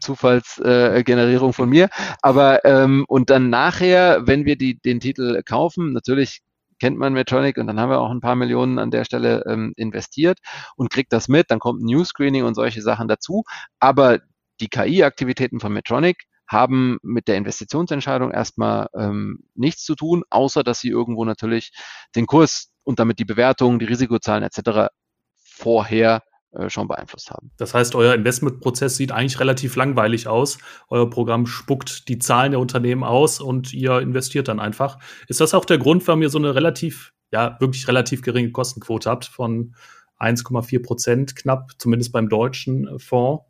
Zufallsgenerierung 0.00 1.50
äh, 1.50 1.54
von 1.54 1.68
mir. 1.68 1.88
Aber 2.22 2.64
ähm, 2.64 3.04
und 3.08 3.30
dann 3.30 3.50
nachher, 3.50 4.26
wenn 4.26 4.44
wir 4.44 4.56
die, 4.56 4.78
den 4.78 5.00
Titel 5.00 5.42
kaufen, 5.42 5.92
natürlich 5.92 6.42
kennt 6.78 6.98
man 6.98 7.12
Medtronic 7.12 7.58
und 7.58 7.66
dann 7.66 7.80
haben 7.80 7.90
wir 7.90 8.00
auch 8.00 8.10
ein 8.10 8.20
paar 8.20 8.36
Millionen 8.36 8.78
an 8.78 8.90
der 8.90 9.04
Stelle 9.04 9.44
ähm, 9.46 9.72
investiert 9.76 10.38
und 10.76 10.90
kriegt 10.90 11.12
das 11.12 11.28
mit. 11.28 11.50
Dann 11.50 11.58
kommt 11.58 11.82
ein 11.82 11.86
New 11.86 12.04
Screening 12.04 12.44
und 12.44 12.54
solche 12.54 12.82
Sachen 12.82 13.08
dazu. 13.08 13.44
Aber 13.80 14.20
die 14.60 14.68
KI-Aktivitäten 14.68 15.60
von 15.60 15.72
Medtronic 15.72 16.24
haben 16.48 16.98
mit 17.02 17.28
der 17.28 17.36
Investitionsentscheidung 17.36 18.30
erstmal 18.30 18.88
ähm, 18.94 19.44
nichts 19.54 19.82
zu 19.84 19.94
tun, 19.94 20.22
außer 20.30 20.62
dass 20.62 20.80
sie 20.80 20.88
irgendwo 20.88 21.24
natürlich 21.24 21.72
den 22.14 22.26
Kurs 22.26 22.72
und 22.84 23.00
damit 23.00 23.18
die 23.18 23.24
Bewertung, 23.24 23.78
die 23.78 23.86
Risikozahlen 23.86 24.44
etc. 24.44 24.88
vorher 25.34 26.22
äh, 26.56 26.70
schon 26.70 26.88
beeinflusst 26.88 27.30
haben. 27.30 27.50
Das 27.56 27.74
heißt, 27.74 27.94
euer 27.94 28.14
Investmentprozess 28.14 28.96
sieht 28.96 29.12
eigentlich 29.12 29.40
relativ 29.40 29.76
langweilig 29.76 30.28
aus. 30.28 30.58
Euer 30.88 31.08
Programm 31.10 31.46
spuckt 31.46 32.08
die 32.08 32.18
Zahlen 32.18 32.52
der 32.52 32.60
Unternehmen 32.60 33.04
aus 33.04 33.40
und 33.40 33.72
ihr 33.72 34.00
investiert 34.00 34.48
dann 34.48 34.60
einfach. 34.60 34.98
Ist 35.28 35.40
das 35.40 35.54
auch 35.54 35.64
der 35.64 35.78
Grund, 35.78 36.06
warum 36.06 36.22
ihr 36.22 36.30
so 36.30 36.38
eine 36.38 36.54
relativ, 36.54 37.12
ja, 37.32 37.56
wirklich 37.60 37.86
relativ 37.88 38.22
geringe 38.22 38.52
Kostenquote 38.52 39.10
habt 39.10 39.26
von 39.26 39.74
1,4 40.18 40.82
Prozent 40.82 41.36
knapp, 41.36 41.72
zumindest 41.78 42.12
beim 42.12 42.28
deutschen 42.28 42.98
Fonds. 42.98 43.44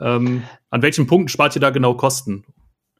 Ähm, 0.00 0.42
an 0.70 0.82
welchen 0.82 1.06
Punkten 1.06 1.28
spart 1.28 1.56
ihr 1.56 1.60
da 1.60 1.70
genau 1.70 1.94
Kosten? 1.94 2.44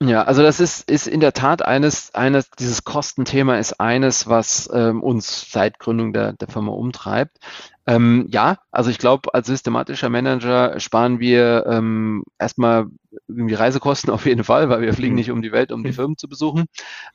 Ja, 0.00 0.22
also 0.22 0.42
das 0.42 0.60
ist, 0.60 0.88
ist 0.88 1.08
in 1.08 1.18
der 1.18 1.32
Tat 1.32 1.62
eines, 1.62 2.14
eines, 2.14 2.50
dieses 2.52 2.84
Kostenthema 2.84 3.56
ist 3.58 3.80
eines, 3.80 4.28
was 4.28 4.70
ähm, 4.72 5.02
uns 5.02 5.50
seit 5.50 5.80
Gründung 5.80 6.12
der, 6.12 6.34
der 6.34 6.46
Firma 6.46 6.70
umtreibt. 6.70 7.38
Ähm, 7.84 8.28
ja, 8.30 8.58
also 8.70 8.90
ich 8.90 8.98
glaube, 8.98 9.34
als 9.34 9.48
systematischer 9.48 10.08
Manager 10.08 10.78
sparen 10.78 11.18
wir 11.18 11.66
ähm, 11.66 12.22
erstmal 12.38 12.86
irgendwie 13.26 13.54
Reisekosten 13.54 14.10
auf 14.12 14.24
jeden 14.24 14.44
Fall, 14.44 14.68
weil 14.68 14.82
wir 14.82 14.94
fliegen 14.94 15.14
mhm. 15.14 15.18
nicht 15.18 15.30
um 15.32 15.42
die 15.42 15.50
Welt, 15.50 15.72
um 15.72 15.82
die 15.82 15.90
mhm. 15.90 15.94
Firmen 15.94 16.16
zu 16.16 16.28
besuchen. 16.28 16.66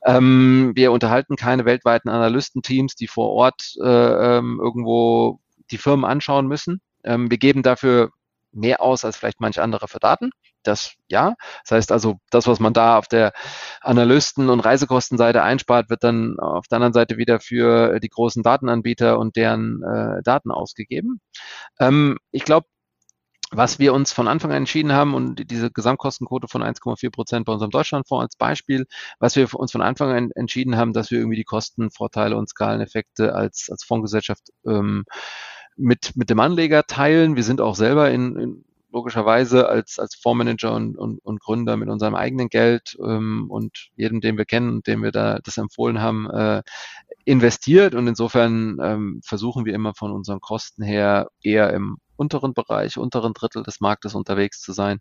Ähm, 0.04 0.72
wir 0.74 0.92
unterhalten 0.92 1.36
keine 1.36 1.64
weltweiten 1.64 2.10
Analystenteams, 2.10 2.96
die 2.96 3.06
vor 3.06 3.30
Ort 3.30 3.76
äh, 3.82 4.38
ähm, 4.38 4.60
irgendwo 4.62 5.40
die 5.70 5.78
Firmen 5.78 6.04
anschauen 6.04 6.48
müssen. 6.48 6.82
Ähm, 7.02 7.30
wir 7.30 7.38
geben 7.38 7.62
dafür 7.62 8.10
mehr 8.52 8.82
aus 8.82 9.06
als 9.06 9.16
vielleicht 9.16 9.40
manch 9.40 9.58
anderer 9.58 9.88
für 9.88 10.00
Daten. 10.00 10.32
Das 10.66 10.94
ja. 11.08 11.34
Das 11.62 11.72
heißt 11.72 11.92
also, 11.92 12.16
das, 12.30 12.46
was 12.46 12.60
man 12.60 12.72
da 12.72 12.98
auf 12.98 13.06
der 13.08 13.32
Analysten- 13.80 14.50
und 14.50 14.60
Reisekostenseite 14.60 15.42
einspart, 15.42 15.90
wird 15.90 16.04
dann 16.04 16.38
auf 16.38 16.66
der 16.68 16.76
anderen 16.76 16.92
Seite 16.92 17.16
wieder 17.16 17.40
für 17.40 18.00
die 18.00 18.08
großen 18.08 18.42
Datenanbieter 18.42 19.18
und 19.18 19.36
deren 19.36 19.82
äh, 19.82 20.22
Daten 20.22 20.50
ausgegeben. 20.50 21.20
Ähm, 21.78 22.18
ich 22.32 22.44
glaube, 22.44 22.66
was 23.56 23.78
wir 23.78 23.94
uns 23.94 24.12
von 24.12 24.28
Anfang 24.28 24.50
an 24.50 24.58
entschieden 24.58 24.92
haben 24.92 25.14
und 25.14 25.50
diese 25.50 25.70
Gesamtkostenquote 25.70 26.48
von 26.48 26.62
1,4 26.62 27.10
Prozent 27.10 27.46
bei 27.46 27.52
unserem 27.52 27.70
Deutschlandfonds 27.70 28.22
als 28.22 28.36
Beispiel, 28.36 28.86
was 29.18 29.36
wir 29.36 29.52
uns 29.54 29.72
von 29.72 29.82
Anfang 29.82 30.10
an 30.10 30.30
entschieden 30.34 30.76
haben, 30.76 30.92
dass 30.92 31.10
wir 31.10 31.18
irgendwie 31.18 31.36
die 31.36 31.44
Kostenvorteile 31.44 32.36
und 32.36 32.48
Skaleneffekte 32.48 33.34
als, 33.34 33.68
als 33.70 33.84
Fondsgesellschaft 33.84 34.50
ähm, 34.66 35.04
mit, 35.76 36.16
mit 36.16 36.30
dem 36.30 36.40
Anleger 36.40 36.84
teilen. 36.84 37.36
Wir 37.36 37.44
sind 37.44 37.60
auch 37.60 37.74
selber 37.74 38.10
in, 38.10 38.36
in 38.36 38.64
logischerweise 38.94 39.68
als, 39.68 39.98
als 39.98 40.14
Fondsmanager 40.14 40.72
und, 40.72 40.96
und, 40.96 41.18
und 41.24 41.40
Gründer 41.40 41.76
mit 41.76 41.88
unserem 41.88 42.14
eigenen 42.14 42.48
Geld 42.48 42.96
ähm, 43.04 43.46
und 43.50 43.90
jedem, 43.96 44.20
den 44.20 44.38
wir 44.38 44.46
kennen 44.46 44.70
und 44.70 44.86
dem 44.86 45.02
wir 45.02 45.10
da 45.10 45.40
das 45.42 45.58
empfohlen 45.58 46.00
haben, 46.00 46.30
äh, 46.30 46.62
investiert. 47.24 47.94
Und 47.94 48.06
insofern 48.06 48.78
ähm, 48.80 49.20
versuchen 49.24 49.64
wir 49.64 49.74
immer 49.74 49.94
von 49.94 50.12
unseren 50.12 50.40
Kosten 50.40 50.82
her 50.82 51.28
eher 51.42 51.72
im 51.72 51.98
unteren 52.16 52.54
Bereich, 52.54 52.96
unteren 52.96 53.32
Drittel 53.34 53.64
des 53.64 53.80
Marktes 53.80 54.14
unterwegs 54.14 54.60
zu 54.60 54.72
sein. 54.72 55.00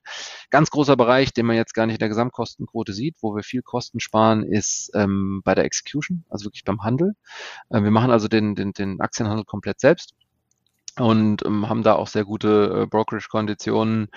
Ganz 0.50 0.72
großer 0.72 0.98
Bereich, 0.98 1.32
den 1.32 1.46
man 1.46 1.56
jetzt 1.56 1.76
gar 1.76 1.86
nicht 1.86 1.98
in 1.98 2.00
der 2.00 2.10
Gesamtkostenquote 2.10 2.92
sieht, 2.92 3.18
wo 3.22 3.36
wir 3.36 3.44
viel 3.44 3.62
Kosten 3.62 4.00
sparen, 4.00 4.44
ist 4.44 4.90
ähm, 4.96 5.42
bei 5.44 5.54
der 5.54 5.66
Execution, 5.66 6.26
also 6.30 6.46
wirklich 6.46 6.64
beim 6.64 6.82
Handel. 6.82 7.14
Äh, 7.70 7.84
wir 7.84 7.92
machen 7.92 8.10
also 8.10 8.28
den, 8.28 8.56
den, 8.56 8.74
den 8.74 9.00
Aktienhandel 9.00 9.46
komplett 9.46 9.80
selbst 9.80 10.16
und 11.00 11.44
ähm, 11.46 11.70
haben 11.70 11.84
da 11.84 11.94
auch 11.96 12.08
sehr 12.08 12.24
gute 12.24 12.84
äh, 12.84 12.86
Brokerage-Konditionen 12.88 14.10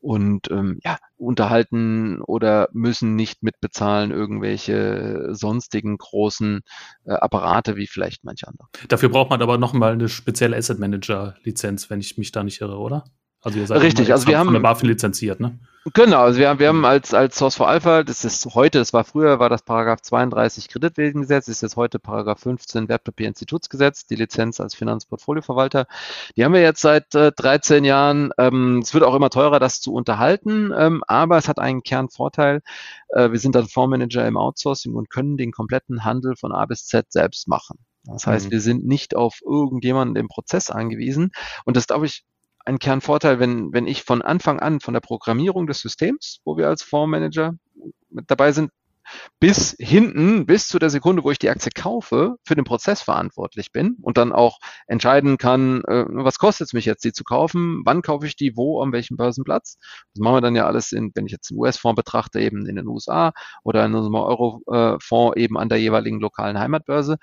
und 0.00 0.50
ähm, 0.50 0.78
ja, 0.84 0.98
unterhalten 1.16 2.20
oder 2.20 2.68
müssen 2.72 3.16
nicht 3.16 3.42
mitbezahlen 3.42 4.10
irgendwelche 4.10 5.28
sonstigen 5.34 5.96
großen 5.96 6.60
äh, 7.04 7.12
Apparate 7.12 7.76
wie 7.76 7.86
vielleicht 7.86 8.24
manche 8.24 8.46
andere. 8.46 8.68
Dafür 8.88 9.08
braucht 9.08 9.30
man 9.30 9.42
aber 9.42 9.58
nochmal 9.58 9.92
eine 9.92 10.08
spezielle 10.08 10.56
Asset 10.56 10.78
Manager-Lizenz, 10.78 11.88
wenn 11.90 12.00
ich 12.00 12.18
mich 12.18 12.30
da 12.30 12.44
nicht 12.44 12.60
irre, 12.60 12.78
oder? 12.78 13.04
Also 13.42 13.58
ihr 13.58 13.66
seid 13.66 13.82
Richtig, 13.82 14.12
also 14.12 14.26
wir 14.26 14.38
haben 14.38 14.48
von 14.48 14.54
der 14.54 14.60
BaFin 14.60 14.88
lizenziert, 14.88 15.40
ne? 15.40 15.58
Genau, 15.94 16.22
also 16.22 16.38
wir 16.38 16.48
haben, 16.48 16.58
wir 16.58 16.68
haben 16.68 16.84
als, 16.84 17.14
als 17.14 17.38
Source 17.38 17.54
for 17.54 17.68
Alpha, 17.68 18.02
das 18.02 18.24
ist 18.24 18.46
heute, 18.54 18.78
das 18.78 18.92
war 18.92 19.04
früher, 19.04 19.38
war 19.38 19.48
das 19.48 19.62
Paragraph 19.62 20.02
32 20.02 20.68
Kreditwesengesetz, 20.68 21.48
ist 21.48 21.62
jetzt 21.62 21.76
heute 21.76 21.98
Paragraph 21.98 22.40
15 22.40 22.88
Wertpapierinstitutsgesetz, 22.88 24.06
die 24.06 24.16
Lizenz 24.16 24.60
als 24.60 24.74
Finanzportfolioverwalter. 24.74 25.86
Die 26.36 26.44
haben 26.44 26.52
wir 26.52 26.60
jetzt 26.60 26.82
seit 26.82 27.14
äh, 27.14 27.32
13 27.32 27.84
Jahren. 27.84 28.32
Ähm, 28.38 28.80
es 28.82 28.92
wird 28.92 29.04
auch 29.04 29.14
immer 29.14 29.30
teurer, 29.30 29.60
das 29.60 29.80
zu 29.80 29.94
unterhalten, 29.94 30.72
ähm, 30.76 31.02
aber 31.06 31.38
es 31.38 31.48
hat 31.48 31.58
einen 31.58 31.82
Kernvorteil. 31.82 32.60
Äh, 33.10 33.30
wir 33.30 33.38
sind 33.38 33.54
dann 33.54 33.68
Fondsmanager 33.68 34.26
im 34.26 34.36
Outsourcing 34.36 34.94
und 34.94 35.10
können 35.10 35.36
den 35.36 35.52
kompletten 35.52 36.04
Handel 36.04 36.36
von 36.36 36.52
A 36.52 36.66
bis 36.66 36.86
Z 36.86 37.06
selbst 37.12 37.48
machen. 37.48 37.78
Das 38.04 38.26
heißt, 38.26 38.46
mhm. 38.46 38.50
wir 38.50 38.60
sind 38.60 38.86
nicht 38.86 39.16
auf 39.16 39.40
irgendjemanden 39.46 40.16
im 40.16 40.28
Prozess 40.28 40.70
angewiesen. 40.70 41.30
Und 41.64 41.76
das, 41.76 41.86
glaube 41.86 42.06
ich, 42.06 42.24
ein 42.68 42.78
Kernvorteil, 42.78 43.40
wenn, 43.40 43.72
wenn 43.72 43.86
ich 43.86 44.04
von 44.04 44.22
Anfang 44.22 44.60
an 44.60 44.80
von 44.80 44.94
der 44.94 45.00
Programmierung 45.00 45.66
des 45.66 45.80
Systems, 45.80 46.40
wo 46.44 46.56
wir 46.56 46.68
als 46.68 46.82
Fondsmanager 46.82 47.54
mit 48.10 48.30
dabei 48.30 48.52
sind, 48.52 48.70
bis 49.40 49.74
hinten, 49.78 50.44
bis 50.44 50.68
zu 50.68 50.78
der 50.78 50.90
Sekunde, 50.90 51.24
wo 51.24 51.30
ich 51.30 51.38
die 51.38 51.48
Aktie 51.48 51.72
kaufe, 51.74 52.36
für 52.44 52.54
den 52.54 52.64
Prozess 52.64 53.00
verantwortlich 53.00 53.72
bin 53.72 53.96
und 54.02 54.18
dann 54.18 54.32
auch 54.32 54.58
entscheiden 54.86 55.38
kann, 55.38 55.82
äh, 55.84 56.04
was 56.08 56.38
kostet 56.38 56.66
es 56.66 56.72
mich 56.74 56.84
jetzt, 56.84 57.04
die 57.04 57.12
zu 57.12 57.24
kaufen, 57.24 57.80
wann 57.86 58.02
kaufe 58.02 58.26
ich 58.26 58.36
die, 58.36 58.54
wo, 58.54 58.82
an 58.82 58.92
welchem 58.92 59.16
Börsenplatz. 59.16 59.78
Das 60.12 60.20
machen 60.20 60.36
wir 60.36 60.40
dann 60.42 60.54
ja 60.54 60.66
alles, 60.66 60.92
in, 60.92 61.10
wenn 61.14 61.24
ich 61.24 61.32
jetzt 61.32 61.50
einen 61.50 61.60
US-Fonds 61.60 61.96
betrachte, 61.96 62.38
eben 62.38 62.66
in 62.66 62.76
den 62.76 62.86
USA 62.86 63.32
oder 63.64 63.84
in 63.86 63.94
unserem 63.94 64.14
Euro-Fonds 64.14 65.36
eben 65.38 65.56
an 65.56 65.70
der 65.70 65.78
jeweiligen 65.78 66.20
lokalen 66.20 66.58
Heimatbörse 66.58 67.16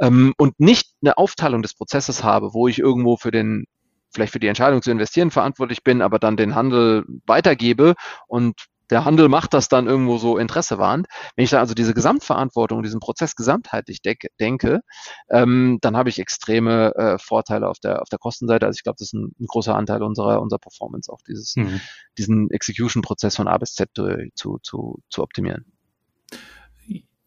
ähm, 0.00 0.32
und 0.38 0.58
nicht 0.58 0.94
eine 1.02 1.18
Aufteilung 1.18 1.60
des 1.60 1.74
Prozesses 1.74 2.24
habe, 2.24 2.54
wo 2.54 2.66
ich 2.66 2.78
irgendwo 2.78 3.18
für 3.18 3.30
den 3.30 3.66
vielleicht 4.16 4.32
für 4.32 4.40
die 4.40 4.48
Entscheidung 4.48 4.82
zu 4.82 4.90
investieren 4.90 5.30
verantwortlich 5.30 5.84
bin, 5.84 6.02
aber 6.02 6.18
dann 6.18 6.36
den 6.36 6.54
Handel 6.54 7.04
weitergebe 7.26 7.94
und 8.26 8.66
der 8.90 9.04
Handel 9.04 9.28
macht 9.28 9.54
das 9.54 9.68
dann 9.68 9.86
irgendwo 9.86 10.18
so 10.18 10.38
interessewarnt. 10.38 11.06
Wenn 11.34 11.44
ich 11.44 11.50
da 11.50 11.58
also 11.60 11.74
diese 11.74 11.94
Gesamtverantwortung, 11.94 12.82
diesen 12.82 13.00
Prozess 13.00 13.34
gesamtheitlich 13.34 14.00
denke, 14.38 14.80
ähm, 15.28 15.78
dann 15.80 15.96
habe 15.96 16.08
ich 16.08 16.18
extreme 16.18 16.94
äh, 16.94 17.18
Vorteile 17.18 17.68
auf 17.68 17.78
der, 17.80 18.02
auf 18.02 18.08
der 18.08 18.18
Kostenseite. 18.18 18.66
Also 18.66 18.76
ich 18.76 18.84
glaube, 18.84 18.96
das 18.98 19.08
ist 19.08 19.14
ein, 19.14 19.32
ein, 19.40 19.46
großer 19.46 19.74
Anteil 19.74 20.02
unserer, 20.02 20.40
unserer 20.40 20.60
Performance, 20.60 21.12
auch 21.12 21.20
dieses, 21.26 21.56
mhm. 21.56 21.80
diesen 22.16 22.50
Execution-Prozess 22.50 23.36
von 23.36 23.48
A 23.48 23.58
bis 23.58 23.74
Z 23.74 23.90
zu, 24.34 24.58
zu, 24.62 25.00
zu 25.10 25.22
optimieren. 25.22 25.75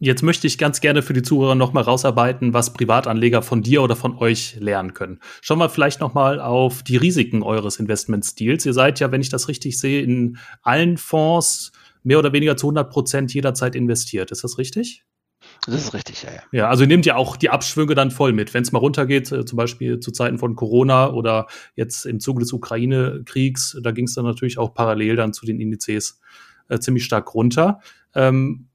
Jetzt 0.02 0.24
möchte 0.24 0.48
ich 0.48 0.58
ganz 0.58 0.80
gerne 0.80 1.02
für 1.02 1.12
die 1.12 1.24
Zuhörer 1.24 1.56
nochmal 1.56 1.84
rausarbeiten, 1.84 2.54
was 2.54 2.72
Privatanleger 2.72 3.42
von 3.42 3.62
dir 3.62 3.82
oder 3.82 3.98
von 3.98 4.18
euch 4.18 4.56
lernen 4.58 4.94
können. 4.94 5.20
Schauen 5.42 5.60
wir 5.60 5.68
vielleicht 5.68 6.00
nochmal 6.00 6.40
auf 6.40 6.84
die 6.84 6.96
Risiken 6.96 7.44
eures 7.44 7.80
Investmentstils. 7.80 8.66
Ihr 8.66 8.74
seid 8.74 9.02
ja, 9.02 9.12
wenn 9.12 9.20
ich 9.20 9.28
das 9.28 9.50
richtig 9.50 9.78
sehe, 9.78 10.02
in 10.02 10.38
allen 10.62 10.98
Fonds 10.98 11.74
mehr 12.04 12.18
oder 12.18 12.32
weniger 12.32 12.56
zu 12.56 12.68
100 12.68 12.90
Prozent 12.90 13.34
jederzeit 13.34 13.76
investiert. 13.76 14.32
Ist 14.32 14.46
das 14.46 14.58
richtig? 14.58 15.04
Das 15.66 15.76
ist 15.76 15.94
richtig, 15.94 16.24
ja, 16.24 16.32
ja. 16.32 16.42
Ja, 16.54 16.70
also 16.70 16.84
ihr 16.84 16.88
nehmt 16.88 17.06
ja 17.06 17.18
auch 17.18 17.36
die 17.36 17.50
Abschwünge 17.50 17.94
dann 17.94 18.12
voll 18.12 18.32
mit. 18.32 18.54
Wenn 18.54 18.64
es 18.64 18.72
mal 18.72 18.80
runtergeht, 18.80 19.32
äh, 19.34 19.44
zum 19.44 19.58
Beispiel 19.58 20.00
zu 20.00 20.12
Zeiten 20.12 20.38
von 20.38 20.56
Corona 20.56 21.12
oder 21.12 21.48
jetzt 21.76 22.06
im 22.06 22.22
Zuge 22.22 22.40
des 22.40 22.54
Ukraine-Kriegs, 22.54 23.78
da 23.84 23.92
ging 23.92 24.06
es 24.06 24.16
dann 24.16 24.26
natürlich 24.26 24.58
auch 24.58 24.74
parallel 24.74 25.18
dann 25.18 25.34
zu 25.34 25.46
den 25.46 25.60
Indizes 25.60 26.22
äh, 26.70 26.80
ziemlich 26.80 27.04
stark 27.04 27.34
runter. 27.34 27.82
Ähm, 28.16 28.69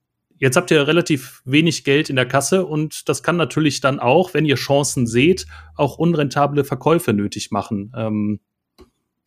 Jetzt 0.44 0.56
habt 0.56 0.70
ihr 0.70 0.86
relativ 0.86 1.40
wenig 1.46 1.84
Geld 1.84 2.10
in 2.10 2.16
der 2.16 2.28
Kasse 2.28 2.66
und 2.66 3.08
das 3.08 3.22
kann 3.22 3.38
natürlich 3.38 3.80
dann 3.80 3.98
auch, 3.98 4.34
wenn 4.34 4.44
ihr 4.44 4.56
Chancen 4.56 5.06
seht, 5.06 5.46
auch 5.74 5.96
unrentable 5.96 6.64
Verkäufe 6.64 7.14
nötig 7.14 7.50
machen. 7.50 7.90
Ähm, 7.96 8.40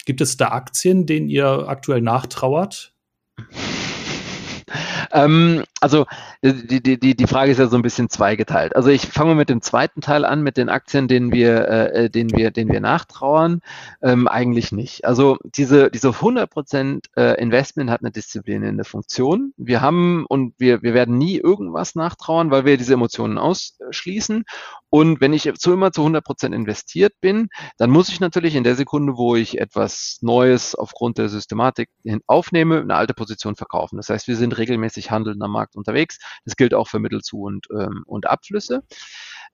gibt 0.06 0.22
es 0.22 0.38
da 0.38 0.50
Aktien, 0.50 1.08
denen 1.08 1.28
ihr 1.28 1.68
aktuell 1.68 2.02
nachtrauert? 2.02 2.94
Ähm, 5.12 5.64
also 5.80 6.06
die, 6.42 6.82
die, 6.82 7.16
die 7.16 7.28
Frage 7.28 7.52
ist 7.52 7.60
ja 7.60 7.68
so 7.68 7.76
ein 7.76 7.82
bisschen 7.82 8.10
zweigeteilt. 8.10 8.76
Also 8.76 8.90
ich 8.90 9.06
fange 9.08 9.36
mit 9.36 9.50
dem 9.50 9.62
zweiten 9.62 10.02
Teil 10.02 10.26
an, 10.26 10.42
mit 10.42 10.58
den 10.58 10.70
Aktien, 10.70 11.08
denen 11.08 11.32
wir, 11.32 11.68
äh, 11.68 12.06
äh 12.06 12.10
denen 12.10 12.32
wir, 12.32 12.52
denen 12.52 12.72
wir 12.72 12.80
nachtrauern. 12.80 13.62
Ähm, 14.02 14.28
eigentlich 14.28 14.72
nicht. 14.72 15.06
Also 15.06 15.38
diese, 15.44 15.92
diese 15.92 16.10
100% 16.10 17.06
äh, 17.16 17.42
Investment 17.42 17.90
hat 17.90 18.02
eine 18.02 18.12
disziplinierende 18.12 18.84
Funktion. 18.84 19.54
Wir 19.58 19.82
haben 19.82 20.26
und 20.28 20.54
wir, 20.58 20.82
wir 20.82 20.94
werden 20.94 21.18
nie 21.18 21.38
irgendwas 21.38 21.96
nachtrauern, 21.96 22.52
weil 22.52 22.66
wir 22.66 22.78
diese 22.78 22.94
Emotionen 22.94 23.38
ausschließen. 23.38 24.46
Und 24.90 25.20
wenn 25.20 25.34
ich 25.34 25.52
so 25.58 25.74
immer 25.74 25.92
zu 25.92 26.02
100% 26.02 26.54
investiert 26.54 27.14
bin, 27.20 27.50
dann 27.78 27.90
muss 27.90 28.10
ich 28.10 28.20
natürlich 28.20 28.56
in 28.56 28.64
der 28.64 28.76
Sekunde, 28.76 29.18
wo 29.18 29.36
ich 29.36 29.60
etwas 29.60 30.20
Neues 30.22 30.76
aufgrund 30.76 31.18
der 31.18 31.30
Systematik 31.30 31.90
aufnehme, 32.26 32.80
eine 32.80 32.96
alte 32.96 33.14
Position 33.14 33.56
verkaufen. 33.56 33.98
Das 33.98 34.10
heißt, 34.10 34.28
wir 34.28 34.38
sind 34.38 34.58
regelmäßig 34.58 34.97
handelnd 35.06 35.42
am 35.42 35.52
Markt 35.52 35.76
unterwegs. 35.76 36.20
Das 36.46 36.56
gilt 36.56 36.74
auch 36.74 36.88
für 36.88 37.00
Mittelzu 37.00 37.42
und, 37.42 37.68
ähm, 37.72 38.04
und 38.06 38.28
Abflüsse. 38.28 38.84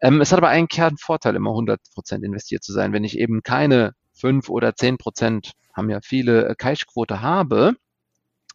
Ähm, 0.01 0.21
es 0.21 0.31
hat 0.31 0.39
aber 0.39 0.49
einen 0.49 0.67
Kernvorteil, 0.67 1.35
immer 1.35 1.51
100% 1.51 2.23
investiert 2.23 2.63
zu 2.63 2.73
sein. 2.73 2.93
Wenn 2.93 3.03
ich 3.03 3.17
eben 3.17 3.43
keine 3.43 3.93
5 4.13 4.49
oder 4.49 4.73
10%, 4.73 5.51
haben 5.73 5.89
ja 5.89 5.99
viele, 6.01 6.49
äh, 6.49 6.55
Cash-Quote 6.55 7.21
habe, 7.21 7.75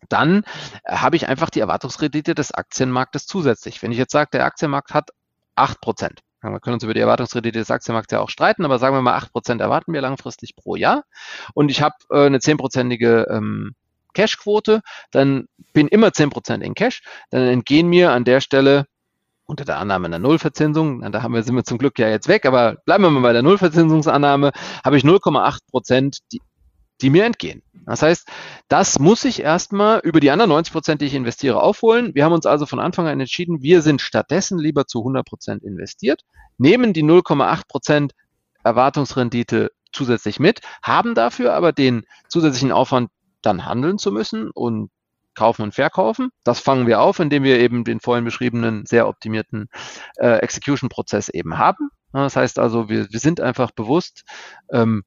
dann 0.08 0.44
äh, 0.84 0.96
habe 0.96 1.16
ich 1.16 1.28
einfach 1.28 1.50
die 1.50 1.60
Erwartungsrendite 1.60 2.34
des 2.34 2.52
Aktienmarktes 2.52 3.26
zusätzlich. 3.26 3.82
Wenn 3.82 3.92
ich 3.92 3.98
jetzt 3.98 4.12
sage, 4.12 4.30
der 4.32 4.44
Aktienmarkt 4.44 4.94
hat 4.94 5.10
8%, 5.56 6.18
wir 6.42 6.60
können 6.60 6.74
uns 6.74 6.84
über 6.84 6.94
die 6.94 7.00
Erwartungsrendite 7.00 7.58
des 7.58 7.70
Aktienmarkts 7.70 8.12
ja 8.12 8.20
auch 8.20 8.30
streiten, 8.30 8.64
aber 8.64 8.78
sagen 8.78 8.94
wir 8.94 9.02
mal, 9.02 9.18
8% 9.18 9.60
erwarten 9.60 9.92
wir 9.92 10.00
langfristig 10.00 10.54
pro 10.54 10.76
Jahr. 10.76 11.04
Und 11.52 11.70
ich 11.70 11.82
habe 11.82 11.96
äh, 12.10 12.26
eine 12.26 12.38
10%ige 12.38 13.26
ähm, 13.28 13.74
Cash-Quote, 14.18 14.80
dann 15.12 15.46
bin 15.72 15.86
immer 15.86 16.08
10% 16.08 16.60
in 16.60 16.74
Cash, 16.74 17.02
dann 17.30 17.42
entgehen 17.42 17.88
mir 17.88 18.10
an 18.10 18.24
der 18.24 18.40
Stelle 18.40 18.86
unter 19.44 19.64
der 19.64 19.78
Annahme 19.78 20.06
einer 20.06 20.18
Nullverzinsung, 20.18 21.00
da 21.12 21.22
haben 21.22 21.34
wir, 21.34 21.44
sind 21.44 21.54
wir 21.54 21.64
zum 21.64 21.78
Glück 21.78 22.00
ja 22.00 22.08
jetzt 22.08 22.26
weg, 22.26 22.44
aber 22.44 22.78
bleiben 22.84 23.04
wir 23.04 23.10
mal 23.10 23.20
bei 23.20 23.32
der 23.32 23.42
Nullverzinsungsannahme, 23.42 24.50
habe 24.84 24.96
ich 24.96 25.04
0,8 25.04 25.58
Prozent, 25.70 26.18
die, 26.32 26.42
die 27.00 27.10
mir 27.10 27.24
entgehen. 27.24 27.62
Das 27.86 28.02
heißt, 28.02 28.28
das 28.66 28.98
muss 28.98 29.24
ich 29.24 29.40
erstmal 29.40 30.00
über 30.00 30.18
die 30.18 30.32
anderen 30.32 30.50
90 30.50 30.72
Prozent, 30.72 31.00
die 31.00 31.06
ich 31.06 31.14
investiere, 31.14 31.62
aufholen. 31.62 32.14
Wir 32.14 32.24
haben 32.24 32.34
uns 32.34 32.44
also 32.44 32.66
von 32.66 32.80
Anfang 32.80 33.06
an 33.06 33.20
entschieden, 33.20 33.62
wir 33.62 33.82
sind 33.82 34.02
stattdessen 34.02 34.58
lieber 34.58 34.86
zu 34.86 34.98
100 34.98 35.24
Prozent 35.24 35.62
investiert, 35.62 36.22
nehmen 36.58 36.92
die 36.92 37.04
0,8 37.04 37.62
Prozent 37.68 38.12
Erwartungsrendite 38.64 39.70
zusätzlich 39.92 40.40
mit, 40.40 40.60
haben 40.82 41.14
dafür 41.14 41.54
aber 41.54 41.72
den 41.72 42.02
zusätzlichen 42.28 42.72
Aufwand, 42.72 43.10
dann 43.42 43.64
handeln 43.64 43.98
zu 43.98 44.12
müssen 44.12 44.50
und 44.50 44.90
kaufen 45.34 45.62
und 45.62 45.74
verkaufen. 45.74 46.30
Das 46.42 46.58
fangen 46.58 46.86
wir 46.86 47.00
auf, 47.00 47.20
indem 47.20 47.44
wir 47.44 47.60
eben 47.60 47.84
den 47.84 48.00
vorhin 48.00 48.24
beschriebenen, 48.24 48.84
sehr 48.86 49.06
optimierten 49.06 49.68
äh, 50.16 50.38
Execution-Prozess 50.38 51.28
eben 51.28 51.58
haben. 51.58 51.90
Das 52.12 52.36
heißt 52.36 52.58
also, 52.58 52.88
wir, 52.88 53.06
wir 53.10 53.20
sind 53.20 53.40
einfach 53.40 53.70
bewusst, 53.70 54.24
ähm, 54.72 55.04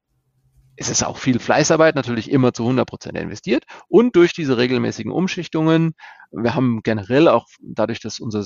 es 0.76 0.88
ist 0.88 1.04
auch 1.04 1.18
viel 1.18 1.38
Fleißarbeit, 1.38 1.94
natürlich 1.94 2.30
immer 2.30 2.52
zu 2.54 2.62
100 2.62 2.88
Prozent 2.88 3.18
investiert. 3.18 3.64
Und 3.88 4.16
durch 4.16 4.32
diese 4.32 4.56
regelmäßigen 4.56 5.12
Umschichtungen, 5.12 5.92
wir 6.30 6.54
haben 6.54 6.80
generell 6.82 7.28
auch 7.28 7.46
dadurch, 7.60 8.00
dass 8.00 8.18
unser 8.18 8.42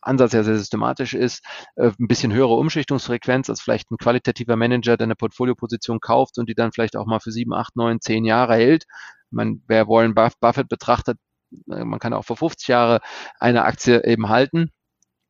Ansatz 0.00 0.32
ja 0.32 0.44
sehr 0.44 0.56
systematisch 0.56 1.14
ist, 1.14 1.44
äh, 1.76 1.90
ein 1.98 2.06
bisschen 2.06 2.32
höhere 2.32 2.54
Umschichtungsfrequenz 2.54 3.50
als 3.50 3.60
vielleicht 3.60 3.90
ein 3.90 3.98
qualitativer 3.98 4.56
Manager, 4.56 4.96
der 4.96 5.06
eine 5.06 5.16
Portfolioposition 5.16 6.00
kauft 6.00 6.38
und 6.38 6.48
die 6.48 6.54
dann 6.54 6.72
vielleicht 6.72 6.96
auch 6.96 7.06
mal 7.06 7.20
für 7.20 7.32
sieben, 7.32 7.52
acht, 7.52 7.76
neun, 7.76 8.00
zehn 8.00 8.24
Jahre 8.24 8.54
hält. 8.54 8.84
Man, 9.34 9.62
wer 9.66 9.88
Warren 9.88 10.14
Buffett 10.14 10.68
betrachtet, 10.68 11.18
äh, 11.70 11.84
man 11.84 11.98
kann 11.98 12.12
auch 12.12 12.24
für 12.24 12.36
50 12.36 12.68
Jahre 12.68 13.00
eine 13.38 13.64
Aktie 13.64 14.04
eben 14.04 14.28
halten. 14.28 14.70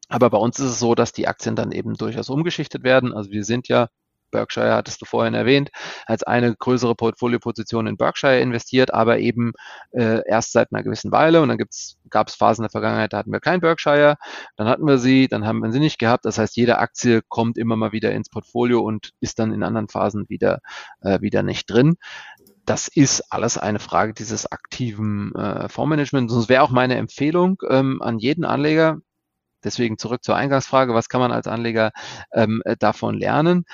Aber 0.08 0.30
bei 0.30 0.38
uns 0.38 0.58
ist 0.58 0.66
es 0.66 0.78
so, 0.78 0.94
dass 0.94 1.12
die 1.12 1.28
Aktien 1.28 1.56
dann 1.56 1.72
eben 1.72 1.94
durchaus 1.94 2.28
umgeschichtet 2.28 2.84
werden. 2.84 3.12
Also 3.14 3.30
wir 3.30 3.44
sind 3.44 3.68
ja 3.68 3.88
Berkshire 4.34 4.74
hattest 4.74 5.00
du 5.00 5.06
vorhin 5.06 5.34
erwähnt, 5.34 5.70
als 6.06 6.24
eine 6.24 6.54
größere 6.56 6.96
Portfolioposition 6.96 7.86
in 7.86 7.96
Berkshire 7.96 8.40
investiert, 8.40 8.92
aber 8.92 9.20
eben 9.20 9.52
äh, 9.92 10.22
erst 10.26 10.50
seit 10.50 10.72
einer 10.72 10.82
gewissen 10.82 11.12
Weile. 11.12 11.40
Und 11.40 11.48
dann 11.48 11.58
gab 12.10 12.28
es 12.28 12.34
Phasen 12.34 12.64
der 12.64 12.70
Vergangenheit, 12.70 13.12
da 13.12 13.18
hatten 13.18 13.30
wir 13.30 13.38
kein 13.38 13.60
Berkshire, 13.60 14.16
dann 14.56 14.66
hatten 14.66 14.86
wir 14.86 14.98
sie, 14.98 15.28
dann 15.28 15.46
haben 15.46 15.60
wir 15.60 15.70
sie 15.70 15.78
nicht 15.78 16.00
gehabt. 16.00 16.24
Das 16.24 16.38
heißt, 16.38 16.56
jede 16.56 16.78
Aktie 16.78 17.22
kommt 17.28 17.56
immer 17.56 17.76
mal 17.76 17.92
wieder 17.92 18.10
ins 18.10 18.28
Portfolio 18.28 18.80
und 18.80 19.12
ist 19.20 19.38
dann 19.38 19.52
in 19.52 19.62
anderen 19.62 19.88
Phasen 19.88 20.28
wieder, 20.28 20.58
äh, 21.00 21.20
wieder 21.20 21.44
nicht 21.44 21.70
drin 21.70 21.96
das 22.64 22.88
ist 22.88 23.32
alles 23.32 23.58
eine 23.58 23.78
Frage 23.78 24.14
dieses 24.14 24.50
aktiven 24.50 25.34
äh, 25.34 25.68
Fondsmanagements. 25.68 26.34
Das 26.34 26.48
wäre 26.48 26.62
auch 26.62 26.70
meine 26.70 26.96
Empfehlung 26.96 27.58
ähm, 27.68 28.00
an 28.02 28.18
jeden 28.18 28.44
Anleger. 28.44 28.98
Deswegen 29.62 29.98
zurück 29.98 30.22
zur 30.22 30.36
Eingangsfrage, 30.36 30.94
was 30.94 31.08
kann 31.08 31.20
man 31.20 31.32
als 31.32 31.46
Anleger 31.46 31.92
ähm, 32.32 32.62
äh, 32.64 32.76
davon 32.76 33.18
lernen? 33.18 33.64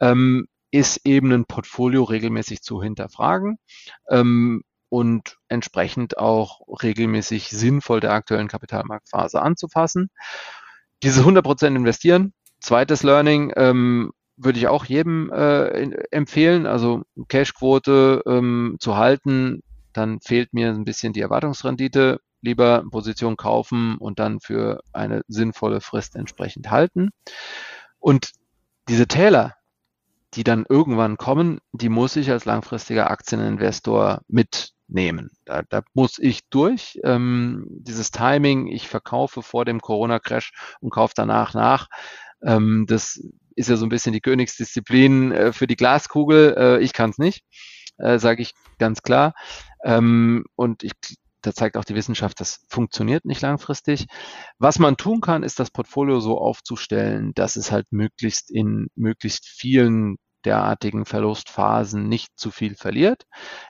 Ähm, 0.00 0.46
ist 0.70 1.00
eben 1.06 1.32
ein 1.32 1.46
Portfolio 1.46 2.04
regelmäßig 2.04 2.60
zu 2.60 2.82
hinterfragen 2.82 3.58
ähm, 4.10 4.62
und 4.90 5.38
entsprechend 5.48 6.18
auch 6.18 6.60
regelmäßig 6.82 7.48
sinnvoll 7.48 8.00
der 8.00 8.12
aktuellen 8.12 8.48
Kapitalmarktphase 8.48 9.40
anzufassen. 9.40 10.10
Diese 11.02 11.22
100% 11.22 11.66
investieren. 11.74 12.34
Zweites 12.60 13.02
Learning, 13.02 13.52
ähm, 13.56 14.10
würde 14.38 14.58
ich 14.58 14.68
auch 14.68 14.84
jedem 14.84 15.30
äh, 15.30 15.90
empfehlen, 16.10 16.66
also 16.66 17.02
Cashquote 17.28 18.22
ähm, 18.26 18.76
zu 18.78 18.96
halten, 18.96 19.62
dann 19.92 20.20
fehlt 20.20 20.54
mir 20.54 20.68
ein 20.68 20.84
bisschen 20.84 21.12
die 21.12 21.20
Erwartungsrendite. 21.20 22.20
Lieber 22.40 22.84
Position 22.88 23.36
kaufen 23.36 23.96
und 23.98 24.20
dann 24.20 24.38
für 24.38 24.80
eine 24.92 25.22
sinnvolle 25.26 25.80
Frist 25.80 26.14
entsprechend 26.14 26.70
halten. 26.70 27.10
Und 27.98 28.30
diese 28.88 29.08
Täler, 29.08 29.54
die 30.34 30.44
dann 30.44 30.64
irgendwann 30.68 31.16
kommen, 31.16 31.58
die 31.72 31.88
muss 31.88 32.14
ich 32.14 32.30
als 32.30 32.44
langfristiger 32.44 33.10
Aktieninvestor 33.10 34.20
mitnehmen. 34.28 35.30
Da, 35.46 35.62
da 35.68 35.82
muss 35.94 36.20
ich 36.20 36.48
durch. 36.48 37.00
Ähm, 37.02 37.66
dieses 37.68 38.12
Timing, 38.12 38.68
ich 38.68 38.86
verkaufe 38.86 39.42
vor 39.42 39.64
dem 39.64 39.80
Corona-Crash 39.80 40.52
und 40.80 40.90
kaufe 40.90 41.14
danach 41.16 41.54
nach, 41.54 41.88
ähm, 42.42 42.84
das 42.86 43.20
ist 43.58 43.68
ja 43.68 43.76
so 43.76 43.86
ein 43.86 43.90
bisschen 43.90 44.12
die 44.12 44.20
Königsdisziplin 44.20 45.32
äh, 45.32 45.52
für 45.52 45.66
die 45.66 45.76
Glaskugel. 45.76 46.54
Äh, 46.56 46.82
ich 46.82 46.92
kann 46.92 47.10
es 47.10 47.18
nicht, 47.18 47.44
äh, 47.98 48.18
sage 48.18 48.42
ich 48.42 48.52
ganz 48.78 49.02
klar. 49.02 49.34
Ähm, 49.84 50.44
und 50.56 50.82
ich, 50.82 50.92
da 51.42 51.52
zeigt 51.52 51.76
auch 51.76 51.84
die 51.84 51.94
Wissenschaft, 51.94 52.40
das 52.40 52.64
funktioniert 52.68 53.24
nicht 53.24 53.42
langfristig. 53.42 54.06
Was 54.58 54.78
man 54.78 54.96
tun 54.96 55.20
kann, 55.20 55.42
ist 55.42 55.60
das 55.60 55.70
Portfolio 55.70 56.20
so 56.20 56.38
aufzustellen, 56.38 57.32
dass 57.34 57.56
es 57.56 57.72
halt 57.72 57.86
möglichst 57.90 58.50
in 58.50 58.88
möglichst 58.94 59.46
vielen 59.46 60.16
derartigen 60.44 61.04
Verlustphasen 61.04 62.08
nicht 62.08 62.38
zu 62.38 62.50
viel 62.50 62.76
verliert. 62.76 63.24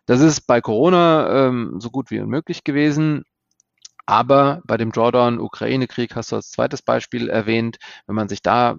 Das 0.07 0.21
ist 0.21 0.43
bei 0.43 0.61
Corona 0.61 1.49
ähm, 1.49 1.77
so 1.79 1.91
gut 1.91 2.11
wie 2.11 2.21
unmöglich 2.21 2.63
gewesen. 2.65 3.25
Aber 4.07 4.63
bei 4.65 4.79
dem 4.79 4.91
Drawdown-Ukraine-Krieg 4.91 6.17
hast 6.17 6.33
du 6.33 6.37
als 6.37 6.51
zweites 6.51 6.81
Beispiel 6.81 7.29
erwähnt, 7.29 7.77
wenn 8.07 8.17
man 8.17 8.29
sich 8.29 8.41
da 8.41 8.79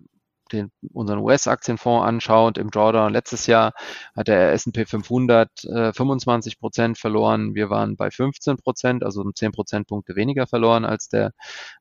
den, 0.53 0.71
unseren 0.93 1.19
US-Aktienfonds 1.19 2.07
anschaut, 2.07 2.57
im 2.57 2.71
Drawdown 2.71 3.13
letztes 3.13 3.47
Jahr 3.47 3.73
hat 4.15 4.27
der 4.27 4.53
S&P 4.53 4.85
500 4.85 5.63
äh, 5.65 5.93
25 5.93 6.59
Prozent 6.59 6.97
verloren. 6.97 7.55
Wir 7.55 7.69
waren 7.69 7.95
bei 7.95 8.11
15 8.11 8.57
Prozent, 8.57 9.03
also 9.03 9.21
um 9.21 9.33
10 9.33 9.51
Prozentpunkte 9.51 10.15
weniger 10.15 10.47
verloren 10.47 10.85
als 10.85 11.09
der, 11.09 11.31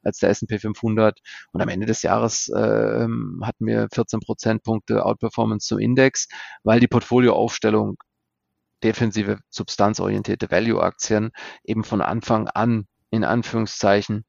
als 0.03 0.19
der 0.19 0.31
S&P 0.31 0.59
500. 0.59 1.19
Und 1.53 1.61
am 1.61 1.69
Ende 1.69 1.87
des 1.87 2.03
Jahres 2.03 2.49
äh, 2.49 2.55
hatten 2.59 3.67
wir 3.67 3.89
14 3.93 4.21
Prozentpunkte 4.21 5.05
Outperformance 5.05 5.67
zum 5.67 5.79
Index, 5.79 6.29
weil 6.63 6.81
die 6.81 6.89
Portfolioaufstellung 6.89 7.97
defensive, 8.83 9.39
substanzorientierte 9.51 10.51
Value-Aktien 10.51 11.31
eben 11.65 11.85
von 11.85 12.01
Anfang 12.01 12.49
an 12.49 12.87
in 13.11 13.25
Anführungszeichen 13.25 14.25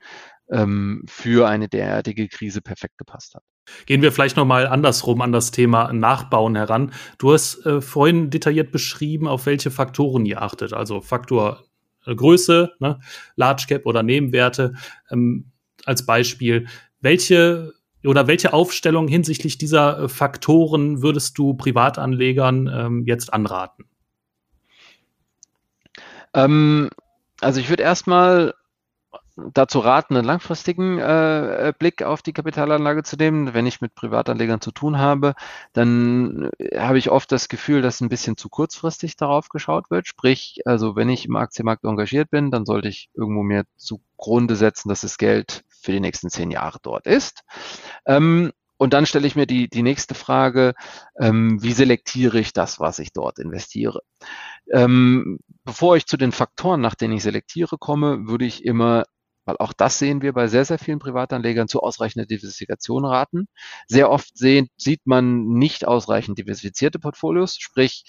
ähm, 0.51 1.03
für 1.07 1.47
eine 1.47 1.67
derartige 1.69 2.27
Krise 2.27 2.61
perfekt 2.61 2.97
gepasst 2.97 3.35
hat. 3.35 3.43
Gehen 3.85 4.01
wir 4.01 4.11
vielleicht 4.11 4.37
nochmal 4.37 4.67
andersrum 4.67 5.21
an 5.21 5.31
das 5.31 5.51
Thema 5.51 5.91
Nachbauen 5.93 6.55
heran. 6.55 6.91
Du 7.17 7.33
hast 7.33 7.65
äh, 7.65 7.81
vorhin 7.81 8.29
detailliert 8.29 8.71
beschrieben, 8.71 9.27
auf 9.27 9.45
welche 9.45 9.71
Faktoren 9.71 10.25
ihr 10.25 10.41
achtet. 10.41 10.73
Also 10.73 11.01
Faktor 11.01 11.63
äh, 12.05 12.15
Größe, 12.15 12.73
ne, 12.79 12.99
Large 13.35 13.65
Cap 13.67 13.85
oder 13.85 14.03
Nebenwerte 14.03 14.73
ähm, 15.11 15.51
als 15.85 16.05
Beispiel. 16.05 16.67
Welche 17.01 17.73
oder 18.03 18.27
welche 18.27 18.53
Aufstellung 18.53 19.07
hinsichtlich 19.07 19.57
dieser 19.57 20.03
äh, 20.03 20.09
Faktoren 20.09 21.01
würdest 21.01 21.37
du 21.37 21.53
Privatanlegern 21.53 22.69
ähm, 22.73 23.03
jetzt 23.05 23.33
anraten? 23.33 23.85
Ähm, 26.33 26.89
also 27.41 27.59
ich 27.59 27.69
würde 27.69 27.83
erstmal 27.83 28.53
dazu 29.53 29.79
raten, 29.79 30.15
einen 30.15 30.25
langfristigen 30.25 30.99
äh, 30.99 31.69
äh, 31.69 31.73
Blick 31.77 32.03
auf 32.03 32.21
die 32.21 32.33
Kapitalanlage 32.33 33.03
zu 33.03 33.15
nehmen. 33.15 33.53
Wenn 33.53 33.65
ich 33.65 33.81
mit 33.81 33.95
Privatanlegern 33.95 34.61
zu 34.61 34.71
tun 34.71 34.97
habe, 34.97 35.35
dann 35.73 36.49
äh, 36.59 36.79
habe 36.79 36.97
ich 36.97 37.09
oft 37.09 37.31
das 37.31 37.49
Gefühl, 37.49 37.81
dass 37.81 38.01
ein 38.01 38.09
bisschen 38.09 38.37
zu 38.37 38.49
kurzfristig 38.49 39.15
darauf 39.15 39.49
geschaut 39.49 39.91
wird. 39.91 40.07
Sprich, 40.07 40.61
also 40.65 40.95
wenn 40.95 41.09
ich 41.09 41.25
im 41.25 41.35
Aktienmarkt 41.35 41.83
engagiert 41.83 42.29
bin, 42.29 42.51
dann 42.51 42.65
sollte 42.65 42.87
ich 42.87 43.09
irgendwo 43.13 43.43
mir 43.43 43.63
zugrunde 43.75 44.55
setzen, 44.55 44.89
dass 44.89 45.01
das 45.01 45.17
Geld 45.17 45.63
für 45.69 45.91
die 45.91 45.99
nächsten 45.99 46.29
zehn 46.29 46.51
Jahre 46.51 46.79
dort 46.81 47.07
ist. 47.07 47.43
Ähm, 48.05 48.51
und 48.77 48.93
dann 48.93 49.05
stelle 49.05 49.27
ich 49.27 49.35
mir 49.35 49.45
die, 49.45 49.69
die 49.69 49.83
nächste 49.83 50.15
Frage, 50.15 50.73
ähm, 51.19 51.61
wie 51.61 51.73
selektiere 51.73 52.39
ich 52.39 52.53
das, 52.53 52.79
was 52.79 52.99
ich 52.99 53.11
dort 53.11 53.37
investiere? 53.37 54.01
Ähm, 54.71 55.39
bevor 55.65 55.97
ich 55.97 56.05
zu 56.05 56.15
den 56.15 56.31
Faktoren, 56.31 56.79
nach 56.79 56.95
denen 56.95 57.15
ich 57.15 57.23
selektiere, 57.23 57.77
komme, 57.77 58.27
würde 58.27 58.45
ich 58.45 58.63
immer 58.63 59.03
weil 59.49 59.57
auch 59.57 59.73
das 59.73 59.97
sehen 59.97 60.21
wir 60.21 60.33
bei 60.33 60.47
sehr, 60.47 60.63
sehr 60.63 60.77
vielen 60.77 60.99
Privatanlegern 60.99 61.67
zu 61.67 61.81
ausreichender 61.81 62.27
Diversifikation 62.27 63.03
raten. 63.03 63.47
Sehr 63.87 64.11
oft 64.11 64.37
sehen, 64.37 64.67
sieht 64.77 65.01
man 65.05 65.47
nicht 65.47 65.87
ausreichend 65.87 66.37
diversifizierte 66.37 66.99
Portfolios, 66.99 67.55
sprich, 67.59 68.03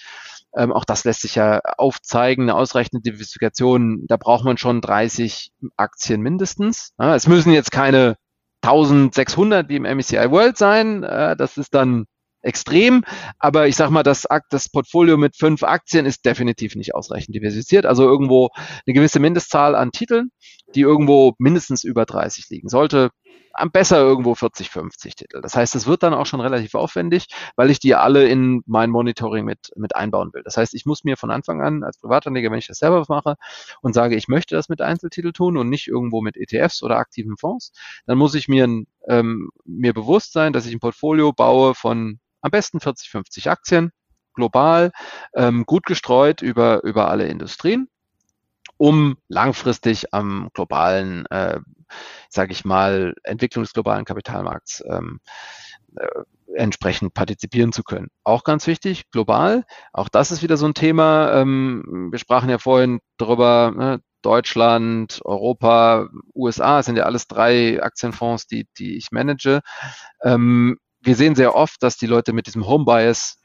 ähm, 0.55 0.73
auch 0.73 0.85
das 0.85 1.05
lässt 1.05 1.23
sich 1.23 1.37
ja 1.37 1.61
aufzeigen, 1.79 2.43
eine 2.43 2.57
ausreichende 2.57 3.01
Diversifikation, 3.03 4.05
da 4.07 4.17
braucht 4.17 4.45
man 4.45 4.59
schon 4.59 4.83
30 4.83 5.53
Aktien 5.77 6.21
mindestens. 6.21 6.93
Ja, 6.99 7.15
es 7.15 7.27
müssen 7.27 7.53
jetzt 7.53 7.73
keine 7.73 8.17
1600 8.63 9.69
wie 9.71 9.77
im 9.77 9.85
MSCI 9.85 10.31
World 10.31 10.59
sein, 10.59 11.03
äh, 11.05 11.37
das 11.37 11.57
ist 11.57 11.75
dann 11.75 12.05
extrem, 12.43 13.05
aber 13.39 13.69
ich 13.69 13.77
sage 13.77 13.93
mal, 13.93 14.03
das, 14.03 14.27
das 14.51 14.69
Portfolio 14.69 15.17
mit 15.17 15.37
fünf 15.37 15.63
Aktien 15.63 16.07
ist 16.07 16.25
definitiv 16.25 16.75
nicht 16.75 16.95
ausreichend 16.95 17.35
diversifiziert. 17.35 17.87
Also 17.87 18.05
irgendwo 18.05 18.49
eine 18.87 18.95
gewisse 18.95 19.21
Mindestzahl 19.21 19.75
an 19.75 19.93
Titeln 19.93 20.31
die 20.75 20.83
irgendwo 20.83 21.35
mindestens 21.39 21.85
über 21.85 22.05
30 22.05 22.49
liegen. 22.51 22.69
Sollte 22.69 23.11
am 23.53 23.71
besser 23.71 23.99
irgendwo 23.99 24.35
40, 24.35 24.71
50 24.71 25.17
Titel. 25.17 25.41
Das 25.41 25.57
heißt, 25.57 25.75
es 25.75 25.87
wird 25.87 26.03
dann 26.03 26.15
auch 26.15 26.27
schon 26.27 26.41
relativ 26.41 26.75
aufwendig, 26.75 27.27
weil 27.57 27.71
ich 27.71 27.81
die 27.81 27.95
alle 27.95 28.29
in 28.29 28.63
mein 28.67 28.91
Monitoring 28.91 29.45
mit, 29.45 29.73
mit 29.77 29.97
einbauen 29.97 30.33
will. 30.33 30.43
Das 30.45 30.57
heißt, 30.57 30.75
ich 30.75 30.87
muss 30.87 31.05
mir 31.05 31.17
von 31.17 31.31
Anfang 31.31 31.61
an 31.61 31.83
als 31.83 31.99
Privatanleger, 31.99 32.51
wenn 32.51 32.59
ich 32.59 32.69
das 32.69 32.79
selber 32.79 33.05
mache 33.09 33.37
und 33.83 33.93
sage, 33.93 34.17
ich 34.17 34.29
möchte 34.29 34.55
das 34.55 34.69
mit 34.69 34.81
Einzeltitel 34.81 35.33
tun 35.33 35.57
und 35.57 35.69
nicht 35.69 35.89
irgendwo 35.89 36.21
mit 36.21 36.37
ETFs 36.37 36.83
oder 36.83 36.97
aktiven 36.99 37.37
Fonds, 37.37 37.73
dann 38.07 38.19
muss 38.19 38.35
ich 38.35 38.49
mir, 38.49 38.65
ähm, 39.09 39.51
mir 39.65 39.93
bewusst 39.95 40.33
sein, 40.33 40.53
dass 40.53 40.67
ich 40.67 40.75
ein 40.75 40.81
Portfolio 40.81 41.33
baue 41.33 41.75
von 41.75 42.21
am 42.43 42.51
besten 42.51 42.81
40, 42.81 43.11
50 43.11 43.51
Aktien, 43.51 43.91
global, 44.35 44.93
ähm, 45.35 45.65
gut 45.67 45.85
gestreut 45.85 46.41
über, 46.41 46.83
über 46.85 47.09
alle 47.09 47.27
Industrien 47.27 47.89
um 48.81 49.19
langfristig 49.29 50.15
am 50.15 50.49
globalen, 50.55 51.27
äh, 51.27 51.61
sage 52.31 52.53
ich 52.53 52.65
mal, 52.65 53.13
Entwicklung 53.25 53.63
des 53.63 53.75
globalen 53.75 54.07
Kapitalmarkts 54.07 54.83
ähm, 54.89 55.21
äh, 55.97 56.07
entsprechend 56.55 57.13
partizipieren 57.13 57.73
zu 57.73 57.83
können. 57.83 58.09
Auch 58.25 58.43
ganz 58.43 58.67
wichtig, 58.67 59.11
global, 59.11 59.65
auch 59.93 60.09
das 60.09 60.31
ist 60.31 60.43
wieder 60.43 60.57
so 60.57 60.65
ein 60.65 60.73
Thema. 60.73 61.31
Ähm, 61.35 62.09
wir 62.11 62.19
sprachen 62.19 62.49
ja 62.49 62.57
vorhin 62.57 63.01
darüber, 63.19 63.71
ne, 63.77 64.01
Deutschland, 64.23 65.21
Europa, 65.27 66.09
USA, 66.35 66.83
sind 66.83 66.97
ja 66.97 67.05
alles 67.05 67.29
drei 67.29 67.83
Aktienfonds, 67.83 68.47
die, 68.47 68.67
die 68.79 68.97
ich 68.97 69.13
manage. 69.13 69.61
Ähm, 70.23 70.79
wir 71.03 71.17
sehen 71.17 71.35
sehr 71.35 71.55
oft, 71.55 71.83
dass 71.83 71.99
die 71.99 72.07
Leute 72.07 72.33
mit 72.33 72.47
diesem 72.47 72.67
Home 72.67 72.87
Bias, 72.87 73.43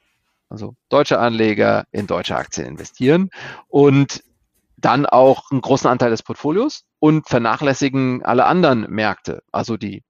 also 0.47 0.75
deutsche 0.87 1.19
Anleger 1.19 1.83
in 1.91 2.07
deutsche 2.07 2.37
Aktien 2.37 2.67
investieren 2.67 3.29
und 3.67 4.23
dann 4.77 5.05
auch 5.05 5.51
einen 5.51 5.61
großen 5.61 5.89
Anteil 5.89 6.09
des 6.09 6.23
Portfolios 6.23 6.83
und 6.99 7.27
vernachlässigen 7.27 8.23
alle 8.23 8.45
anderen 8.45 8.81
Märkte, 8.89 9.41
also 9.51 9.77
die 9.77 10.03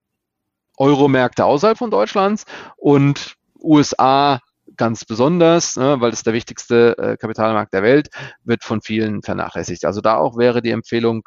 Euro-Märkte 0.78 1.46
außerhalb 1.46 1.78
von 1.78 1.92
Deutschlands 1.92 2.46
und 2.78 3.36
USA 3.62 4.42
ganz 4.76 5.06
besonders, 5.06 5.78
ne, 5.78 6.02
weil 6.02 6.12
es 6.12 6.24
der 6.24 6.34
wichtigste 6.34 6.98
äh, 6.98 7.18
Kapitalmarkt 7.18 7.74
der 7.74 7.84
Welt, 7.84 8.10
wird 8.44 8.64
von 8.64 8.82
vielen 8.82 9.22
vernachlässigt. 9.22 9.86
Also 9.86 10.02
da 10.02 10.18
auch 10.18 10.38
wäre 10.38 10.62
die 10.62 10.72
Empfehlung, 10.72 11.24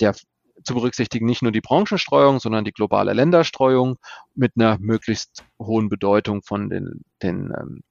der 0.00 0.14
zu 0.64 0.74
berücksichtigen 0.74 1.26
nicht 1.26 1.42
nur 1.42 1.52
die 1.52 1.60
Branchenstreuung, 1.60 2.40
sondern 2.40 2.64
die 2.64 2.72
globale 2.72 3.12
Länderstreuung 3.12 3.98
mit 4.34 4.52
einer 4.56 4.78
möglichst 4.78 5.44
hohen 5.60 5.88
Bedeutung 5.88 6.42
von 6.42 6.70
den, 6.70 7.02
den 7.22 7.52
ähm, 7.58 7.82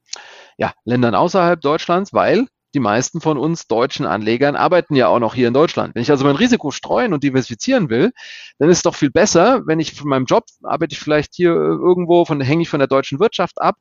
ja, 0.57 0.73
Ländern 0.83 1.15
außerhalb 1.15 1.61
Deutschlands, 1.61 2.13
weil 2.13 2.47
die 2.75 2.79
meisten 2.79 3.21
von 3.21 3.37
uns 3.37 3.67
deutschen 3.67 4.05
Anlegern 4.05 4.55
arbeiten 4.55 4.95
ja 4.95 5.07
auch 5.07 5.19
noch 5.19 5.33
hier 5.33 5.47
in 5.47 5.53
Deutschland. 5.53 5.95
Wenn 5.95 6.01
ich 6.01 6.11
also 6.11 6.25
mein 6.25 6.35
Risiko 6.35 6.71
streuen 6.71 7.13
und 7.13 7.23
diversifizieren 7.23 7.89
will, 7.89 8.11
dann 8.59 8.69
ist 8.69 8.77
es 8.77 8.83
doch 8.83 8.95
viel 8.95 9.09
besser, 9.09 9.61
wenn 9.65 9.79
ich 9.79 9.93
von 9.93 10.09
meinem 10.09 10.25
Job 10.25 10.43
arbeite 10.61 10.93
ich 10.93 10.99
vielleicht 10.99 11.33
hier 11.33 11.51
äh, 11.51 11.55
irgendwo, 11.55 12.25
von, 12.25 12.41
hänge 12.41 12.63
ich 12.63 12.69
von 12.69 12.79
der 12.79 12.87
deutschen 12.87 13.19
Wirtschaft 13.19 13.61
ab, 13.61 13.77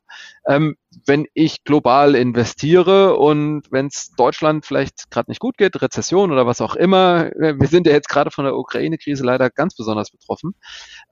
ähm, 0.47 0.77
wenn 1.05 1.25
ich 1.33 1.63
global 1.65 2.15
investiere 2.15 3.17
und 3.17 3.63
wenn 3.69 3.87
es 3.87 4.11
Deutschland 4.11 4.65
vielleicht 4.65 5.11
gerade 5.11 5.29
nicht 5.29 5.41
gut 5.41 5.57
geht, 5.57 5.81
Rezession 5.81 6.31
oder 6.31 6.47
was 6.47 6.61
auch 6.61 6.75
immer, 6.75 7.25
äh, 7.35 7.59
wir 7.59 7.67
sind 7.67 7.85
ja 7.85 7.93
jetzt 7.93 8.09
gerade 8.09 8.31
von 8.31 8.45
der 8.45 8.55
Ukraine-Krise 8.55 9.25
leider 9.25 9.49
ganz 9.49 9.75
besonders 9.75 10.09
betroffen, 10.09 10.55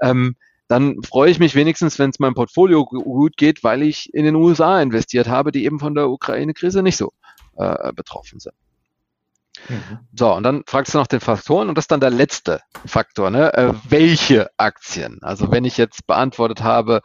ähm, 0.02 0.36
dann 0.68 1.02
freue 1.04 1.30
ich 1.30 1.40
mich 1.40 1.56
wenigstens, 1.56 2.00
wenn 2.00 2.10
es 2.10 2.20
meinem 2.20 2.36
Portfolio 2.36 2.86
gut 2.86 3.38
geht, 3.38 3.64
weil 3.64 3.84
ich 3.84 4.14
in 4.14 4.26
den 4.26 4.36
USA 4.36 4.82
investiert 4.82 5.28
habe, 5.28 5.52
die 5.52 5.66
eben 5.66 5.80
von 5.80 5.96
der 5.96 6.10
Ukraine-Krise 6.10 6.84
nicht 6.84 6.98
so 6.98 7.14
äh, 7.58 7.92
betroffen 7.94 8.40
sind. 8.40 8.56
Mhm. 9.70 10.00
So, 10.18 10.34
und 10.34 10.44
dann 10.44 10.64
fragst 10.66 10.94
du 10.94 10.98
nach 10.98 11.08
den 11.08 11.20
Faktoren 11.20 11.70
und 11.70 11.78
das 11.78 11.84
ist 11.84 11.92
dann 11.92 12.00
der 12.00 12.10
letzte 12.10 12.62
Faktor, 12.86 13.30
ne? 13.30 13.54
Äh, 13.54 13.74
welche 13.88 14.50
Aktien? 14.58 15.20
Also 15.22 15.52
wenn 15.52 15.64
ich 15.64 15.78
jetzt 15.78 16.08
beantwortet 16.08 16.64
habe, 16.64 17.02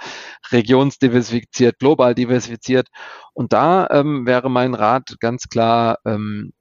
regionsdiversifiziert, 0.51 1.79
global 1.79 2.15
diversifiziert, 2.15 2.89
und 3.35 3.53
da 3.53 3.87
ähm, 3.91 4.27
wäre 4.27 4.51
mein 4.51 4.75
Rat 4.75 5.17
ganz 5.21 5.49
klar, 5.49 5.99
ähm, 6.05 6.53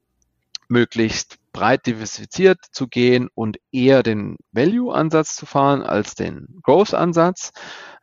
möglichst 0.68 1.38
breit 1.58 1.88
diversifiziert 1.88 2.60
zu 2.72 2.88
gehen 2.88 3.30
und 3.34 3.58
eher 3.72 4.03
den 4.03 4.38
Value-Ansatz 4.51 5.36
zu 5.36 5.47
fahren 5.47 5.82
als 5.82 6.14
den 6.14 6.60
Growth-Ansatz. 6.62 7.51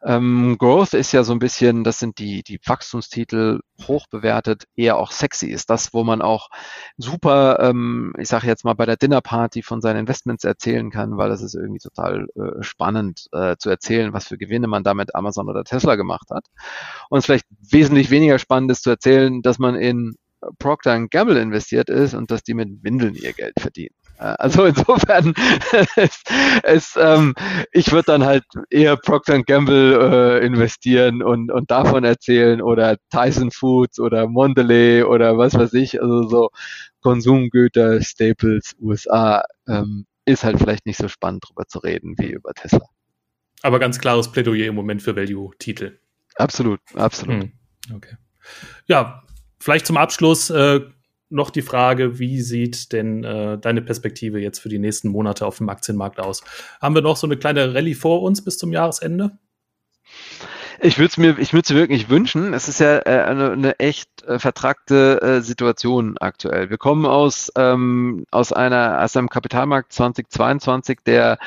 Ähm, 0.03 0.57
Growth 0.59 0.93
ist 0.93 1.13
ja 1.13 1.23
so 1.23 1.33
ein 1.33 1.39
bisschen, 1.39 1.85
das 1.85 2.01
sind 2.01 2.19
die, 2.19 2.43
die 2.43 2.59
Wachstumstitel 2.67 3.61
hoch 3.87 4.07
bewertet, 4.11 4.65
eher 4.75 4.97
auch 4.97 5.13
sexy 5.13 5.47
ist. 5.47 5.71
Das, 5.71 5.95
wo 5.95 6.03
man 6.03 6.21
auch 6.21 6.49
super, 6.97 7.61
ähm, 7.61 8.13
ich 8.19 8.29
sage 8.29 8.49
jetzt 8.49 8.65
mal 8.65 8.75
bei 8.75 8.87
der 8.87 8.97
Dinnerparty 8.97 9.63
von 9.63 9.81
seinen 9.81 10.01
Investments 10.01 10.43
erzählen 10.43 10.91
kann, 10.91 11.17
weil 11.17 11.31
es 11.31 11.41
ist 11.41 11.55
irgendwie 11.55 11.79
total 11.79 12.27
äh, 12.35 12.61
spannend 12.63 13.29
äh, 13.31 13.55
zu 13.57 13.71
erzählen, 13.71 14.13
was 14.13 14.27
für 14.27 14.37
Gewinne 14.37 14.67
man 14.67 14.83
damit 14.83 15.15
Amazon 15.15 15.49
oder 15.49 15.63
Tesla 15.63 15.95
gemacht 15.95 16.31
hat. 16.33 16.47
Und 17.09 17.21
es 17.21 17.27
vielleicht 17.27 17.47
wesentlich 17.71 18.11
weniger 18.11 18.41
spannend 18.41 18.73
ist 18.73 18.83
zu 18.83 18.91
erzählen, 18.91 19.43
dass 19.43 19.61
man 19.61 19.77
in 19.77 20.17
Procter 20.59 21.07
Gamble 21.09 21.41
investiert 21.41 21.89
ist 21.89 22.15
und 22.15 22.31
dass 22.31 22.43
die 22.43 22.55
mit 22.55 22.83
Windeln 22.83 23.15
ihr 23.15 23.33
Geld 23.33 23.55
verdienen. 23.59 23.95
Also 24.19 24.65
insofern, 24.67 25.35
es, 25.97 26.23
es, 26.63 26.97
ähm, 27.01 27.35
ich 27.73 27.93
würde 27.93 28.07
dann 28.07 28.25
halt 28.25 28.45
eher 28.71 28.97
Procter 28.97 29.43
Gamble 29.43 30.41
äh, 30.41 30.47
investieren 30.47 31.23
und, 31.23 31.51
und 31.51 31.71
davon 31.71 32.05
erzählen 32.05 32.63
oder 32.63 32.97
Tyson 33.11 33.51
Foods 33.51 33.99
oder 33.99 34.29
Mondelez 34.29 35.05
oder 35.05 35.37
was 35.37 35.55
weiß 35.55 35.73
ich, 35.75 36.01
also 36.01 36.29
so 36.29 36.51
Konsumgüter, 37.01 38.03
Staples, 38.03 38.75
USA, 38.81 39.43
ähm, 39.69 40.07
ist 40.25 40.45
halt 40.45 40.59
vielleicht 40.59 40.87
nicht 40.87 40.97
so 40.97 41.09
spannend 41.09 41.45
drüber 41.47 41.67
zu 41.67 41.81
reden 41.81 42.15
wie 42.19 42.31
über 42.31 42.53
Tesla. 42.55 42.87
Aber 43.63 43.79
ganz 43.79 43.99
klares 43.99 44.31
Plädoyer 44.31 44.67
im 44.67 44.75
Moment 44.75 45.03
für 45.03 45.17
Value-Titel. 45.17 45.99
Absolut, 46.37 46.81
absolut. 46.95 47.45
Hm, 47.45 47.53
okay. 47.95 48.17
Ja, 48.87 49.23
Vielleicht 49.59 49.87
zum 49.87 49.97
Abschluss 49.97 50.51
äh, 50.51 50.81
noch 51.31 51.51
die 51.51 51.63
Frage, 51.63 52.19
wie 52.19 52.41
sieht 52.41 52.93
denn 52.93 53.25
äh, 53.25 53.59
deine 53.59 53.83
Perspektive 53.83 54.41
jetzt 54.41 54.61
für 54.61 54.69
die 54.69 54.79
nächsten 54.79 55.09
Monate 55.09 55.47
auf 55.47 55.59
dem 55.59 55.69
Aktienmarkt 55.69 56.21
aus? 56.21 56.43
Haben 56.81 56.95
wir 56.95 57.03
noch 57.03 57.17
so 57.17 57.27
eine 57.27 57.37
kleine 57.37 57.75
Rallye 57.75 57.95
vor 57.95 58.23
uns 58.23 58.45
bis 58.45 58.59
zum 58.59 58.73
Jahresende? 58.73 59.33
Ich 60.81 60.99
würde 60.99 61.09
es 61.09 61.17
mir, 61.17 61.39
ich 61.39 61.53
wirklich 61.53 62.09
wünschen. 62.09 62.53
Es 62.53 62.69
ist 62.69 62.81
ja 62.81 62.99
äh, 62.99 63.25
eine, 63.25 63.53
eine, 63.53 63.79
echt 63.79 64.23
äh, 64.25 64.39
vertragte 64.39 65.21
äh, 65.23 65.41
Situation 65.41 66.17
aktuell. 66.19 66.69
Wir 66.71 66.79
kommen 66.79 67.07
aus 67.07 67.51
ähm, 67.57 68.27
aus 68.31 68.53
einer 68.53 69.03
aus 69.03 69.17
einem 69.17 69.29
Kapitalmarkt 69.29 69.93
2022, 69.93 70.99
der 71.07 71.39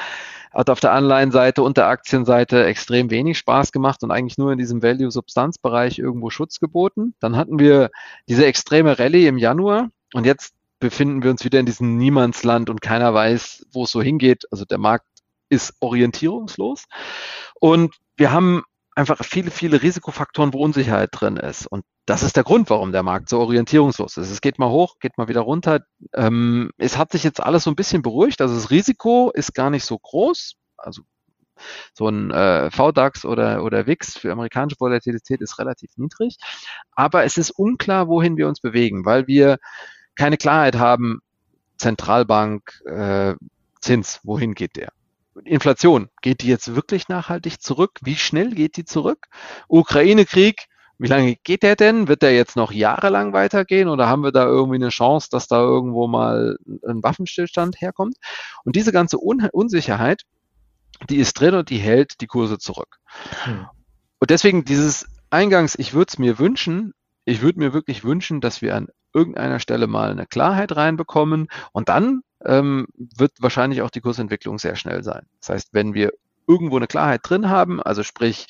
hat 0.53 0.69
auf 0.69 0.79
der 0.79 0.91
Anleihenseite 0.93 1.61
und 1.63 1.77
der 1.77 1.87
Aktienseite 1.87 2.65
extrem 2.65 3.09
wenig 3.09 3.37
Spaß 3.37 3.71
gemacht 3.71 4.03
und 4.03 4.11
eigentlich 4.11 4.37
nur 4.37 4.51
in 4.51 4.57
diesem 4.57 4.81
Value-Substanz-Bereich 4.81 5.99
irgendwo 5.99 6.29
Schutz 6.29 6.59
geboten. 6.59 7.13
Dann 7.19 7.35
hatten 7.35 7.59
wir 7.59 7.89
diese 8.27 8.45
extreme 8.45 8.97
Rallye 8.97 9.27
im 9.27 9.37
Januar 9.37 9.89
und 10.13 10.25
jetzt 10.25 10.53
befinden 10.79 11.23
wir 11.23 11.31
uns 11.31 11.43
wieder 11.43 11.59
in 11.59 11.65
diesem 11.65 11.97
Niemandsland 11.97 12.69
und 12.69 12.81
keiner 12.81 13.13
weiß, 13.13 13.67
wo 13.71 13.83
es 13.83 13.91
so 13.91 14.01
hingeht. 14.01 14.45
Also 14.51 14.65
der 14.65 14.77
Markt 14.77 15.05
ist 15.49 15.75
orientierungslos 15.79 16.85
und 17.59 17.95
wir 18.15 18.31
haben 18.31 18.63
einfach 18.95 19.23
viele, 19.23 19.51
viele 19.51 19.81
Risikofaktoren, 19.81 20.53
wo 20.53 20.63
Unsicherheit 20.63 21.09
drin 21.11 21.37
ist. 21.37 21.67
Und 21.67 21.85
das 22.07 22.23
ist 22.23 22.37
der 22.37 22.45
Grund, 22.45 22.69
warum 22.69 22.93
der 22.93 23.03
Markt 23.03 23.27
so 23.27 23.37
orientierungslos 23.39 24.15
ist. 24.15 24.31
Es 24.31 24.39
geht 24.39 24.59
mal 24.59 24.69
hoch, 24.69 24.97
geht 24.99 25.17
mal 25.17 25.27
wieder 25.27 25.41
runter. 25.41 25.81
Ähm, 26.13 26.71
es 26.77 26.97
hat 26.97 27.11
sich 27.11 27.21
jetzt 27.21 27.43
alles 27.43 27.65
so 27.65 27.69
ein 27.69 27.75
bisschen 27.75 28.01
beruhigt. 28.01 28.39
Also 28.39 28.55
das 28.55 28.71
Risiko 28.71 29.29
ist 29.33 29.53
gar 29.53 29.69
nicht 29.69 29.83
so 29.83 29.99
groß. 29.99 30.53
Also 30.77 31.01
so 31.93 32.07
ein 32.07 32.31
äh, 32.31 32.71
VDAX 32.71 33.25
oder, 33.25 33.61
oder 33.61 33.87
VIX 33.87 34.19
für 34.19 34.31
amerikanische 34.31 34.79
Volatilität 34.79 35.41
ist 35.41 35.59
relativ 35.59 35.91
niedrig. 35.97 36.37
Aber 36.93 37.25
es 37.25 37.37
ist 37.37 37.51
unklar, 37.51 38.07
wohin 38.07 38.37
wir 38.37 38.47
uns 38.47 38.61
bewegen, 38.61 39.05
weil 39.05 39.27
wir 39.27 39.57
keine 40.15 40.37
Klarheit 40.37 40.77
haben, 40.77 41.19
Zentralbank, 41.77 42.81
äh, 42.85 43.35
Zins, 43.81 44.21
wohin 44.23 44.53
geht 44.53 44.77
der? 44.77 44.93
Inflation, 45.43 46.09
geht 46.21 46.41
die 46.41 46.47
jetzt 46.47 46.73
wirklich 46.73 47.09
nachhaltig 47.09 47.61
zurück? 47.61 47.99
Wie 48.01 48.15
schnell 48.15 48.51
geht 48.51 48.77
die 48.77 48.85
zurück? 48.85 49.27
Ukraine-Krieg, 49.67 50.67
wie 50.99 51.07
lange 51.07 51.35
geht 51.43 51.63
der 51.63 51.75
denn? 51.75 52.07
Wird 52.07 52.21
der 52.21 52.33
jetzt 52.33 52.55
noch 52.55 52.71
jahrelang 52.71 53.33
weitergehen 53.33 53.87
oder 53.87 54.07
haben 54.07 54.23
wir 54.23 54.31
da 54.31 54.45
irgendwie 54.45 54.75
eine 54.77 54.89
Chance, 54.89 55.27
dass 55.31 55.47
da 55.47 55.61
irgendwo 55.61 56.07
mal 56.07 56.57
ein 56.87 57.03
Waffenstillstand 57.03 57.81
herkommt? 57.81 58.15
Und 58.63 58.75
diese 58.75 58.91
ganze 58.91 59.17
Un 59.21 59.47
Unsicherheit, 59.51 60.23
die 61.09 61.17
ist 61.17 61.39
drin 61.39 61.55
und 61.55 61.69
die 61.69 61.77
hält 61.77 62.21
die 62.21 62.27
Kurse 62.27 62.57
zurück. 62.57 62.97
Hm. 63.43 63.67
Und 64.19 64.29
deswegen 64.31 64.65
dieses 64.65 65.05
Eingangs, 65.29 65.75
ich 65.77 65.93
würde 65.93 66.09
es 66.09 66.17
mir 66.17 66.39
wünschen, 66.39 66.93
ich 67.25 67.41
würde 67.41 67.59
mir 67.59 67.73
wirklich 67.73 68.03
wünschen, 68.03 68.41
dass 68.41 68.61
wir 68.61 68.75
an 68.75 68.87
irgendeiner 69.13 69.59
Stelle 69.59 69.87
mal 69.87 70.09
eine 70.09 70.25
Klarheit 70.25 70.75
reinbekommen 70.75 71.47
und 71.71 71.89
dann 71.89 72.21
ähm, 72.45 72.87
wird 72.95 73.33
wahrscheinlich 73.39 73.81
auch 73.81 73.89
die 73.89 74.01
Kursentwicklung 74.01 74.59
sehr 74.59 74.75
schnell 74.75 75.03
sein. 75.03 75.25
Das 75.39 75.49
heißt, 75.49 75.69
wenn 75.73 75.93
wir 75.93 76.13
irgendwo 76.47 76.77
eine 76.77 76.87
Klarheit 76.87 77.21
drin 77.23 77.49
haben, 77.49 77.81
also 77.81 78.03
sprich, 78.03 78.47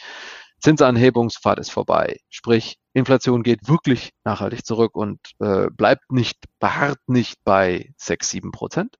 Zinsanhebungspfad 0.61 1.59
ist 1.59 1.71
vorbei, 1.71 2.19
sprich, 2.29 2.77
Inflation 2.93 3.43
geht 3.43 3.67
wirklich 3.67 4.11
nachhaltig 4.23 4.65
zurück 4.65 4.95
und 4.95 5.19
äh, 5.39 5.67
bleibt 5.69 6.11
nicht, 6.11 6.37
beharrt 6.59 6.99
nicht 7.07 7.35
bei 7.43 7.91
6, 7.97 8.29
7 8.29 8.51
Prozent. 8.51 8.97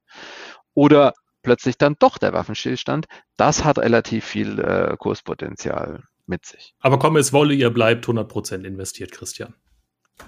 Oder 0.76 1.14
plötzlich 1.42 1.78
dann 1.78 1.96
doch 1.98 2.18
der 2.18 2.34
Waffenstillstand. 2.34 3.06
Das 3.38 3.64
hat 3.64 3.80
relativ 3.80 4.26
viel 4.26 4.60
äh, 4.60 4.96
Kurspotenzial 4.98 6.04
mit 6.26 6.46
sich. 6.46 6.76
Aber 6.80 7.00
komm, 7.00 7.16
es 7.16 7.34
wolle, 7.34 7.54
ihr 7.54 7.70
bleibt 7.70 8.06
100% 8.06 8.64
investiert, 8.64 9.12
Christian. 9.12 9.56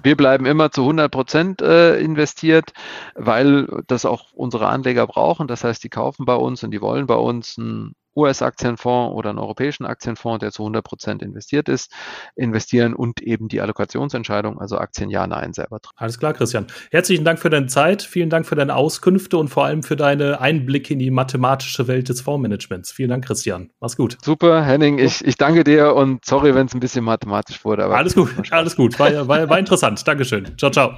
Wir 0.01 0.15
bleiben 0.15 0.45
immer 0.45 0.71
zu 0.71 0.81
100 0.81 1.11
Prozent 1.11 1.61
äh, 1.61 1.99
investiert, 1.99 2.71
weil 3.15 3.67
das 3.87 4.05
auch 4.05 4.31
unsere 4.31 4.67
Anleger 4.67 5.05
brauchen. 5.07 5.47
Das 5.47 5.63
heißt, 5.63 5.83
die 5.83 5.89
kaufen 5.89 6.25
bei 6.25 6.35
uns 6.35 6.63
und 6.63 6.71
die 6.71 6.81
wollen 6.81 7.05
bei 7.05 7.15
uns 7.15 7.57
ein 7.57 7.95
US-Aktienfonds 8.19 9.15
oder 9.15 9.29
einen 9.29 9.39
europäischen 9.39 9.85
Aktienfonds, 9.85 10.39
der 10.39 10.51
zu 10.51 10.63
100 10.63 10.83
Prozent 10.83 11.21
investiert 11.21 11.69
ist, 11.69 11.91
investieren 12.35 12.93
und 12.93 13.21
eben 13.21 13.47
die 13.47 13.61
Allokationsentscheidung, 13.61 14.59
also 14.59 14.77
Aktien 14.77 15.09
ja, 15.09 15.25
nein, 15.27 15.53
selber 15.53 15.79
treffen. 15.79 15.97
Alles 15.97 16.19
klar, 16.19 16.33
Christian. 16.33 16.67
Herzlichen 16.91 17.25
Dank 17.25 17.39
für 17.39 17.49
deine 17.49 17.67
Zeit, 17.67 18.01
vielen 18.01 18.29
Dank 18.29 18.45
für 18.45 18.55
deine 18.55 18.75
Auskünfte 18.75 19.37
und 19.37 19.49
vor 19.49 19.65
allem 19.65 19.83
für 19.83 19.95
deine 19.95 20.39
Einblicke 20.41 20.93
in 20.93 20.99
die 20.99 21.11
mathematische 21.11 21.87
Welt 21.87 22.09
des 22.09 22.21
Fondsmanagements. 22.21 22.91
Vielen 22.91 23.09
Dank, 23.09 23.25
Christian. 23.25 23.69
Mach's 23.79 23.97
gut. 23.97 24.17
Super, 24.23 24.63
Henning, 24.63 24.99
ich, 24.99 25.23
ich 25.25 25.37
danke 25.37 25.63
dir 25.63 25.95
und 25.95 26.25
sorry, 26.25 26.55
wenn 26.55 26.67
es 26.67 26.73
ein 26.73 26.79
bisschen 26.79 27.03
mathematisch 27.03 27.63
wurde. 27.65 27.85
alles 27.85 28.15
gut, 28.15 28.31
alles 28.51 28.75
gut. 28.75 28.99
War, 28.99 29.27
war, 29.27 29.49
war 29.49 29.59
interessant. 29.59 30.07
Dankeschön. 30.07 30.57
Ciao, 30.57 30.71
ciao. 30.71 30.93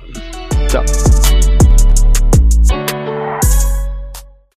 Ciao. 0.67 0.83